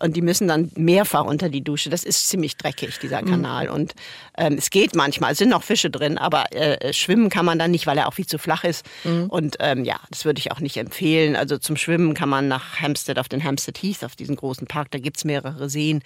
und 0.01 0.17
die 0.17 0.21
müssen 0.21 0.47
dann 0.47 0.71
mehrfach 0.75 1.23
unter 1.23 1.47
die 1.47 1.63
Dusche. 1.63 1.89
Das 1.89 2.03
ist 2.03 2.27
ziemlich 2.27 2.57
dreckig, 2.57 2.99
dieser 2.99 3.21
mhm. 3.21 3.29
Kanal. 3.29 3.67
Mhm. 3.67 3.73
Und 3.73 3.95
ähm, 4.37 4.55
es 4.57 4.71
geht 4.71 4.95
manchmal, 4.95 5.33
es 5.33 5.37
sind 5.37 5.49
noch 5.49 5.63
Fische 5.63 5.89
drin, 5.89 6.17
aber 6.17 6.51
äh, 6.51 6.91
schwimmen 6.91 7.29
kann 7.29 7.45
man 7.45 7.59
dann 7.59 7.71
nicht, 7.71 7.87
weil 7.87 7.97
er 7.97 8.07
auch 8.07 8.15
viel 8.15 8.25
zu 8.25 8.39
flach 8.39 8.63
ist. 8.63 8.85
Mhm. 9.03 9.27
Und 9.27 9.57
ähm, 9.59 9.85
ja, 9.85 9.99
das 10.09 10.25
würde 10.25 10.39
ich 10.39 10.51
auch 10.51 10.59
nicht 10.59 10.77
empfehlen. 10.77 11.35
Also 11.35 11.57
zum 11.57 11.77
Schwimmen 11.77 12.15
kann 12.15 12.27
man 12.27 12.47
nach 12.47 12.81
Hampstead 12.81 13.19
auf 13.19 13.29
den 13.29 13.43
Hampstead 13.43 13.77
Heath, 13.81 14.03
auf 14.03 14.15
diesen 14.15 14.35
großen 14.35 14.67
Park, 14.67 14.89
da 14.91 14.97
gibt's 14.97 15.23
mehrere 15.23 15.69
Seen. 15.69 16.01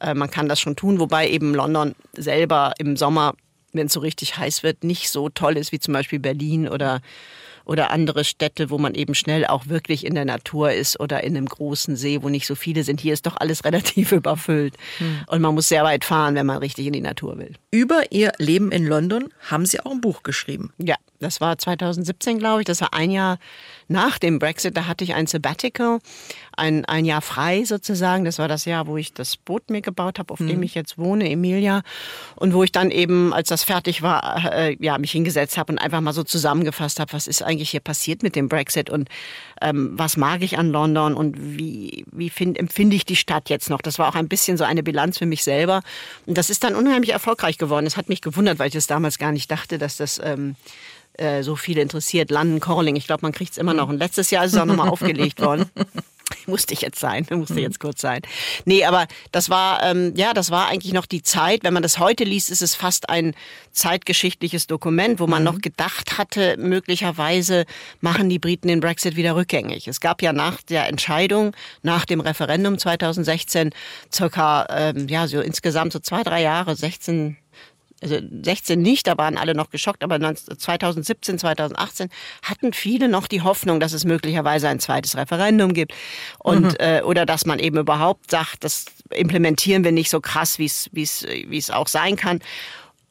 Äh, 0.00 0.14
man 0.14 0.30
kann 0.30 0.48
das 0.48 0.60
schon 0.60 0.76
tun, 0.76 1.00
wobei 1.00 1.28
eben 1.28 1.54
London 1.54 1.96
selber 2.16 2.72
im 2.78 2.96
Sommer 2.96 3.34
wenn 3.74 3.86
es 3.86 3.94
so 3.94 4.00
richtig 4.00 4.36
heiß 4.36 4.62
wird, 4.62 4.84
nicht 4.84 5.08
so 5.08 5.30
toll 5.30 5.56
ist 5.56 5.72
wie 5.72 5.80
zum 5.80 5.94
Beispiel 5.94 6.18
Berlin 6.18 6.68
oder 6.68 7.00
oder 7.64 7.90
andere 7.90 8.24
Städte, 8.24 8.70
wo 8.70 8.78
man 8.78 8.94
eben 8.94 9.14
schnell 9.14 9.46
auch 9.46 9.66
wirklich 9.66 10.04
in 10.06 10.14
der 10.14 10.24
Natur 10.24 10.72
ist 10.72 10.98
oder 11.00 11.22
in 11.24 11.36
einem 11.36 11.46
großen 11.46 11.96
See, 11.96 12.22
wo 12.22 12.28
nicht 12.28 12.46
so 12.46 12.54
viele 12.54 12.84
sind. 12.84 13.00
Hier 13.00 13.12
ist 13.12 13.26
doch 13.26 13.36
alles 13.36 13.64
relativ 13.64 14.12
überfüllt. 14.12 14.74
Hm. 14.98 15.20
Und 15.26 15.40
man 15.40 15.54
muss 15.54 15.68
sehr 15.68 15.84
weit 15.84 16.04
fahren, 16.04 16.34
wenn 16.34 16.46
man 16.46 16.58
richtig 16.58 16.86
in 16.86 16.92
die 16.92 17.00
Natur 17.00 17.38
will. 17.38 17.54
Über 17.70 18.10
Ihr 18.10 18.32
Leben 18.38 18.72
in 18.72 18.86
London 18.86 19.28
haben 19.50 19.66
Sie 19.66 19.80
auch 19.80 19.92
ein 19.92 20.00
Buch 20.00 20.22
geschrieben. 20.22 20.72
Ja, 20.78 20.96
das 21.20 21.40
war 21.40 21.56
2017, 21.56 22.38
glaube 22.38 22.62
ich. 22.62 22.66
Das 22.66 22.80
war 22.80 22.92
ein 22.92 23.10
Jahr 23.10 23.38
nach 23.92 24.18
dem 24.18 24.38
Brexit. 24.38 24.76
Da 24.76 24.86
hatte 24.86 25.04
ich 25.04 25.14
ein 25.14 25.26
Sabbatical, 25.26 26.00
ein, 26.56 26.84
ein 26.84 27.04
Jahr 27.04 27.22
frei 27.22 27.64
sozusagen. 27.64 28.24
Das 28.24 28.38
war 28.38 28.48
das 28.48 28.64
Jahr, 28.64 28.86
wo 28.86 28.96
ich 28.96 29.12
das 29.12 29.36
Boot 29.36 29.70
mir 29.70 29.82
gebaut 29.82 30.18
habe, 30.18 30.32
auf 30.32 30.40
mhm. 30.40 30.48
dem 30.48 30.62
ich 30.62 30.74
jetzt 30.74 30.98
wohne, 30.98 31.30
Emilia. 31.30 31.82
Und 32.36 32.54
wo 32.54 32.64
ich 32.64 32.72
dann 32.72 32.90
eben, 32.90 33.32
als 33.32 33.48
das 33.48 33.62
fertig 33.62 34.02
war, 34.02 34.52
äh, 34.52 34.76
ja, 34.80 34.98
mich 34.98 35.12
hingesetzt 35.12 35.56
habe 35.56 35.72
und 35.72 35.78
einfach 35.78 36.00
mal 36.00 36.12
so 36.12 36.24
zusammengefasst 36.24 36.98
habe, 36.98 37.12
was 37.12 37.26
ist 37.26 37.42
eigentlich 37.42 37.70
hier 37.70 37.80
passiert 37.80 38.22
mit 38.22 38.34
dem 38.34 38.48
Brexit 38.48 38.90
und 38.90 39.08
ähm, 39.60 39.92
was 39.92 40.16
mag 40.16 40.42
ich 40.42 40.58
an 40.58 40.70
London 40.70 41.14
und 41.14 41.36
wie, 41.38 42.04
wie 42.10 42.30
find, 42.30 42.58
empfinde 42.58 42.96
ich 42.96 43.04
die 43.04 43.16
Stadt 43.16 43.48
jetzt 43.48 43.70
noch. 43.70 43.80
Das 43.80 43.98
war 43.98 44.08
auch 44.08 44.14
ein 44.14 44.28
bisschen 44.28 44.56
so 44.56 44.64
eine 44.64 44.82
Bilanz 44.82 45.18
für 45.18 45.26
mich 45.26 45.44
selber. 45.44 45.82
Und 46.26 46.38
das 46.38 46.50
ist 46.50 46.64
dann 46.64 46.74
unheimlich 46.74 47.12
erfolgreich 47.12 47.58
geworden. 47.58 47.86
Es 47.86 47.96
hat 47.96 48.08
mich 48.08 48.20
gewundert, 48.20 48.58
weil 48.58 48.68
ich 48.68 48.74
es 48.74 48.86
damals 48.86 49.18
gar 49.18 49.32
nicht 49.32 49.50
dachte, 49.50 49.78
dass 49.78 49.96
das 49.96 50.20
ähm, 50.22 50.56
äh, 51.14 51.42
so 51.42 51.56
viele 51.56 51.82
interessiert. 51.82 52.30
London 52.30 52.60
Calling, 52.60 52.96
ich 52.96 53.06
glaube, 53.06 53.22
man 53.22 53.32
kriegt 53.32 53.52
es 53.52 53.58
immer 53.58 53.74
noch. 53.74 53.88
Und 53.88 53.98
letztes 53.98 54.30
Jahr 54.30 54.44
ist 54.44 54.52
es 54.54 54.58
auch 54.58 54.64
nochmal 54.64 54.88
aufgelegt 54.90 55.40
worden. 55.40 55.70
musste 56.46 56.74
ich 56.74 56.80
jetzt 56.80 56.98
sein, 56.98 57.26
musste 57.30 57.60
jetzt 57.60 57.80
kurz 57.80 58.00
sein. 58.00 58.22
Nee, 58.64 58.84
aber 58.84 59.06
das 59.30 59.50
war, 59.50 59.82
ähm, 59.82 60.12
ja, 60.16 60.34
das 60.34 60.50
war 60.50 60.68
eigentlich 60.68 60.92
noch 60.92 61.06
die 61.06 61.22
Zeit. 61.22 61.64
Wenn 61.64 61.74
man 61.74 61.82
das 61.82 61.98
heute 61.98 62.24
liest, 62.24 62.50
ist 62.50 62.62
es 62.62 62.74
fast 62.74 63.08
ein 63.08 63.34
zeitgeschichtliches 63.72 64.66
Dokument, 64.66 65.20
wo 65.20 65.26
man 65.26 65.42
mhm. 65.42 65.46
noch 65.46 65.60
gedacht 65.60 66.18
hatte, 66.18 66.56
möglicherweise 66.58 67.64
machen 68.00 68.28
die 68.28 68.38
Briten 68.38 68.68
den 68.68 68.80
Brexit 68.80 69.16
wieder 69.16 69.36
rückgängig. 69.36 69.88
Es 69.88 70.00
gab 70.00 70.22
ja 70.22 70.32
nach 70.32 70.62
der 70.62 70.88
Entscheidung, 70.88 71.54
nach 71.82 72.04
dem 72.04 72.20
Referendum 72.20 72.78
2016, 72.78 73.70
circa, 74.12 74.66
ähm, 74.70 75.08
ja, 75.08 75.26
so 75.26 75.40
insgesamt 75.40 75.92
so 75.92 75.98
zwei, 75.98 76.22
drei 76.22 76.42
Jahre, 76.42 76.76
16, 76.76 77.36
also 78.02 78.18
16 78.42 78.80
nicht, 78.80 79.06
da 79.06 79.16
waren 79.16 79.38
alle 79.38 79.54
noch 79.54 79.70
geschockt, 79.70 80.02
aber 80.02 80.18
2017, 80.34 81.38
2018 81.38 82.08
hatten 82.42 82.72
viele 82.72 83.08
noch 83.08 83.26
die 83.26 83.42
Hoffnung, 83.42 83.80
dass 83.80 83.92
es 83.92 84.04
möglicherweise 84.04 84.68
ein 84.68 84.80
zweites 84.80 85.16
Referendum 85.16 85.72
gibt 85.72 85.94
und 86.38 86.72
mhm. 86.72 86.76
äh, 86.78 87.02
oder 87.02 87.26
dass 87.26 87.46
man 87.46 87.58
eben 87.58 87.78
überhaupt 87.78 88.30
sagt, 88.30 88.64
das 88.64 88.86
implementieren 89.10 89.84
wir 89.84 89.92
nicht 89.92 90.10
so 90.10 90.20
krass, 90.20 90.58
wie 90.58 90.66
es 90.66 90.88
wie 90.92 91.02
es 91.02 91.24
wie 91.24 91.58
es 91.58 91.70
auch 91.70 91.88
sein 91.88 92.16
kann. 92.16 92.40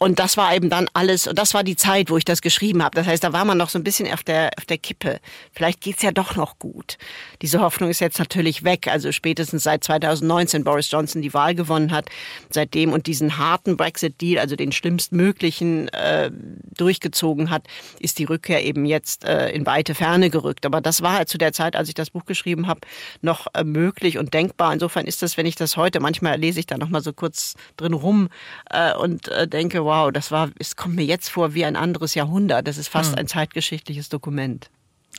Und 0.02 0.18
das 0.18 0.36
war 0.36 0.56
eben 0.56 0.72
dann 0.72 0.90
alles, 0.94 1.28
und 1.28 1.38
das 1.38 1.54
war 1.54 1.64
die 1.64 1.76
Zeit, 1.76 2.10
wo 2.10 2.18
ich 2.18 2.26
das 2.26 2.42
geschrieben 2.42 2.84
habe. 2.84 2.96
Das 2.96 3.06
heißt, 3.06 3.24
da 3.24 3.34
war 3.34 3.46
man 3.46 3.60
noch 3.60 3.70
so 3.70 3.78
ein 3.78 3.84
bisschen 3.84 4.12
auf 4.12 4.24
der, 4.24 4.50
auf 4.58 4.66
der 4.66 4.80
Kippe. 4.80 5.20
Vielleicht 5.54 5.80
geht's 5.80 6.02
ja 6.02 6.12
doch 6.12 6.36
noch 6.36 6.58
gut. 6.58 6.98
Diese 7.44 7.60
Hoffnung 7.60 7.92
ist 7.92 8.02
jetzt 8.02 8.18
natürlich 8.18 8.64
weg. 8.64 8.88
Also 8.88 9.12
spätestens 9.12 9.62
seit 9.62 9.84
2019 9.84 10.64
Boris 10.64 10.90
Johnson 10.90 11.22
die 11.22 11.36
Wahl 11.36 11.54
gewonnen 11.54 11.92
hat, 11.92 12.10
seitdem 12.50 12.94
und 12.94 13.06
diesen 13.06 13.38
harten 13.38 13.78
Brexit-Deal, 13.78 14.40
also 14.40 14.56
den 14.56 14.72
schlimmstmöglichen, 14.72 15.90
äh, 15.90 16.32
durchgezogen 16.76 17.52
hat, 17.52 17.68
ist 18.00 18.18
die 18.18 18.24
Rückkehr 18.24 18.66
eben 18.66 18.86
jetzt 18.86 19.24
äh, 19.24 19.52
in 19.52 19.68
weite 19.68 19.94
Ferne 19.94 20.32
gerückt. 20.32 20.66
Aber 20.66 20.82
das 20.82 21.04
war 21.04 21.14
halt 21.14 21.30
zu 21.30 21.38
der 21.38 21.54
Zeit, 21.54 21.76
als 21.76 21.90
ich 21.90 21.94
das 21.94 22.10
Buch 22.10 22.26
geschrieben 22.26 22.66
habe, 22.66 22.82
noch 23.22 23.46
äh, 23.54 23.64
möglich 23.64 24.18
und 24.18 24.34
denkbar. 24.34 24.74
Insofern 24.74 25.06
ist 25.06 25.22
das, 25.22 25.38
wenn 25.38 25.46
ich 25.46 25.54
das 25.54 25.78
heute, 25.78 26.00
manchmal 26.00 26.40
lese 26.40 26.60
ich 26.60 26.66
da 26.66 26.80
noch 26.80 26.90
mal 26.90 27.04
so 27.04 27.14
kurz 27.14 27.54
drin 27.78 27.94
rum 27.94 28.30
äh, 28.72 28.96
und 28.96 29.28
äh, 29.28 29.48
denke, 29.48 29.91
wow, 29.92 30.10
das 30.10 30.32
war, 30.32 30.50
es 30.58 30.78
kommt 30.78 30.96
mir 30.96 31.04
jetzt 31.04 31.30
vor 31.30 31.54
wie 31.54 31.66
ein 31.66 31.76
anderes 31.76 32.16
Jahrhundert. 32.16 32.66
Das 32.66 32.78
ist 32.78 32.88
fast 32.88 33.12
hm. 33.12 33.20
ein 33.20 33.28
zeitgeschichtliches 33.28 34.08
Dokument. 34.08 34.70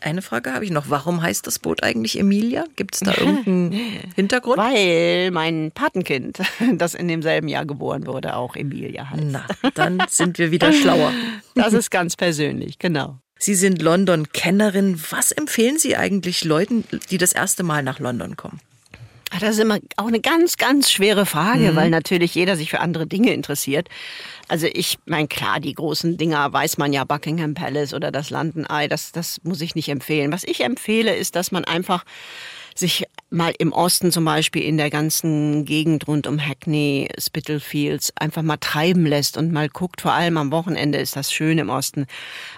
Eine 0.01 0.23
Frage 0.23 0.55
habe 0.55 0.65
ich 0.65 0.71
noch. 0.71 0.87
Warum 0.89 1.21
heißt 1.21 1.47
das 1.47 1.59
Boot 1.59 1.83
eigentlich 1.83 2.19
Emilia? 2.19 2.65
Gibt 2.77 2.95
es 2.95 3.01
da 3.01 3.13
irgendeinen 3.13 3.73
Hintergrund? 4.17 4.57
Weil 4.57 5.31
mein 5.31 5.73
Patenkind, 5.73 6.41
das 6.73 6.95
in 6.95 7.07
demselben 7.09 7.49
Jahr 7.49 7.67
geboren 7.67 8.07
wurde, 8.07 8.35
auch 8.35 8.57
Emilia 8.57 9.11
heißt. 9.11 9.25
Na, 9.27 9.45
dann 9.75 10.03
sind 10.09 10.39
wir 10.39 10.51
wieder 10.51 10.73
schlauer. 10.73 11.13
Das 11.55 11.75
ist 11.75 11.91
ganz 11.91 12.17
persönlich, 12.17 12.79
genau. 12.79 13.19
Sie 13.39 13.55
sind 13.55 13.83
London-Kennerin. 13.83 14.99
Was 15.11 15.33
empfehlen 15.33 15.79
Sie 15.79 15.99
eigentlich 15.99 16.45
Leuten, 16.45 16.85
die 17.11 17.19
das 17.19 17.35
erste 17.35 17.63
Mal 17.63 17.83
nach 17.83 17.99
London 17.99 18.39
kommen? 18.39 18.59
Das 19.41 19.51
ist 19.51 19.61
immer 19.61 19.79
auch 19.97 20.07
eine 20.07 20.21
ganz, 20.21 20.57
ganz 20.57 20.91
schwere 20.91 21.27
Frage, 21.27 21.73
mhm. 21.73 21.77
weil 21.77 21.91
natürlich 21.91 22.35
jeder 22.35 22.57
sich 22.57 22.71
für 22.71 22.81
andere 22.81 23.07
Dinge 23.07 23.33
interessiert. 23.33 23.89
Also 24.53 24.67
ich 24.71 24.99
meine, 25.07 25.29
klar, 25.29 25.61
die 25.61 25.73
großen 25.73 26.19
Dinger 26.19 26.53
weiß 26.53 26.77
man 26.77 26.93
ja, 26.93 27.05
Buckingham 27.05 27.55
Palace 27.55 27.95
oder 27.95 28.13
das 28.13 28.29
Landenei, 28.29 28.87
das, 28.87 29.11
das 29.11 29.43
muss 29.45 29.63
ich 29.63 29.75
nicht 29.75 29.89
empfehlen. 29.89 30.31
Was 30.31 30.45
ich 30.45 30.63
empfehle, 30.63 31.17
ist, 31.17 31.37
dass 31.37 31.53
man 31.53 31.65
einfach 31.65 32.05
sich 32.75 33.07
mal 33.33 33.55
im 33.59 33.73
Osten 33.73 34.13
zum 34.13 34.25
Beispiel 34.25 34.63
in 34.63 34.77
der 34.77 34.91
ganzen 34.91 35.65
Gegend 35.65 36.07
rund 36.07 36.27
um 36.27 36.39
Hackney, 36.39 37.09
Spitalfields 37.19 38.13
einfach 38.17 38.43
mal 38.43 38.59
treiben 38.59 39.07
lässt 39.07 39.37
und 39.37 39.53
mal 39.53 39.69
guckt, 39.69 40.03
vor 40.03 40.13
allem 40.13 40.37
am 40.37 40.53
Wochenende 40.53 40.99
ist 40.99 41.17
das 41.17 41.33
schön 41.33 41.59
im 41.59 41.71
Osten, 41.71 42.07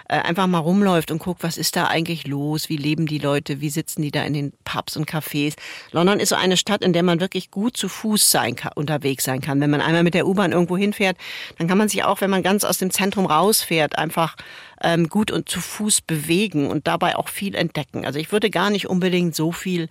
äh, 0.09 0.17
einfach 0.17 0.47
mal 0.47 0.59
rumläuft 0.59 1.11
und 1.11 1.19
guckt, 1.19 1.43
was 1.43 1.57
ist 1.57 1.75
da 1.75 1.87
eigentlich 1.87 2.27
los, 2.27 2.69
wie 2.69 2.77
leben 2.77 3.05
die 3.05 3.19
Leute, 3.19 3.61
wie 3.61 3.69
sitzen 3.69 4.01
die 4.01 4.11
da 4.11 4.23
in 4.23 4.33
den 4.33 4.53
Pubs 4.65 4.97
und 4.97 5.09
Cafés. 5.09 5.55
London 5.91 6.19
ist 6.19 6.29
so 6.29 6.35
eine 6.35 6.57
Stadt, 6.57 6.83
in 6.83 6.93
der 6.93 7.03
man 7.03 7.19
wirklich 7.19 7.51
gut 7.51 7.77
zu 7.77 7.87
Fuß 7.87 8.29
sein 8.29 8.55
kann, 8.55 8.73
unterwegs 8.75 9.23
sein 9.23 9.41
kann. 9.41 9.61
Wenn 9.61 9.69
man 9.69 9.81
einmal 9.81 10.03
mit 10.03 10.13
der 10.13 10.27
U-Bahn 10.27 10.51
irgendwo 10.51 10.77
hinfährt, 10.77 11.17
dann 11.57 11.67
kann 11.67 11.77
man 11.77 11.87
sich 11.87 12.03
auch, 12.03 12.21
wenn 12.21 12.29
man 12.29 12.43
ganz 12.43 12.65
aus 12.65 12.77
dem 12.77 12.91
Zentrum 12.91 13.25
rausfährt, 13.25 13.97
einfach 13.97 14.35
ähm, 14.81 15.07
gut 15.07 15.31
und 15.31 15.47
zu 15.47 15.61
Fuß 15.61 16.01
bewegen 16.01 16.67
und 16.67 16.87
dabei 16.87 17.15
auch 17.15 17.29
viel 17.29 17.55
entdecken. 17.55 18.05
Also 18.05 18.19
ich 18.19 18.31
würde 18.31 18.49
gar 18.49 18.69
nicht 18.69 18.87
unbedingt 18.87 19.35
so 19.35 19.51
viel 19.51 19.89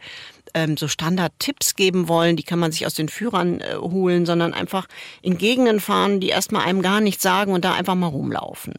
ähm, 0.55 0.77
so 0.77 0.89
Standard-Tipps 0.89 1.75
geben 1.75 2.09
wollen, 2.09 2.37
die 2.37 2.43
kann 2.43 2.59
man 2.59 2.73
sich 2.73 2.87
aus 2.87 2.95
den 2.95 3.09
Führern 3.09 3.61
äh, 3.61 3.75
holen, 3.77 4.25
sondern 4.25 4.55
einfach 4.55 4.87
in 5.21 5.37
Gegenden 5.37 5.81
fahren, 5.81 6.21
die 6.21 6.29
erstmal 6.29 6.65
einem 6.65 6.83
gar 6.83 7.01
nichts 7.01 7.23
sagen 7.23 7.53
und 7.53 7.65
da 7.65 7.75
einfach 7.75 7.95
mal 7.95 8.07
rumlaufen. 8.07 8.75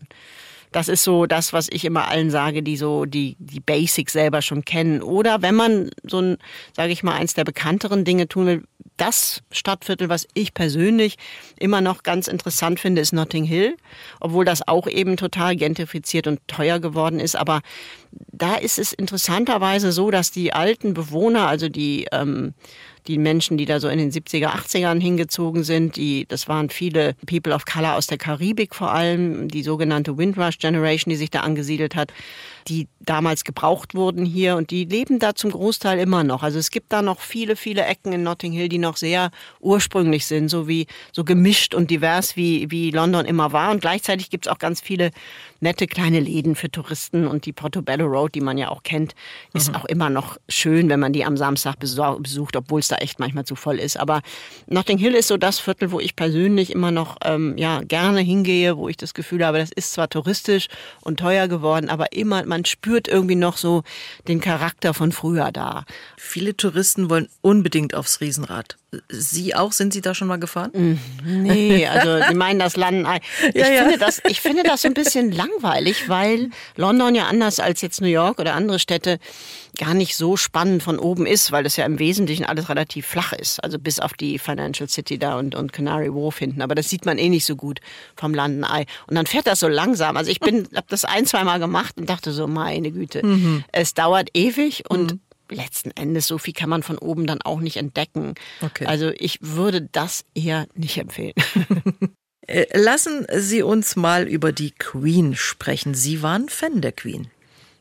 Das 0.71 0.89
ist 0.89 1.03
so 1.03 1.25
das, 1.25 1.53
was 1.53 1.69
ich 1.69 1.85
immer 1.85 2.09
allen 2.09 2.29
sage, 2.31 2.61
die 2.61 2.75
so 2.75 3.05
die, 3.05 3.37
die 3.39 3.61
Basics 3.61 4.11
selber 4.11 4.41
schon 4.41 4.65
kennen. 4.65 5.01
Oder 5.01 5.41
wenn 5.41 5.55
man 5.55 5.89
so 6.03 6.19
ein, 6.19 6.37
sage 6.75 6.91
ich 6.91 7.01
mal, 7.01 7.13
eins 7.13 7.33
der 7.33 7.45
bekannteren 7.45 8.03
Dinge 8.03 8.27
tun 8.27 8.45
will, 8.45 8.63
das 8.97 9.41
Stadtviertel, 9.51 10.09
was 10.09 10.27
ich 10.33 10.53
persönlich 10.53 11.17
immer 11.57 11.81
noch 11.81 12.03
ganz 12.03 12.27
interessant 12.27 12.79
finde, 12.79 13.01
ist 13.01 13.13
Notting 13.13 13.43
Hill, 13.43 13.75
obwohl 14.19 14.45
das 14.45 14.67
auch 14.67 14.87
eben 14.87 15.17
total 15.17 15.55
gentrifiziert 15.55 16.27
und 16.27 16.39
teuer 16.47 16.79
geworden 16.79 17.19
ist. 17.19 17.35
Aber 17.35 17.61
da 18.11 18.55
ist 18.55 18.79
es 18.79 18.93
interessanterweise 18.93 19.91
so, 19.91 20.11
dass 20.11 20.31
die 20.31 20.53
alten 20.53 20.93
Bewohner, 20.93 21.47
also 21.47 21.69
die 21.69 22.07
ähm, 22.11 22.53
die 23.07 23.17
Menschen, 23.17 23.57
die 23.57 23.65
da 23.65 23.79
so 23.79 23.87
in 23.87 23.99
den 23.99 24.11
70er, 24.11 24.47
80ern 24.47 24.99
hingezogen 24.99 25.63
sind, 25.63 25.95
die, 25.95 26.25
das 26.27 26.47
waren 26.47 26.69
viele 26.69 27.15
People 27.25 27.53
of 27.53 27.65
Color 27.65 27.95
aus 27.95 28.07
der 28.07 28.17
Karibik 28.17 28.75
vor 28.75 28.91
allem, 28.91 29.47
die 29.47 29.63
sogenannte 29.63 30.17
Windrush 30.17 30.57
Generation, 30.57 31.11
die 31.11 31.17
sich 31.17 31.29
da 31.29 31.41
angesiedelt 31.41 31.95
hat, 31.95 32.11
die 32.67 32.87
damals 32.99 33.43
gebraucht 33.43 33.93
wurden 33.93 34.25
hier 34.25 34.55
und 34.55 34.71
die 34.71 34.85
leben 34.85 35.19
da 35.19 35.35
zum 35.35 35.51
Großteil 35.51 35.99
immer 35.99 36.23
noch. 36.23 36.41
Also 36.41 36.57
es 36.57 36.71
gibt 36.71 36.91
da 36.91 37.01
noch 37.01 37.19
viele, 37.19 37.55
viele 37.55 37.85
Ecken 37.85 38.11
in 38.11 38.23
Notting 38.23 38.51
Hill, 38.51 38.69
die 38.69 38.79
noch 38.79 38.97
sehr 38.97 39.29
ursprünglich 39.59 40.25
sind, 40.25 40.49
so 40.49 40.67
wie 40.67 40.87
so 41.11 41.23
gemischt 41.23 41.75
und 41.75 41.91
divers 41.91 42.35
wie, 42.35 42.71
wie 42.71 42.89
London 42.89 43.25
immer 43.25 43.51
war. 43.51 43.71
Und 43.71 43.81
gleichzeitig 43.81 44.31
gibt 44.31 44.47
es 44.47 44.51
auch 44.51 44.57
ganz 44.57 44.81
viele 44.81 45.11
nette 45.59 45.85
kleine 45.87 46.19
Läden 46.19 46.55
für 46.55 46.71
Touristen 46.71 47.27
und 47.27 47.45
die 47.45 47.53
Portobello 47.53 48.05
Road, 48.05 48.33
die 48.35 48.41
man 48.41 48.57
ja 48.57 48.69
auch 48.69 48.83
kennt, 48.83 49.13
ist 49.53 49.69
mhm. 49.69 49.75
auch 49.75 49.85
immer 49.85 50.09
noch 50.09 50.37
schön, 50.49 50.89
wenn 50.89 50.99
man 50.99 51.13
die 51.13 51.23
am 51.23 51.37
Samstag 51.37 51.77
besucht, 51.77 52.55
obwohl 52.55 52.79
es 52.79 52.87
da 52.87 52.94
echt 53.01 53.19
manchmal 53.19 53.45
zu 53.45 53.55
voll 53.55 53.79
ist. 53.79 53.97
Aber 53.97 54.21
Notting 54.67 54.97
Hill 54.97 55.15
ist 55.15 55.27
so 55.27 55.37
das 55.37 55.59
Viertel, 55.59 55.91
wo 55.91 55.99
ich 55.99 56.15
persönlich 56.15 56.71
immer 56.71 56.91
noch 56.91 57.17
ähm, 57.23 57.57
ja 57.57 57.81
gerne 57.81 58.21
hingehe, 58.21 58.77
wo 58.77 58.89
ich 58.89 58.97
das 58.97 59.13
Gefühl 59.13 59.45
habe, 59.45 59.59
das 59.59 59.71
ist 59.71 59.93
zwar 59.93 60.09
touristisch 60.09 60.67
und 61.01 61.19
teuer 61.19 61.47
geworden, 61.47 61.89
aber 61.89 62.13
immer 62.13 62.45
man 62.45 62.65
spürt 62.65 63.07
irgendwie 63.07 63.35
noch 63.35 63.57
so 63.57 63.83
den 64.27 64.41
Charakter 64.41 64.93
von 64.93 65.11
früher 65.11 65.51
da. 65.51 65.85
Viele 66.17 66.55
Touristen 66.55 67.09
wollen 67.09 67.29
unbedingt 67.41 67.95
aufs 67.95 68.21
Riesenrad. 68.21 68.77
Sie 69.09 69.55
auch? 69.55 69.71
Sind 69.71 69.93
Sie 69.93 70.01
da 70.01 70.13
schon 70.13 70.27
mal 70.27 70.39
gefahren? 70.39 70.71
Mm, 70.73 71.43
nee, 71.43 71.87
also 71.87 72.19
Sie 72.27 72.33
meinen 72.35 72.59
das 72.59 72.75
Landen. 72.75 73.07
Ich, 73.53 73.55
ja, 73.55 73.71
ja. 73.71 73.83
Finde 73.83 73.97
das, 73.97 74.21
ich 74.27 74.41
finde 74.41 74.63
das 74.63 74.81
so 74.83 74.87
ein 74.87 74.93
bisschen 74.93 75.31
langweilig, 75.31 76.09
weil 76.09 76.49
London 76.75 77.15
ja 77.15 77.27
anders 77.27 77.59
als 77.59 77.81
jetzt 77.81 78.01
New 78.01 78.07
York 78.07 78.39
oder 78.39 78.53
andere 78.53 78.79
Städte 78.79 79.19
gar 79.75 79.93
nicht 79.93 80.15
so 80.15 80.37
spannend 80.37 80.83
von 80.83 80.99
oben 80.99 81.25
ist, 81.25 81.51
weil 81.51 81.63
das 81.63 81.75
ja 81.75 81.85
im 81.85 81.99
Wesentlichen 81.99 82.45
alles 82.45 82.69
relativ 82.69 83.05
flach 83.05 83.33
ist. 83.33 83.63
Also 83.63 83.77
bis 83.77 83.99
auf 83.99 84.13
die 84.13 84.39
Financial 84.39 84.89
City 84.89 85.17
da 85.17 85.37
und, 85.37 85.55
und 85.55 85.73
Canary 85.73 86.13
Wharf 86.13 86.39
hinten. 86.39 86.61
Aber 86.61 86.75
das 86.75 86.89
sieht 86.89 87.05
man 87.05 87.17
eh 87.17 87.29
nicht 87.29 87.45
so 87.45 87.55
gut 87.55 87.79
vom 88.15 88.33
Landenei. 88.33 88.85
Und 89.07 89.15
dann 89.15 89.25
fährt 89.25 89.47
das 89.47 89.59
so 89.59 89.67
langsam. 89.67 90.17
Also 90.17 90.31
ich 90.31 90.39
bin, 90.39 90.67
habe 90.75 90.87
das 90.89 91.05
ein, 91.05 91.25
zwei 91.25 91.43
Mal 91.43 91.59
gemacht 91.59 91.97
und 91.97 92.09
dachte 92.09 92.31
so, 92.31 92.47
meine 92.47 92.91
Güte, 92.91 93.25
mhm. 93.25 93.63
es 93.71 93.93
dauert 93.93 94.29
ewig 94.33 94.83
und 94.89 95.13
mhm 95.13 95.19
letzten 95.49 95.91
Endes 95.91 96.27
so 96.27 96.37
viel 96.37 96.53
kann 96.53 96.69
man 96.69 96.83
von 96.83 96.97
oben 96.97 97.27
dann 97.27 97.41
auch 97.41 97.59
nicht 97.59 97.77
entdecken. 97.77 98.35
Okay. 98.61 98.85
Also 98.85 99.11
ich 99.17 99.39
würde 99.41 99.81
das 99.91 100.25
eher 100.33 100.67
nicht 100.75 100.97
empfehlen. 100.97 101.33
Äh, 102.47 102.77
lassen 102.77 103.25
Sie 103.37 103.63
uns 103.63 103.95
mal 103.95 104.27
über 104.27 104.51
die 104.51 104.69
Queen 104.69 105.35
sprechen. 105.35 105.95
Sie 105.95 106.21
waren 106.21 106.47
Fan 106.47 106.79
der 106.79 106.91
Queen. 106.91 107.31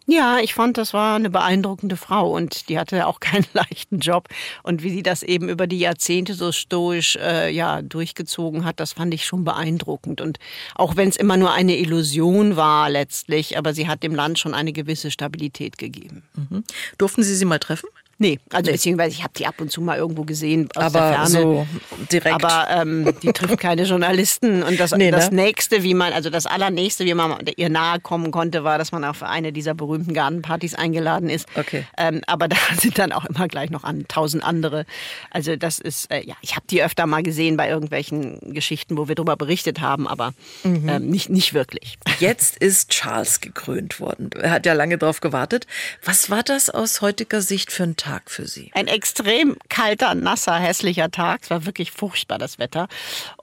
Ja, 0.06 0.38
ich 0.38 0.52
fand, 0.52 0.76
das 0.76 0.92
war 0.92 1.16
eine 1.16 1.30
beeindruckende 1.30 1.96
Frau 1.96 2.30
und 2.34 2.68
die 2.68 2.78
hatte 2.78 3.06
auch 3.06 3.20
keinen 3.24 3.46
leichten 3.52 4.00
Job. 4.00 4.28
Und 4.62 4.82
wie 4.82 4.90
sie 4.90 5.02
das 5.02 5.22
eben 5.22 5.48
über 5.48 5.66
die 5.66 5.78
Jahrzehnte 5.78 6.34
so 6.34 6.52
stoisch 6.52 7.16
äh, 7.16 7.50
ja, 7.50 7.80
durchgezogen 7.82 8.64
hat, 8.64 8.80
das 8.80 8.92
fand 8.92 9.14
ich 9.14 9.24
schon 9.24 9.44
beeindruckend. 9.44 10.20
Und 10.20 10.38
auch 10.74 10.96
wenn 10.96 11.08
es 11.08 11.16
immer 11.16 11.36
nur 11.36 11.52
eine 11.52 11.76
Illusion 11.76 12.56
war 12.56 12.90
letztlich, 12.90 13.56
aber 13.56 13.72
sie 13.72 13.88
hat 13.88 14.02
dem 14.02 14.14
Land 14.14 14.38
schon 14.38 14.54
eine 14.54 14.72
gewisse 14.72 15.10
Stabilität 15.10 15.78
gegeben. 15.78 16.22
Mhm. 16.34 16.64
Durften 16.98 17.22
Sie 17.22 17.34
sie 17.34 17.44
mal 17.44 17.58
treffen? 17.58 17.88
Nee, 18.18 18.38
also 18.50 18.66
nee. 18.66 18.72
beziehungsweise 18.72 19.14
ich 19.14 19.22
habe 19.22 19.32
die 19.36 19.46
ab 19.46 19.60
und 19.60 19.70
zu 19.70 19.80
mal 19.80 19.98
irgendwo 19.98 20.24
gesehen 20.24 20.68
aus 20.74 20.84
aber 20.84 21.00
der 21.00 21.12
Ferne. 21.12 21.28
So 21.28 21.66
direkt. 22.12 22.44
Aber 22.44 22.68
ähm, 22.70 23.14
die 23.22 23.32
trifft 23.32 23.58
keine 23.58 23.84
Journalisten. 23.84 24.62
Und 24.62 24.78
das, 24.78 24.92
nee, 24.92 25.10
das 25.10 25.30
ne? 25.30 25.42
nächste, 25.42 25.82
wie 25.82 25.94
man, 25.94 26.12
also 26.12 26.30
das 26.30 26.46
allernächste, 26.46 27.04
wie 27.04 27.14
man 27.14 27.38
ihr 27.56 27.68
nahe 27.68 28.00
kommen 28.00 28.30
konnte, 28.30 28.64
war, 28.64 28.78
dass 28.78 28.92
man 28.92 29.04
auf 29.04 29.22
eine 29.22 29.52
dieser 29.52 29.74
berühmten 29.74 30.14
Gartenpartys 30.14 30.74
eingeladen 30.74 31.28
ist. 31.28 31.46
Okay. 31.56 31.84
Ähm, 31.98 32.20
aber 32.26 32.48
da 32.54 32.56
sind 32.78 32.98
dann 32.98 33.12
auch 33.12 33.24
immer 33.24 33.48
gleich 33.48 33.70
noch 33.70 33.84
an 33.84 34.04
tausend 34.08 34.44
andere. 34.44 34.86
Also 35.30 35.56
das 35.56 35.78
ist, 35.78 36.10
äh, 36.10 36.24
ja, 36.24 36.34
ich 36.40 36.54
habe 36.56 36.66
die 36.70 36.82
öfter 36.82 37.06
mal 37.06 37.22
gesehen 37.22 37.56
bei 37.56 37.68
irgendwelchen 37.68 38.54
Geschichten, 38.54 38.96
wo 38.96 39.08
wir 39.08 39.14
darüber 39.14 39.36
berichtet 39.36 39.80
haben, 39.80 40.06
aber 40.06 40.34
mhm. 40.62 40.88
ähm, 40.88 41.08
nicht, 41.08 41.30
nicht 41.30 41.54
wirklich. 41.54 41.98
Jetzt 42.20 42.58
ist 42.58 42.90
Charles 42.90 43.40
gekrönt 43.40 43.98
worden. 44.00 44.30
Er 44.40 44.50
hat 44.50 44.66
ja 44.66 44.72
lange 44.72 44.98
darauf 44.98 45.20
gewartet. 45.20 45.66
Was 46.04 46.30
war 46.30 46.42
das 46.42 46.70
aus 46.70 47.00
heutiger 47.00 47.40
Sicht 47.40 47.72
für 47.72 47.82
ein 47.82 47.96
Tag 48.04 48.30
für 48.30 48.46
Sie? 48.46 48.70
Ein 48.74 48.86
extrem 48.86 49.56
kalter, 49.70 50.14
nasser, 50.14 50.56
hässlicher 50.56 51.10
Tag. 51.10 51.40
Es 51.42 51.50
war 51.50 51.64
wirklich 51.64 51.90
furchtbar, 51.90 52.36
das 52.36 52.58
Wetter. 52.58 52.86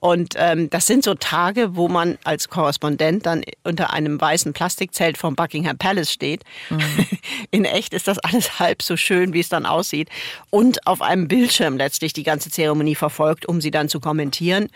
Und 0.00 0.34
ähm, 0.36 0.70
das 0.70 0.86
sind 0.86 1.02
so 1.02 1.14
Tage, 1.14 1.74
wo 1.74 1.88
man 1.88 2.16
als 2.22 2.48
Korrespondent 2.48 3.26
dann 3.26 3.42
unter 3.64 3.92
einem 3.92 4.20
weißen 4.20 4.52
Plastikzelt 4.52 5.18
vom 5.18 5.34
Buckingham 5.34 5.78
Palace 5.78 6.12
steht. 6.12 6.44
Mhm. 6.70 7.06
In 7.50 7.64
echt 7.64 7.92
ist 7.92 8.06
das 8.06 8.20
alles 8.20 8.60
halb 8.60 8.82
so 8.82 8.96
schön, 8.96 9.32
wie 9.32 9.40
es 9.40 9.48
dann 9.48 9.66
aussieht. 9.66 10.08
Und 10.50 10.86
auf 10.86 11.02
einem 11.02 11.26
Bildschirm 11.26 11.76
letztlich 11.76 12.12
die 12.12 12.22
ganze 12.22 12.48
Zeremonie 12.48 12.94
verfolgt, 12.94 13.46
um 13.46 13.60
sie 13.60 13.72
dann 13.72 13.88
zu 13.88 13.98
kommentieren. 13.98 14.68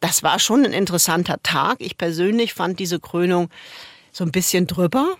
Das 0.00 0.22
war 0.22 0.38
schon 0.38 0.66
ein 0.66 0.74
interessanter 0.74 1.42
Tag. 1.42 1.76
Ich 1.80 1.96
persönlich 1.96 2.52
fand 2.52 2.78
diese 2.78 3.00
Krönung 3.00 3.48
so 4.12 4.22
ein 4.22 4.32
bisschen 4.32 4.66
drüber. 4.66 5.16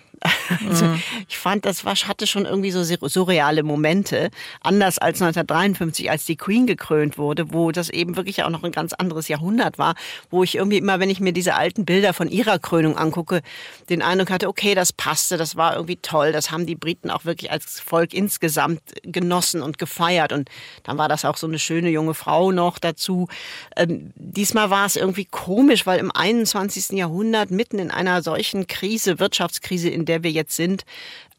Also 0.68 0.86
mhm. 0.86 1.02
ich 1.28 1.38
fand, 1.38 1.64
das 1.64 1.84
war, 1.84 1.94
hatte 1.94 2.26
schon 2.26 2.44
irgendwie 2.44 2.70
so 2.70 2.82
surreale 2.82 3.62
Momente. 3.62 4.30
Anders 4.60 4.98
als 4.98 5.22
1953, 5.22 6.10
als 6.10 6.24
die 6.24 6.36
Queen 6.36 6.66
gekrönt 6.66 7.18
wurde, 7.18 7.52
wo 7.52 7.72
das 7.72 7.88
eben 7.88 8.16
wirklich 8.16 8.42
auch 8.42 8.50
noch 8.50 8.62
ein 8.62 8.72
ganz 8.72 8.92
anderes 8.92 9.28
Jahrhundert 9.28 9.78
war, 9.78 9.94
wo 10.30 10.42
ich 10.42 10.56
irgendwie 10.56 10.78
immer, 10.78 11.00
wenn 11.00 11.10
ich 11.10 11.20
mir 11.20 11.32
diese 11.32 11.54
alten 11.54 11.84
Bilder 11.84 12.12
von 12.12 12.28
ihrer 12.28 12.58
Krönung 12.58 12.96
angucke, 12.98 13.42
den 13.88 14.02
Eindruck 14.02 14.30
hatte, 14.30 14.48
okay, 14.48 14.74
das 14.74 14.92
passte, 14.92 15.36
das 15.36 15.56
war 15.56 15.74
irgendwie 15.74 15.96
toll, 15.96 16.32
das 16.32 16.50
haben 16.50 16.66
die 16.66 16.76
Briten 16.76 17.10
auch 17.10 17.24
wirklich 17.24 17.50
als 17.50 17.80
Volk 17.80 18.12
insgesamt 18.12 18.80
genossen 19.02 19.62
und 19.62 19.78
gefeiert. 19.78 20.32
Und 20.32 20.50
dann 20.82 20.98
war 20.98 21.08
das 21.08 21.24
auch 21.24 21.36
so 21.36 21.46
eine 21.46 21.58
schöne 21.58 21.90
junge 21.90 22.14
Frau 22.14 22.52
noch 22.52 22.78
dazu. 22.78 23.28
Ähm, 23.76 24.12
diesmal 24.16 24.70
war 24.70 24.86
es 24.86 24.96
irgendwie 24.96 25.24
komisch, 25.24 25.86
weil 25.86 25.98
im 25.98 26.10
21. 26.10 26.98
Jahrhundert 26.98 27.50
mitten 27.50 27.78
in 27.78 27.90
einer 27.90 28.22
solchen 28.22 28.66
Krise, 28.66 29.18
Wirtschaftskrise, 29.18 29.88
in 29.88 30.04
der 30.10 30.24
wir 30.24 30.32
jetzt 30.32 30.56
sind, 30.56 30.84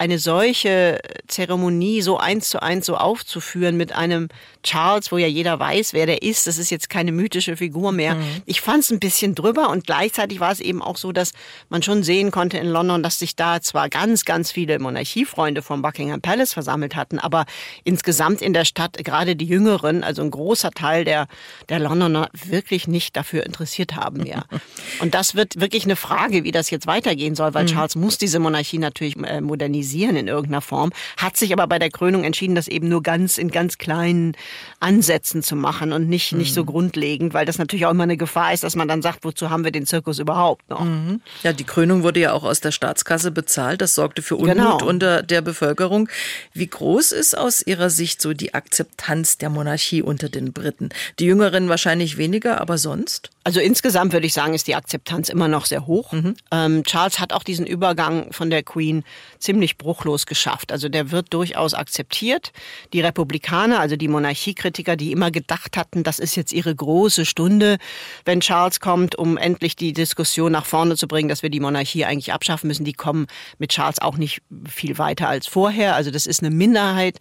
eine 0.01 0.17
solche 0.17 0.99
Zeremonie 1.27 2.01
so 2.01 2.17
eins 2.17 2.49
zu 2.49 2.59
eins 2.59 2.87
so 2.87 2.97
aufzuführen 2.97 3.77
mit 3.77 3.93
einem 3.93 4.29
Charles, 4.63 5.11
wo 5.11 5.17
ja 5.19 5.27
jeder 5.27 5.59
weiß, 5.59 5.93
wer 5.93 6.07
der 6.07 6.23
ist, 6.23 6.47
das 6.47 6.57
ist 6.57 6.71
jetzt 6.71 6.89
keine 6.89 7.11
mythische 7.11 7.55
Figur 7.55 7.91
mehr. 7.91 8.15
Mhm. 8.15 8.41
Ich 8.45 8.61
fand 8.61 8.83
es 8.83 8.91
ein 8.91 8.99
bisschen 8.99 9.35
drüber 9.35 9.69
und 9.69 9.85
gleichzeitig 9.85 10.39
war 10.39 10.51
es 10.51 10.59
eben 10.59 10.81
auch 10.81 10.97
so, 10.97 11.11
dass 11.11 11.33
man 11.69 11.83
schon 11.83 12.01
sehen 12.01 12.31
konnte 12.31 12.57
in 12.57 12.67
London, 12.67 13.03
dass 13.03 13.19
sich 13.19 13.35
da 13.35 13.61
zwar 13.61 13.89
ganz, 13.89 14.25
ganz 14.25 14.51
viele 14.51 14.79
Monarchiefreunde 14.79 15.61
vom 15.61 15.83
Buckingham 15.83 16.21
Palace 16.21 16.53
versammelt 16.53 16.95
hatten, 16.95 17.19
aber 17.19 17.45
insgesamt 17.83 18.41
in 18.41 18.53
der 18.53 18.65
Stadt, 18.65 18.97
gerade 18.97 19.35
die 19.35 19.45
Jüngeren, 19.45 20.03
also 20.03 20.23
ein 20.23 20.31
großer 20.31 20.71
Teil 20.71 21.05
der, 21.05 21.27
der 21.69 21.77
Londoner 21.77 22.29
wirklich 22.33 22.87
nicht 22.87 23.15
dafür 23.15 23.45
interessiert 23.45 23.95
haben 23.95 24.23
mehr. 24.23 24.45
und 24.99 25.13
das 25.13 25.35
wird 25.35 25.59
wirklich 25.59 25.83
eine 25.83 25.95
Frage, 25.95 26.43
wie 26.43 26.51
das 26.51 26.71
jetzt 26.71 26.87
weitergehen 26.87 27.35
soll, 27.35 27.53
weil 27.53 27.65
mhm. 27.65 27.69
Charles 27.69 27.95
muss 27.95 28.17
diese 28.17 28.39
Monarchie 28.39 28.60
natürlich 28.73 29.17
äh, 29.17 29.41
modernisieren 29.41 30.15
in 30.15 30.27
irgendeiner 30.27 30.61
Form, 30.61 30.91
hat 31.17 31.37
sich 31.37 31.53
aber 31.53 31.67
bei 31.67 31.79
der 31.79 31.89
Krönung 31.89 32.23
entschieden, 32.23 32.55
das 32.55 32.67
eben 32.67 32.89
nur 32.89 33.03
ganz 33.03 33.37
in 33.37 33.49
ganz 33.49 33.77
kleinen 33.77 34.33
Ansätzen 34.79 35.43
zu 35.43 35.55
machen 35.55 35.93
und 35.93 36.09
nicht, 36.09 36.31
mhm. 36.31 36.39
nicht 36.39 36.53
so 36.53 36.61
mhm. 36.61 36.67
grundlegend, 36.67 37.33
weil 37.33 37.45
das 37.45 37.57
natürlich 37.57 37.85
auch 37.85 37.91
immer 37.91 38.03
eine 38.03 38.17
Gefahr 38.17 38.53
ist, 38.53 38.63
dass 38.63 38.75
man 38.75 38.87
dann 38.87 39.01
sagt, 39.01 39.23
wozu 39.23 39.49
haben 39.49 39.63
wir 39.63 39.71
den 39.71 39.85
Zirkus 39.85 40.19
überhaupt 40.19 40.69
noch? 40.69 40.83
Mhm. 40.83 41.21
Ja, 41.43 41.53
die 41.53 41.63
Krönung 41.63 42.03
wurde 42.03 42.19
ja 42.19 42.33
auch 42.33 42.43
aus 42.43 42.61
der 42.61 42.71
Staatskasse 42.71 43.31
bezahlt. 43.31 43.81
Das 43.81 43.95
sorgte 43.95 44.21
für 44.21 44.35
Unmut 44.35 44.55
genau. 44.55 44.83
unter 44.83 45.23
der 45.23 45.41
Bevölkerung. 45.41 46.09
Wie 46.53 46.67
groß 46.67 47.11
ist 47.11 47.37
aus 47.37 47.61
Ihrer 47.61 47.89
Sicht 47.89 48.21
so 48.21 48.33
die 48.33 48.53
Akzeptanz 48.53 49.37
der 49.37 49.49
Monarchie 49.49 50.01
unter 50.01 50.29
den 50.29 50.53
Briten? 50.53 50.89
Die 51.19 51.25
Jüngeren 51.25 51.69
wahrscheinlich 51.69 52.17
weniger, 52.17 52.59
aber 52.59 52.77
sonst? 52.77 53.29
Also 53.43 53.59
insgesamt 53.59 54.13
würde 54.13 54.27
ich 54.27 54.33
sagen, 54.33 54.53
ist 54.53 54.67
die 54.67 54.75
Akzeptanz 54.75 55.29
immer 55.29 55.47
noch 55.47 55.65
sehr 55.65 55.87
hoch. 55.87 56.11
Mhm. 56.11 56.35
Ähm, 56.51 56.83
Charles 56.83 57.19
hat 57.19 57.33
auch 57.33 57.43
diesen 57.43 57.65
Übergang 57.65 58.31
von 58.31 58.51
der 58.51 58.61
Queen 58.61 59.03
ziemlich 59.39 59.79
bruchlos 59.79 60.27
geschafft. 60.27 60.71
Also 60.71 60.89
der 60.89 61.09
wird 61.09 61.33
durchaus 61.33 61.73
akzeptiert. 61.73 62.51
Die 62.93 63.01
Republikaner, 63.01 63.79
also 63.79 63.95
die 63.95 64.07
Monarchiekritiker, 64.07 64.95
die 64.95 65.11
immer 65.11 65.31
gedacht 65.31 65.75
hatten, 65.75 66.03
das 66.03 66.19
ist 66.19 66.35
jetzt 66.35 66.53
ihre 66.53 66.75
große 66.75 67.25
Stunde, 67.25 67.77
wenn 68.25 68.41
Charles 68.41 68.79
kommt, 68.79 69.15
um 69.15 69.37
endlich 69.37 69.75
die 69.75 69.93
Diskussion 69.93 70.51
nach 70.51 70.67
vorne 70.67 70.95
zu 70.95 71.07
bringen, 71.07 71.27
dass 71.27 71.41
wir 71.41 71.49
die 71.49 71.59
Monarchie 71.59 72.05
eigentlich 72.05 72.33
abschaffen 72.33 72.67
müssen, 72.67 72.85
die 72.85 72.93
kommen 72.93 73.25
mit 73.57 73.71
Charles 73.71 73.99
auch 73.99 74.17
nicht 74.17 74.43
viel 74.69 74.99
weiter 74.99 75.27
als 75.27 75.47
vorher. 75.47 75.95
Also 75.95 76.11
das 76.11 76.27
ist 76.27 76.43
eine 76.43 76.53
Minderheit. 76.53 77.17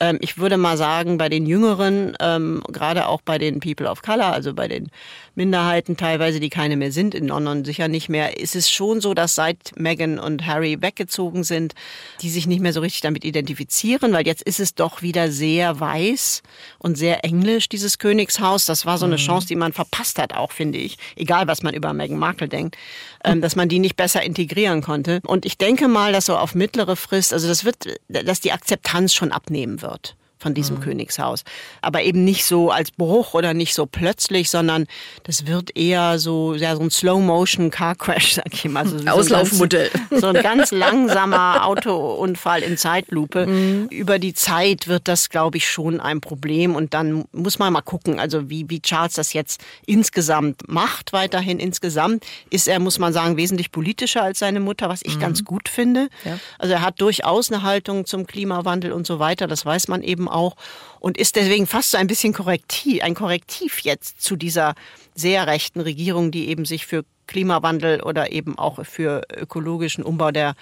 Ähm, 0.00 0.18
ich 0.20 0.36
würde 0.36 0.56
mal 0.56 0.76
sagen, 0.76 1.16
bei 1.16 1.28
den 1.28 1.46
Jüngeren, 1.46 2.16
ähm, 2.18 2.60
gerade 2.72 3.06
auch 3.06 3.20
bei 3.22 3.38
den 3.38 3.60
People 3.60 3.88
of 3.88 4.02
Color, 4.02 4.32
also 4.32 4.52
bei 4.52 4.66
den 4.66 4.90
Minderheiten 5.34 5.96
teilweise, 5.96 6.40
die 6.40 6.50
keine 6.50 6.76
mehr 6.76 6.92
sind, 6.92 7.14
in 7.14 7.28
London 7.28 7.64
sicher 7.64 7.88
nicht 7.88 8.08
mehr, 8.08 8.38
ist 8.38 8.56
es 8.56 8.70
schon 8.70 9.00
so, 9.00 9.14
dass 9.14 9.34
seit 9.34 9.72
Meghan 9.76 10.18
und 10.18 10.46
Harry 10.46 10.80
weggezogen 10.80 11.44
sind, 11.44 11.74
die 12.20 12.30
sich 12.30 12.46
nicht 12.46 12.60
mehr 12.60 12.72
so 12.72 12.80
richtig 12.80 13.00
damit 13.00 13.24
identifizieren, 13.24 14.12
weil 14.12 14.26
jetzt 14.26 14.42
ist 14.42 14.60
es 14.60 14.74
doch 14.74 15.02
wieder 15.02 15.30
sehr 15.30 15.80
weiß 15.80 16.42
und 16.78 16.96
sehr 16.96 17.24
englisch, 17.24 17.68
dieses 17.68 17.98
Königshaus. 17.98 18.66
Das 18.66 18.86
war 18.86 18.98
so 18.98 19.06
eine 19.06 19.16
mhm. 19.16 19.20
Chance, 19.20 19.46
die 19.46 19.56
man 19.56 19.72
verpasst 19.72 20.18
hat, 20.18 20.34
auch 20.34 20.52
finde 20.52 20.78
ich, 20.78 20.98
egal 21.16 21.46
was 21.46 21.62
man 21.62 21.74
über 21.74 21.92
Meghan 21.92 22.18
Markle 22.18 22.48
denkt, 22.48 22.76
ähm, 23.24 23.40
dass 23.40 23.56
man 23.56 23.68
die 23.68 23.78
nicht 23.78 23.96
besser 23.96 24.22
integrieren 24.22 24.82
konnte. 24.82 25.20
Und 25.26 25.46
ich 25.46 25.58
denke 25.58 25.88
mal, 25.88 26.12
dass 26.12 26.26
so 26.26 26.36
auf 26.36 26.54
mittlere 26.54 26.96
Frist, 26.96 27.32
also 27.32 27.48
das 27.48 27.64
wird, 27.64 27.86
dass 28.08 28.40
die 28.40 28.52
Akzeptanz 28.52 29.14
schon 29.14 29.32
abnehmen 29.32 29.82
wird 29.82 30.16
von 30.40 30.54
diesem 30.54 30.76
mhm. 30.76 30.80
Königshaus. 30.80 31.44
Aber 31.82 32.02
eben 32.02 32.24
nicht 32.24 32.44
so 32.44 32.70
als 32.70 32.90
Bruch 32.90 33.34
oder 33.34 33.54
nicht 33.54 33.74
so 33.74 33.86
plötzlich, 33.86 34.50
sondern 34.50 34.86
das 35.24 35.46
wird 35.46 35.76
eher 35.76 36.18
so, 36.18 36.54
ja, 36.54 36.74
so 36.74 36.82
ein 36.82 36.90
Slow-Motion-Car-Crash, 36.90 38.34
sag 38.36 38.52
ich 38.52 38.64
mal. 38.64 38.86
So, 38.86 38.96
Auslaufmodell. 39.06 39.90
So 40.10 40.28
ein, 40.28 40.34
ganz 40.42 40.72
langsamer 40.72 41.66
Autounfall 41.66 42.62
in 42.62 42.76
Zeitlupe. 42.76 43.46
Mhm. 43.46 43.88
Über 43.90 44.18
die 44.18 44.34
Zeit 44.34 44.88
wird 44.88 45.06
das, 45.06 45.28
glaube 45.28 45.58
ich, 45.58 45.68
schon 45.68 46.00
ein 46.00 46.20
Problem. 46.20 46.74
Und 46.74 46.94
dann 46.94 47.24
muss 47.32 47.58
man 47.58 47.72
mal 47.72 47.82
gucken, 47.82 48.18
also 48.18 48.48
wie, 48.48 48.68
wie 48.70 48.80
Charles 48.80 49.14
das 49.14 49.32
jetzt 49.32 49.60
insgesamt 49.86 50.68
macht, 50.68 51.12
weiterhin 51.12 51.58
insgesamt, 51.58 52.24
ist 52.48 52.66
er, 52.66 52.80
muss 52.80 52.98
man 52.98 53.12
sagen, 53.12 53.36
wesentlich 53.36 53.70
politischer 53.70 54.22
als 54.22 54.38
seine 54.38 54.60
Mutter, 54.60 54.88
was 54.88 55.02
ich 55.02 55.16
mhm. 55.16 55.20
ganz 55.20 55.44
gut 55.44 55.68
finde. 55.68 56.08
Ja. 56.24 56.38
Also 56.58 56.74
er 56.74 56.82
hat 56.82 57.00
durchaus 57.00 57.52
eine 57.52 57.62
Haltung 57.62 58.06
zum 58.06 58.26
Klimawandel 58.26 58.92
und 58.92 59.06
so 59.06 59.18
weiter, 59.18 59.46
das 59.46 59.66
weiß 59.66 59.88
man 59.88 60.02
eben 60.02 60.28
auch 60.30 60.56
und 61.00 61.18
ist 61.18 61.36
deswegen 61.36 61.66
fast 61.66 61.90
so 61.90 61.98
ein 61.98 62.06
bisschen 62.06 62.32
korrektiv, 62.32 63.02
ein 63.02 63.14
Korrektiv 63.14 63.80
jetzt 63.80 64.22
zu 64.22 64.36
dieser 64.36 64.74
sehr 65.14 65.46
rechten 65.46 65.80
Regierung, 65.80 66.30
die 66.30 66.48
eben 66.48 66.64
sich 66.64 66.86
für 66.86 67.04
Klimawandel 67.30 68.02
oder 68.02 68.32
eben 68.32 68.58
auch 68.58 68.84
für 68.84 69.22
ökologischen 69.34 70.02
Umbau 70.02 70.32
der, 70.32 70.54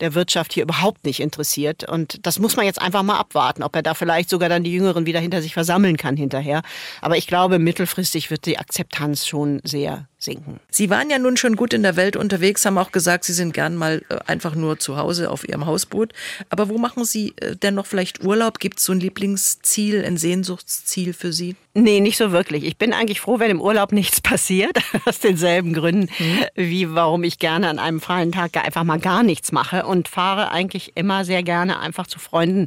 der 0.00 0.14
Wirtschaft 0.14 0.52
hier 0.52 0.62
überhaupt 0.62 1.04
nicht 1.04 1.20
interessiert. 1.20 1.88
Und 1.88 2.24
das 2.24 2.38
muss 2.38 2.56
man 2.56 2.64
jetzt 2.64 2.80
einfach 2.80 3.02
mal 3.02 3.18
abwarten, 3.18 3.62
ob 3.64 3.74
er 3.74 3.82
da 3.82 3.94
vielleicht 3.94 4.30
sogar 4.30 4.48
dann 4.48 4.62
die 4.62 4.72
Jüngeren 4.72 5.04
wieder 5.04 5.18
hinter 5.18 5.42
sich 5.42 5.52
versammeln 5.52 5.96
kann 5.96 6.16
hinterher. 6.16 6.62
Aber 7.00 7.16
ich 7.16 7.26
glaube, 7.26 7.58
mittelfristig 7.58 8.30
wird 8.30 8.46
die 8.46 8.58
Akzeptanz 8.58 9.26
schon 9.26 9.60
sehr 9.64 10.06
sinken. 10.22 10.60
Sie 10.70 10.90
waren 10.90 11.10
ja 11.10 11.18
nun 11.18 11.36
schon 11.36 11.56
gut 11.56 11.72
in 11.72 11.82
der 11.82 11.96
Welt 11.96 12.16
unterwegs, 12.16 12.64
haben 12.64 12.78
auch 12.78 12.92
gesagt, 12.92 13.24
Sie 13.24 13.32
sind 13.32 13.54
gern 13.54 13.76
mal 13.76 14.02
äh, 14.08 14.18
einfach 14.26 14.54
nur 14.54 14.78
zu 14.78 14.96
Hause 14.96 15.30
auf 15.30 15.48
Ihrem 15.48 15.66
Hausboot. 15.66 16.12
Aber 16.48 16.68
wo 16.68 16.78
machen 16.78 17.04
Sie 17.04 17.34
äh, 17.40 17.56
denn 17.56 17.74
noch 17.74 17.86
vielleicht 17.86 18.24
Urlaub? 18.24 18.58
Gibt 18.58 18.78
es 18.78 18.84
so 18.84 18.92
ein 18.92 19.00
Lieblingsziel, 19.00 20.04
ein 20.04 20.16
Sehnsuchtsziel 20.16 21.12
für 21.12 21.32
Sie? 21.32 21.56
Nee, 21.74 22.00
nicht 22.00 22.18
so 22.18 22.32
wirklich. 22.32 22.64
Ich 22.64 22.76
bin 22.76 22.92
eigentlich 22.92 23.20
froh, 23.20 23.38
wenn 23.38 23.50
im 23.50 23.60
Urlaub 23.60 23.92
nichts 23.92 24.20
passiert, 24.20 24.78
aus 25.06 25.20
denselben 25.20 25.72
Gründen, 25.72 26.10
mhm. 26.18 26.44
wie 26.54 26.94
warum 26.94 27.24
ich 27.24 27.38
gerne 27.38 27.68
an 27.68 27.78
einem 27.78 28.00
freien 28.00 28.30
Tag 28.30 28.56
einfach 28.62 28.84
mal 28.84 29.00
gar 29.00 29.22
nichts 29.22 29.52
mache 29.52 29.86
und 29.86 30.06
fahre 30.08 30.50
eigentlich 30.50 30.92
immer 30.96 31.24
sehr 31.24 31.42
gerne 31.42 31.80
einfach 31.80 32.06
zu 32.06 32.18
Freunden 32.18 32.66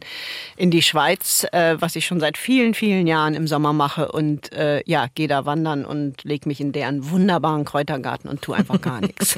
in 0.58 0.72
die 0.72 0.82
Schweiz, 0.82 1.46
äh, 1.52 1.76
was 1.80 1.96
ich 1.96 2.08
schon 2.08 2.20
seit 2.20 2.36
vielen, 2.38 2.74
vielen 2.74 3.06
Jahren 3.06 3.36
im 3.36 3.48
Sommer 3.48 3.74
mache 3.74 4.12
und 4.12 4.52
äh, 4.54 4.82
ja, 4.88 5.06
gehe 5.14 5.28
da 5.28 5.46
wandern 5.46 5.86
und 5.86 6.24
lege 6.24 6.50
mich 6.50 6.60
in 6.60 6.72
deren 6.72 7.12
wunderbaren 7.46 7.66
Kräutergarten 7.66 8.30
und 8.30 8.42
tue 8.42 8.56
einfach 8.56 8.82
gar 8.82 9.02
nichts. 9.02 9.38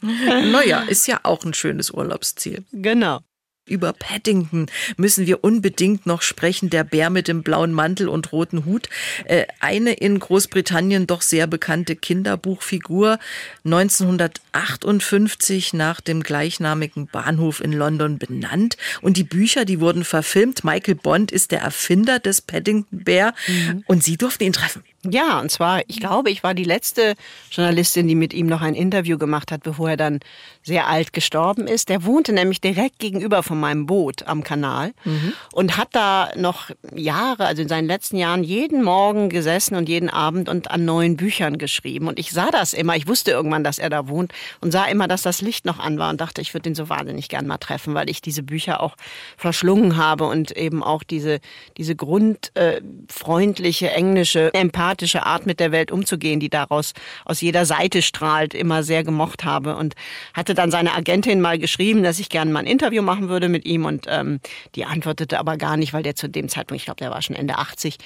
naja, 0.00 0.80
ist 0.88 1.06
ja 1.06 1.20
auch 1.22 1.44
ein 1.44 1.54
schönes 1.54 1.90
Urlaubsziel. 1.90 2.64
Genau. 2.72 3.20
Über 3.64 3.92
Paddington 3.92 4.66
müssen 4.96 5.26
wir 5.26 5.44
unbedingt 5.44 6.04
noch 6.04 6.22
sprechen, 6.22 6.68
der 6.68 6.82
Bär 6.82 7.10
mit 7.10 7.28
dem 7.28 7.44
blauen 7.44 7.72
Mantel 7.72 8.08
und 8.08 8.32
roten 8.32 8.64
Hut. 8.64 8.88
Äh, 9.24 9.44
eine 9.60 9.92
in 9.92 10.18
Großbritannien 10.18 11.06
doch 11.06 11.22
sehr 11.22 11.46
bekannte 11.46 11.94
Kinderbuchfigur, 11.94 13.20
1958 13.64 15.74
nach 15.74 16.00
dem 16.00 16.24
gleichnamigen 16.24 17.06
Bahnhof 17.06 17.60
in 17.60 17.72
London 17.72 18.18
benannt. 18.18 18.76
Und 19.00 19.16
die 19.16 19.22
Bücher, 19.22 19.64
die 19.64 19.78
wurden 19.78 20.02
verfilmt. 20.02 20.64
Michael 20.64 20.96
Bond 20.96 21.30
ist 21.30 21.52
der 21.52 21.60
Erfinder 21.60 22.18
des 22.18 22.40
Paddington 22.40 23.04
Bär 23.04 23.32
mhm. 23.46 23.84
und 23.86 24.02
Sie 24.02 24.16
durften 24.16 24.42
ihn 24.42 24.52
treffen. 24.52 24.82
Ja, 25.10 25.40
und 25.40 25.50
zwar, 25.50 25.82
ich 25.88 25.98
glaube, 25.98 26.30
ich 26.30 26.44
war 26.44 26.54
die 26.54 26.62
letzte 26.62 27.14
Journalistin, 27.50 28.06
die 28.06 28.14
mit 28.14 28.32
ihm 28.32 28.46
noch 28.46 28.62
ein 28.62 28.74
Interview 28.74 29.18
gemacht 29.18 29.50
hat, 29.50 29.64
bevor 29.64 29.90
er 29.90 29.96
dann 29.96 30.20
sehr 30.62 30.86
alt 30.86 31.12
gestorben 31.12 31.66
ist. 31.66 31.88
Der 31.88 32.04
wohnte 32.04 32.32
nämlich 32.32 32.60
direkt 32.60 33.00
gegenüber 33.00 33.42
von 33.42 33.58
meinem 33.58 33.86
Boot 33.86 34.28
am 34.28 34.44
Kanal 34.44 34.92
mhm. 35.04 35.32
und 35.50 35.76
hat 35.76 35.88
da 35.90 36.30
noch 36.36 36.70
Jahre, 36.94 37.46
also 37.46 37.62
in 37.62 37.68
seinen 37.68 37.88
letzten 37.88 38.16
Jahren, 38.16 38.44
jeden 38.44 38.84
Morgen 38.84 39.28
gesessen 39.28 39.74
und 39.74 39.88
jeden 39.88 40.08
Abend 40.08 40.48
und 40.48 40.70
an 40.70 40.84
neuen 40.84 41.16
Büchern 41.16 41.58
geschrieben. 41.58 42.06
Und 42.06 42.20
ich 42.20 42.30
sah 42.30 42.52
das 42.52 42.72
immer. 42.72 42.94
Ich 42.94 43.08
wusste 43.08 43.32
irgendwann, 43.32 43.64
dass 43.64 43.80
er 43.80 43.90
da 43.90 44.06
wohnt 44.06 44.32
und 44.60 44.70
sah 44.70 44.84
immer, 44.84 45.08
dass 45.08 45.22
das 45.22 45.40
Licht 45.40 45.64
noch 45.64 45.80
an 45.80 45.98
war 45.98 46.10
und 46.10 46.20
dachte, 46.20 46.40
ich 46.40 46.54
würde 46.54 46.68
ihn 46.68 46.76
so 46.76 46.88
wahnsinnig 46.88 47.28
gern 47.28 47.48
mal 47.48 47.58
treffen, 47.58 47.94
weil 47.94 48.08
ich 48.08 48.22
diese 48.22 48.44
Bücher 48.44 48.80
auch 48.80 48.94
verschlungen 49.36 49.96
habe 49.96 50.26
und 50.26 50.52
eben 50.52 50.84
auch 50.84 51.02
diese, 51.02 51.40
diese 51.76 51.96
grundfreundliche, 51.96 53.90
äh, 53.90 53.94
englische, 53.94 54.54
empathische 54.54 54.91
sympathische 54.92 55.24
Art 55.24 55.46
mit 55.46 55.58
der 55.58 55.72
Welt 55.72 55.90
umzugehen, 55.90 56.38
die 56.38 56.50
daraus 56.50 56.92
aus 57.24 57.40
jeder 57.40 57.64
Seite 57.64 58.02
strahlt, 58.02 58.54
immer 58.54 58.82
sehr 58.82 59.04
gemocht 59.04 59.44
habe. 59.44 59.76
Und 59.76 59.94
hatte 60.34 60.54
dann 60.54 60.70
seine 60.70 60.92
Agentin 60.94 61.40
mal 61.40 61.58
geschrieben, 61.58 62.02
dass 62.02 62.18
ich 62.18 62.28
gerne 62.28 62.52
mal 62.52 62.60
ein 62.60 62.66
Interview 62.66 63.02
machen 63.02 63.28
würde 63.28 63.48
mit 63.48 63.64
ihm. 63.64 63.86
Und 63.86 64.06
ähm, 64.08 64.40
die 64.74 64.84
antwortete 64.84 65.38
aber 65.38 65.56
gar 65.56 65.76
nicht, 65.76 65.92
weil 65.92 66.02
der 66.02 66.14
zu 66.14 66.28
dem 66.28 66.48
Zeitpunkt, 66.48 66.80
ich 66.80 66.84
glaube, 66.84 66.98
der 66.98 67.10
war 67.10 67.22
schon 67.22 67.36
Ende 67.36 67.56
80, 67.56 67.96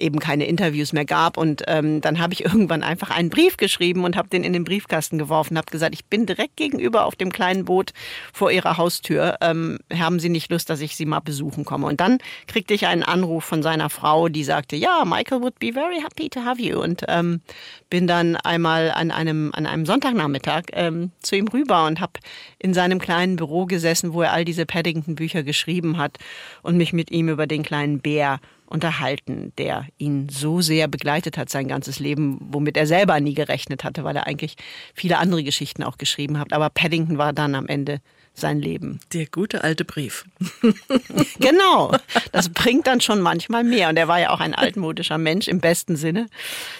eben 0.00 0.18
keine 0.18 0.46
Interviews 0.46 0.92
mehr 0.92 1.04
gab. 1.04 1.36
Und 1.36 1.62
ähm, 1.66 2.00
dann 2.00 2.18
habe 2.18 2.32
ich 2.32 2.44
irgendwann 2.44 2.82
einfach 2.82 3.10
einen 3.10 3.30
Brief 3.30 3.56
geschrieben 3.56 4.04
und 4.04 4.16
habe 4.16 4.28
den 4.28 4.44
in 4.44 4.52
den 4.52 4.64
Briefkasten 4.64 5.18
geworfen, 5.18 5.56
habe 5.56 5.70
gesagt, 5.70 5.94
ich 5.94 6.04
bin 6.06 6.26
direkt 6.26 6.56
gegenüber 6.56 7.04
auf 7.04 7.16
dem 7.16 7.32
kleinen 7.32 7.64
Boot 7.64 7.92
vor 8.32 8.50
Ihrer 8.50 8.76
Haustür. 8.76 9.36
Ähm, 9.40 9.78
haben 9.92 10.20
Sie 10.20 10.28
nicht 10.28 10.50
Lust, 10.50 10.70
dass 10.70 10.80
ich 10.80 10.96
Sie 10.96 11.06
mal 11.06 11.20
besuchen 11.20 11.64
komme? 11.64 11.86
Und 11.86 12.00
dann 12.00 12.18
kriegte 12.46 12.74
ich 12.74 12.86
einen 12.86 13.02
Anruf 13.02 13.44
von 13.44 13.62
seiner 13.62 13.90
Frau, 13.90 14.28
die 14.28 14.44
sagte, 14.44 14.76
ja, 14.76 15.04
Michael 15.04 15.42
would 15.42 15.58
be 15.58 15.72
very 15.72 16.00
happy 16.00 16.28
to 16.28 16.44
have 16.44 16.60
you. 16.60 16.80
Und 16.80 17.04
ähm, 17.08 17.40
bin 17.88 18.06
dann 18.06 18.36
einmal 18.36 18.90
an 18.92 19.10
einem, 19.10 19.50
an 19.54 19.66
einem 19.66 19.86
Sonntagnachmittag 19.86 20.64
ähm, 20.72 21.10
zu 21.22 21.36
ihm 21.36 21.48
rüber 21.48 21.86
und 21.86 22.00
habe 22.00 22.12
in 22.58 22.74
seinem 22.74 22.98
kleinen 22.98 23.36
Büro 23.36 23.66
gesessen, 23.66 24.12
wo 24.12 24.22
er 24.22 24.32
all 24.32 24.44
diese 24.44 24.66
Paddington-Bücher 24.66 25.42
geschrieben 25.42 25.98
hat 25.98 26.18
und 26.62 26.76
mich 26.76 26.92
mit 26.92 27.10
ihm 27.10 27.28
über 27.28 27.46
den 27.46 27.62
kleinen 27.62 28.00
Bär 28.00 28.40
unterhalten, 28.70 29.52
der 29.58 29.86
ihn 29.98 30.28
so 30.30 30.60
sehr 30.60 30.88
begleitet 30.88 31.36
hat 31.36 31.50
sein 31.50 31.68
ganzes 31.68 31.98
Leben, 31.98 32.38
womit 32.40 32.76
er 32.76 32.86
selber 32.86 33.20
nie 33.20 33.34
gerechnet 33.34 33.84
hatte, 33.84 34.04
weil 34.04 34.16
er 34.16 34.26
eigentlich 34.26 34.56
viele 34.94 35.18
andere 35.18 35.44
Geschichten 35.44 35.82
auch 35.82 35.98
geschrieben 35.98 36.38
hat. 36.38 36.52
Aber 36.52 36.70
Paddington 36.70 37.18
war 37.18 37.32
dann 37.32 37.54
am 37.54 37.66
Ende 37.66 38.00
sein 38.34 38.60
Leben. 38.60 39.00
Der 39.12 39.26
gute 39.26 39.64
alte 39.64 39.84
Brief. 39.84 40.24
genau. 41.40 41.92
Das 42.32 42.48
bringt 42.48 42.86
dann 42.86 43.00
schon 43.00 43.20
manchmal 43.20 43.64
mehr. 43.64 43.88
Und 43.88 43.96
er 43.96 44.08
war 44.08 44.20
ja 44.20 44.30
auch 44.30 44.40
ein 44.40 44.54
altmodischer 44.54 45.18
Mensch 45.18 45.48
im 45.48 45.60
besten 45.60 45.96
Sinne. 45.96 46.28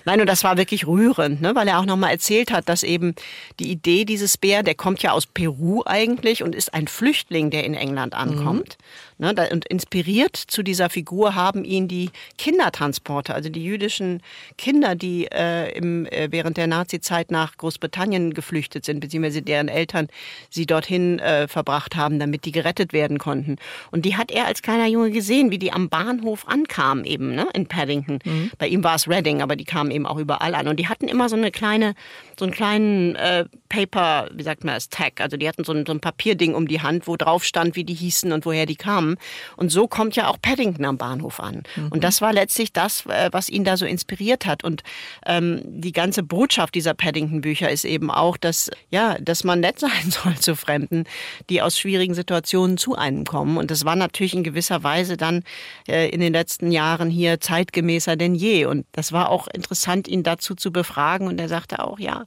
Nein, 0.04 0.20
und 0.20 0.26
das 0.28 0.44
war 0.44 0.56
wirklich 0.56 0.86
rührend, 0.86 1.42
ne? 1.42 1.54
weil 1.54 1.68
er 1.68 1.78
auch 1.78 1.84
nochmal 1.84 2.12
erzählt 2.12 2.50
hat, 2.50 2.68
dass 2.68 2.82
eben 2.82 3.14
die 3.58 3.70
Idee 3.70 4.04
dieses 4.04 4.38
Bär, 4.38 4.62
der 4.62 4.74
kommt 4.74 5.02
ja 5.02 5.12
aus 5.12 5.26
Peru 5.26 5.82
eigentlich 5.84 6.42
und 6.42 6.54
ist 6.54 6.72
ein 6.72 6.88
Flüchtling, 6.88 7.50
der 7.50 7.64
in 7.64 7.74
England 7.74 8.14
ankommt. 8.14 8.78
Mhm. 8.78 8.84
Ne, 9.20 9.34
und 9.52 9.66
inspiriert 9.66 10.34
zu 10.34 10.62
dieser 10.62 10.88
Figur 10.88 11.34
haben 11.34 11.66
ihn 11.66 11.88
die 11.88 12.08
Kindertransporte, 12.38 13.34
also 13.34 13.50
die 13.50 13.62
jüdischen 13.62 14.22
Kinder, 14.56 14.94
die 14.94 15.26
äh, 15.30 15.76
im, 15.76 16.06
äh, 16.06 16.28
während 16.30 16.56
der 16.56 16.66
Nazizeit 16.66 17.30
nach 17.30 17.58
Großbritannien 17.58 18.32
geflüchtet 18.32 18.86
sind, 18.86 19.00
beziehungsweise 19.00 19.42
deren 19.42 19.68
Eltern 19.68 20.08
sie 20.48 20.64
dorthin 20.64 21.18
äh, 21.18 21.48
verbracht 21.48 21.96
haben, 21.96 22.18
damit 22.18 22.46
die 22.46 22.50
gerettet 22.50 22.94
werden 22.94 23.18
konnten. 23.18 23.56
Und 23.90 24.06
die 24.06 24.16
hat 24.16 24.30
er 24.30 24.46
als 24.46 24.62
kleiner 24.62 24.86
Junge 24.86 25.10
gesehen, 25.10 25.50
wie 25.50 25.58
die 25.58 25.70
am 25.70 25.90
Bahnhof 25.90 26.48
ankamen 26.48 27.04
eben 27.04 27.34
ne, 27.34 27.46
in 27.52 27.66
Paddington. 27.66 28.20
Mhm. 28.24 28.52
Bei 28.56 28.68
ihm 28.68 28.82
war 28.82 28.94
es 28.94 29.06
Reading, 29.06 29.42
aber 29.42 29.54
die 29.54 29.66
kamen 29.66 29.90
eben 29.90 30.06
auch 30.06 30.16
überall 30.16 30.54
an. 30.54 30.66
Und 30.66 30.80
die 30.80 30.88
hatten 30.88 31.08
immer 31.08 31.28
so 31.28 31.36
eine 31.36 31.50
kleine, 31.50 31.94
so 32.38 32.46
einen 32.46 32.54
kleinen 32.54 33.16
äh, 33.16 33.44
Paper, 33.68 34.30
wie 34.32 34.44
sagt 34.44 34.64
man 34.64 34.76
das, 34.76 34.88
Tag. 34.88 35.20
Also 35.20 35.36
die 35.36 35.46
hatten 35.46 35.64
so 35.64 35.74
ein, 35.74 35.84
so 35.84 35.92
ein 35.92 36.00
Papierding 36.00 36.54
um 36.54 36.66
die 36.66 36.80
Hand, 36.80 37.06
wo 37.06 37.18
drauf 37.18 37.44
stand, 37.44 37.76
wie 37.76 37.84
die 37.84 37.92
hießen 37.92 38.32
und 38.32 38.46
woher 38.46 38.64
die 38.64 38.76
kamen 38.76 39.09
haben. 39.10 39.16
Und 39.56 39.70
so 39.70 39.88
kommt 39.88 40.16
ja 40.16 40.28
auch 40.28 40.38
Paddington 40.40 40.84
am 40.84 40.96
Bahnhof 40.96 41.40
an. 41.40 41.62
Mhm. 41.76 41.88
Und 41.90 42.04
das 42.04 42.20
war 42.20 42.32
letztlich 42.32 42.72
das, 42.72 43.06
äh, 43.06 43.28
was 43.32 43.48
ihn 43.48 43.64
da 43.64 43.76
so 43.76 43.86
inspiriert 43.86 44.46
hat. 44.46 44.64
Und 44.64 44.82
ähm, 45.26 45.62
die 45.64 45.92
ganze 45.92 46.22
Botschaft 46.22 46.74
dieser 46.74 46.94
Paddington-Bücher 46.94 47.70
ist 47.70 47.84
eben 47.84 48.10
auch, 48.10 48.36
dass, 48.36 48.70
ja, 48.90 49.16
dass 49.20 49.44
man 49.44 49.60
nett 49.60 49.78
sein 49.80 50.10
soll 50.10 50.36
zu 50.36 50.54
Fremden, 50.56 51.04
die 51.48 51.62
aus 51.62 51.78
schwierigen 51.78 52.14
Situationen 52.14 52.76
zu 52.76 52.96
einem 52.96 53.24
kommen. 53.24 53.56
Und 53.56 53.70
das 53.70 53.84
war 53.84 53.96
natürlich 53.96 54.34
in 54.34 54.44
gewisser 54.44 54.82
Weise 54.82 55.16
dann 55.16 55.42
äh, 55.88 56.08
in 56.10 56.20
den 56.20 56.32
letzten 56.32 56.70
Jahren 56.70 57.10
hier 57.10 57.40
zeitgemäßer 57.40 58.16
denn 58.16 58.34
je. 58.34 58.66
Und 58.66 58.86
das 58.92 59.12
war 59.12 59.30
auch 59.30 59.48
interessant, 59.48 60.08
ihn 60.08 60.22
dazu 60.22 60.54
zu 60.54 60.72
befragen. 60.72 61.26
Und 61.26 61.40
er 61.40 61.48
sagte 61.48 61.82
auch, 61.84 61.98
ja, 61.98 62.24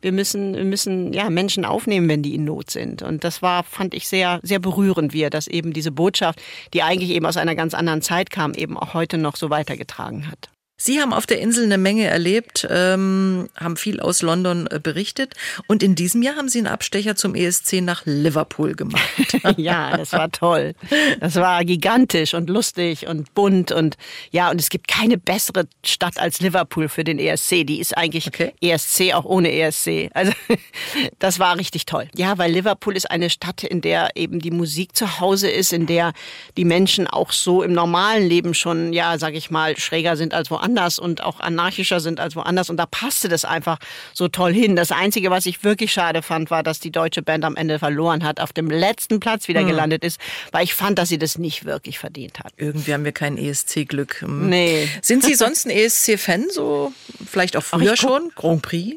wir 0.00 0.12
müssen, 0.12 0.54
wir 0.54 0.64
müssen 0.64 1.12
ja, 1.12 1.30
Menschen 1.30 1.64
aufnehmen, 1.64 2.08
wenn 2.08 2.22
die 2.22 2.34
in 2.34 2.44
Not 2.44 2.70
sind. 2.70 3.02
Und 3.02 3.24
das 3.24 3.42
war, 3.42 3.62
fand 3.62 3.94
ich 3.94 4.08
sehr, 4.08 4.40
sehr 4.42 4.58
berührend, 4.58 5.12
wie 5.12 5.22
er 5.22 5.30
das 5.30 5.46
eben 5.46 5.72
diese 5.72 5.90
Botschaft 5.90 6.25
Botschaft, 6.26 6.40
die 6.72 6.82
eigentlich 6.82 7.10
eben 7.10 7.26
aus 7.26 7.36
einer 7.36 7.54
ganz 7.54 7.74
anderen 7.74 8.02
Zeit 8.02 8.30
kam, 8.30 8.54
eben 8.54 8.76
auch 8.76 8.94
heute 8.94 9.18
noch 9.18 9.36
so 9.36 9.50
weitergetragen 9.50 10.30
hat. 10.30 10.48
Sie 10.78 11.00
haben 11.00 11.14
auf 11.14 11.24
der 11.24 11.40
Insel 11.40 11.64
eine 11.64 11.78
Menge 11.78 12.04
erlebt, 12.04 12.66
ähm, 12.70 13.48
haben 13.58 13.78
viel 13.78 13.98
aus 13.98 14.20
London 14.20 14.66
äh, 14.66 14.78
berichtet 14.78 15.32
und 15.68 15.82
in 15.82 15.94
diesem 15.94 16.20
Jahr 16.20 16.36
haben 16.36 16.50
Sie 16.50 16.58
einen 16.58 16.66
Abstecher 16.66 17.16
zum 17.16 17.34
ESC 17.34 17.80
nach 17.80 18.02
Liverpool 18.04 18.74
gemacht. 18.74 19.02
ja, 19.56 19.96
das 19.96 20.12
war 20.12 20.30
toll. 20.30 20.74
Das 21.18 21.36
war 21.36 21.64
gigantisch 21.64 22.34
und 22.34 22.50
lustig 22.50 23.06
und 23.06 23.32
bunt 23.32 23.72
und 23.72 23.96
ja, 24.32 24.50
und 24.50 24.60
es 24.60 24.68
gibt 24.68 24.86
keine 24.86 25.16
bessere 25.16 25.66
Stadt 25.82 26.18
als 26.18 26.40
Liverpool 26.40 26.90
für 26.90 27.04
den 27.04 27.18
ESC. 27.18 27.66
Die 27.66 27.80
ist 27.80 27.96
eigentlich 27.96 28.26
okay. 28.26 28.52
ESC 28.60 29.14
auch 29.14 29.24
ohne 29.24 29.50
ESC. 29.50 30.10
Also 30.12 30.32
das 31.18 31.38
war 31.38 31.56
richtig 31.56 31.86
toll. 31.86 32.06
Ja, 32.14 32.36
weil 32.36 32.52
Liverpool 32.52 32.94
ist 32.94 33.10
eine 33.10 33.30
Stadt, 33.30 33.64
in 33.64 33.80
der 33.80 34.10
eben 34.14 34.40
die 34.40 34.50
Musik 34.50 34.94
zu 34.94 35.20
Hause 35.20 35.48
ist, 35.48 35.72
in 35.72 35.86
der 35.86 36.12
die 36.58 36.66
Menschen 36.66 37.06
auch 37.06 37.32
so 37.32 37.62
im 37.62 37.72
normalen 37.72 38.28
Leben 38.28 38.52
schon, 38.52 38.92
ja, 38.92 39.16
sag 39.16 39.32
ich 39.32 39.50
mal, 39.50 39.78
schräger 39.78 40.18
sind 40.18 40.34
als 40.34 40.50
woanders 40.50 40.65
woanders 40.66 40.98
und 40.98 41.22
auch 41.22 41.40
anarchischer 41.40 42.00
sind 42.00 42.20
als 42.20 42.36
woanders. 42.36 42.70
Und 42.70 42.76
da 42.76 42.86
passte 42.86 43.28
das 43.28 43.44
einfach 43.44 43.78
so 44.12 44.28
toll 44.28 44.52
hin. 44.52 44.76
Das 44.76 44.92
Einzige, 44.92 45.30
was 45.30 45.46
ich 45.46 45.64
wirklich 45.64 45.92
schade 45.92 46.22
fand, 46.22 46.50
war, 46.50 46.62
dass 46.62 46.80
die 46.80 46.90
deutsche 46.90 47.22
Band 47.22 47.44
am 47.44 47.56
Ende 47.56 47.78
verloren 47.78 48.24
hat, 48.24 48.40
auf 48.40 48.52
dem 48.52 48.70
letzten 48.70 49.20
Platz 49.20 49.48
wieder 49.48 49.60
hm. 49.60 49.68
gelandet 49.68 50.04
ist, 50.04 50.20
weil 50.52 50.64
ich 50.64 50.74
fand, 50.74 50.98
dass 50.98 51.08
sie 51.08 51.18
das 51.18 51.38
nicht 51.38 51.64
wirklich 51.64 51.98
verdient 51.98 52.40
hat. 52.40 52.52
Irgendwie 52.56 52.92
haben 52.92 53.04
wir 53.04 53.12
kein 53.12 53.38
ESC-Glück. 53.38 54.22
Hm. 54.22 54.48
Nee. 54.48 54.88
Sind 55.02 55.24
Sie 55.24 55.34
sonst 55.34 55.66
ein 55.66 55.70
ESC-Fan? 55.70 56.46
So 56.50 56.92
vielleicht 57.30 57.56
auch 57.56 57.62
früher 57.62 57.96
schon? 57.96 58.32
Grand 58.34 58.62
Prix? 58.62 58.96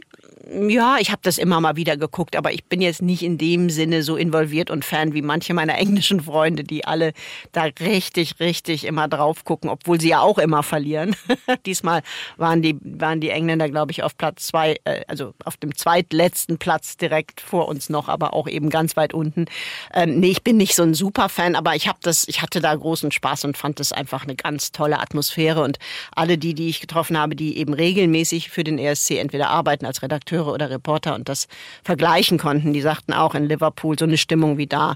Ja, 0.52 0.98
ich 1.00 1.12
habe 1.12 1.22
das 1.22 1.38
immer 1.38 1.62
mal 1.62 1.76
wieder 1.76 1.96
geguckt, 1.96 2.36
aber 2.36 2.52
ich 2.52 2.66
bin 2.66 2.82
jetzt 2.82 3.02
nicht 3.04 3.22
in 3.22 3.38
dem 3.38 3.70
Sinne 3.70 4.02
so 4.02 4.16
involviert 4.16 4.72
und 4.72 4.84
Fan 4.84 5.14
wie 5.14 5.22
manche 5.22 5.54
meiner 5.54 5.78
englischen 5.78 6.22
Freunde, 6.22 6.64
die 6.64 6.86
alle 6.86 7.14
da 7.52 7.66
richtig, 7.80 8.40
richtig 8.40 8.86
immer 8.86 9.08
drauf 9.08 9.44
gucken, 9.44 9.70
obwohl 9.70 10.02
sie 10.02 10.10
ja 10.10 10.22
auch 10.22 10.40
immer 10.40 10.64
verlieren. 10.64 11.16
Diesmal 11.66 12.02
waren 12.38 12.64
die, 12.64 12.78
waren 12.82 13.22
die 13.22 13.30
Engländer, 13.30 13.70
glaube 13.70 13.92
ich, 13.92 14.02
auf 14.02 14.18
Platz 14.18 14.48
zwei, 14.48 14.78
äh, 14.86 15.04
also 15.08 15.34
auf 15.46 15.58
dem 15.58 15.76
zweitletzten 15.76 16.58
Platz 16.58 16.98
direkt 16.98 17.42
vor 17.42 17.68
uns 17.68 17.90
noch, 17.90 18.10
aber 18.10 18.34
auch 18.34 18.48
eben 18.48 18.72
ganz 18.72 18.98
weit 18.98 19.14
unten. 19.14 19.46
Ähm, 19.94 20.20
nee, 20.20 20.32
ich 20.32 20.44
bin 20.44 20.58
nicht 20.58 20.74
so 20.74 20.82
ein 20.82 20.96
Superfan, 20.96 21.56
aber 21.56 21.76
ich 21.76 21.88
habe 21.88 22.00
das, 22.02 22.28
ich 22.28 22.42
hatte 22.42 22.60
da 22.60 22.74
großen 22.74 23.12
Spaß 23.12 23.46
und 23.46 23.56
fand 23.56 23.80
das 23.80 23.92
einfach 23.92 24.24
eine 24.24 24.36
ganz 24.36 24.72
tolle 24.72 25.00
Atmosphäre 25.00 25.62
und 25.62 25.78
alle 26.12 26.40
die, 26.40 26.56
die 26.56 26.70
ich 26.70 26.82
getroffen 26.82 27.18
habe, 27.20 27.36
die 27.36 27.58
eben 27.58 27.74
regelmäßig 27.74 28.50
für 28.50 28.64
den 28.64 28.80
ESC 28.80 29.12
entweder 29.12 29.50
arbeiten 29.50 29.86
als 29.86 30.02
Redakteur 30.02 30.39
Redakteure 30.40 30.54
oder 30.54 30.70
Reporter 30.70 31.16
und 31.16 31.30
das 31.30 31.48
vergleichen 31.84 32.38
konnten. 32.38 32.74
Die 32.74 32.82
sagten 32.82 33.14
auch 33.14 33.36
in 33.36 33.48
Liverpool 33.48 33.98
so 33.98 34.06
eine 34.06 34.18
Stimmung 34.18 34.58
wie 34.58 34.68
da 34.68 34.96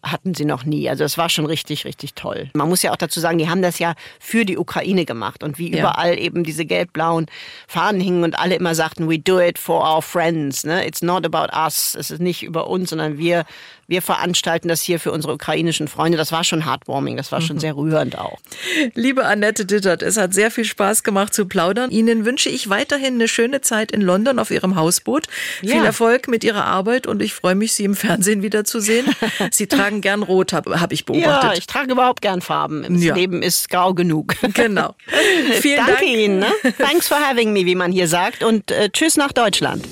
hatten 0.00 0.32
sie 0.32 0.44
noch 0.44 0.64
nie. 0.64 0.88
Also 0.88 1.02
es 1.02 1.18
war 1.18 1.28
schon 1.28 1.44
richtig, 1.44 1.84
richtig 1.84 2.14
toll. 2.14 2.50
Man 2.54 2.68
muss 2.68 2.82
ja 2.82 2.92
auch 2.92 2.96
dazu 2.96 3.18
sagen, 3.18 3.36
die 3.38 3.48
haben 3.48 3.62
das 3.62 3.80
ja 3.80 3.94
für 4.20 4.44
die 4.44 4.56
Ukraine 4.56 5.04
gemacht 5.04 5.42
und 5.42 5.58
wie 5.58 5.72
ja. 5.72 5.80
überall 5.80 6.16
eben 6.16 6.44
diese 6.44 6.64
gelb-blauen 6.64 7.26
Fahnen 7.66 8.00
hingen 8.00 8.22
und 8.22 8.38
alle 8.38 8.54
immer 8.54 8.76
sagten, 8.76 9.10
we 9.10 9.18
do 9.18 9.40
it 9.40 9.58
for 9.58 9.82
our 9.82 10.00
friends. 10.00 10.62
Ne? 10.62 10.86
It's 10.86 11.02
not 11.02 11.26
about 11.26 11.52
us. 11.52 11.96
Es 11.98 12.12
ist 12.12 12.20
nicht 12.20 12.44
über 12.44 12.68
uns, 12.68 12.90
sondern 12.90 13.18
wir 13.18 13.44
wir 13.88 14.02
veranstalten 14.02 14.68
das 14.68 14.82
hier 14.82 15.00
für 15.00 15.12
unsere 15.12 15.32
ukrainischen 15.32 15.88
Freunde. 15.88 16.18
Das 16.18 16.30
war 16.30 16.44
schon 16.44 16.66
heartwarming, 16.66 17.16
das 17.16 17.32
war 17.32 17.40
schon 17.40 17.56
mhm. 17.56 17.60
sehr 17.60 17.76
rührend 17.76 18.18
auch. 18.18 18.38
Liebe 18.94 19.24
Annette 19.24 19.64
Dittert, 19.64 20.02
es 20.02 20.18
hat 20.18 20.34
sehr 20.34 20.50
viel 20.50 20.66
Spaß 20.66 21.02
gemacht 21.02 21.32
zu 21.32 21.46
plaudern. 21.46 21.90
Ihnen 21.90 22.26
wünsche 22.26 22.50
ich 22.50 22.68
weiterhin 22.68 23.14
eine 23.14 23.28
schöne 23.28 23.62
Zeit 23.62 23.90
in 23.90 24.02
London 24.02 24.38
auf 24.38 24.50
Ihrem 24.50 24.76
Hausboot. 24.76 25.26
Ja. 25.62 25.76
Viel 25.76 25.84
Erfolg 25.84 26.28
mit 26.28 26.44
Ihrer 26.44 26.66
Arbeit 26.66 27.06
und 27.06 27.22
ich 27.22 27.32
freue 27.32 27.54
mich, 27.54 27.72
Sie 27.72 27.84
im 27.84 27.96
Fernsehen 27.96 28.42
wiederzusehen. 28.42 29.06
Sie 29.50 29.66
tragen 29.66 30.02
gern 30.02 30.22
Rot, 30.22 30.52
habe 30.52 30.80
hab 30.80 30.92
ich 30.92 31.06
beobachtet. 31.06 31.50
Ja, 31.50 31.56
ich 31.56 31.66
trage 31.66 31.92
überhaupt 31.92 32.20
gern 32.20 32.42
Farben. 32.42 32.82
Das 32.82 33.02
ja. 33.02 33.14
Leben 33.14 33.42
ist 33.42 33.70
grau 33.70 33.94
genug. 33.94 34.34
Genau. 34.52 34.94
Vielen 35.60 35.76
Danke 35.76 35.92
Dank. 35.92 36.02
Ihnen. 36.02 36.38
Ne? 36.40 36.52
Thanks 36.78 37.08
for 37.08 37.16
having 37.16 37.52
me, 37.52 37.64
wie 37.64 37.74
man 37.74 37.90
hier 37.90 38.08
sagt. 38.08 38.42
Und 38.42 38.70
äh, 38.70 38.90
tschüss 38.90 39.16
nach 39.16 39.32
Deutschland. 39.32 39.86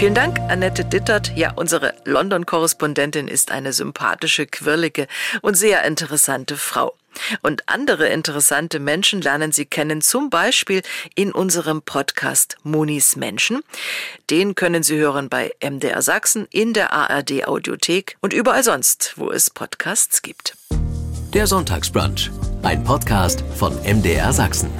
Vielen 0.00 0.14
Dank, 0.14 0.38
Annette 0.48 0.82
Dittert. 0.86 1.36
Ja, 1.36 1.52
unsere 1.56 1.92
London-Korrespondentin 2.06 3.28
ist 3.28 3.50
eine 3.50 3.74
sympathische, 3.74 4.46
quirlige 4.46 5.06
und 5.42 5.58
sehr 5.58 5.84
interessante 5.84 6.56
Frau. 6.56 6.94
Und 7.42 7.68
andere 7.68 8.08
interessante 8.08 8.78
Menschen 8.80 9.20
lernen 9.20 9.52
Sie 9.52 9.66
kennen, 9.66 10.00
zum 10.00 10.30
Beispiel 10.30 10.80
in 11.16 11.32
unserem 11.32 11.82
Podcast 11.82 12.56
Monis 12.62 13.16
Menschen. 13.16 13.60
Den 14.30 14.54
können 14.54 14.82
Sie 14.82 14.96
hören 14.96 15.28
bei 15.28 15.52
MDR 15.62 16.00
Sachsen, 16.00 16.48
in 16.50 16.72
der 16.72 16.94
ARD 16.94 17.46
Audiothek 17.46 18.16
und 18.22 18.32
überall 18.32 18.64
sonst, 18.64 19.12
wo 19.16 19.30
es 19.30 19.50
Podcasts 19.50 20.22
gibt. 20.22 20.56
Der 21.34 21.46
Sonntagsbrunch, 21.46 22.30
ein 22.62 22.82
Podcast 22.84 23.44
von 23.54 23.76
MDR 23.84 24.32
Sachsen. 24.32 24.70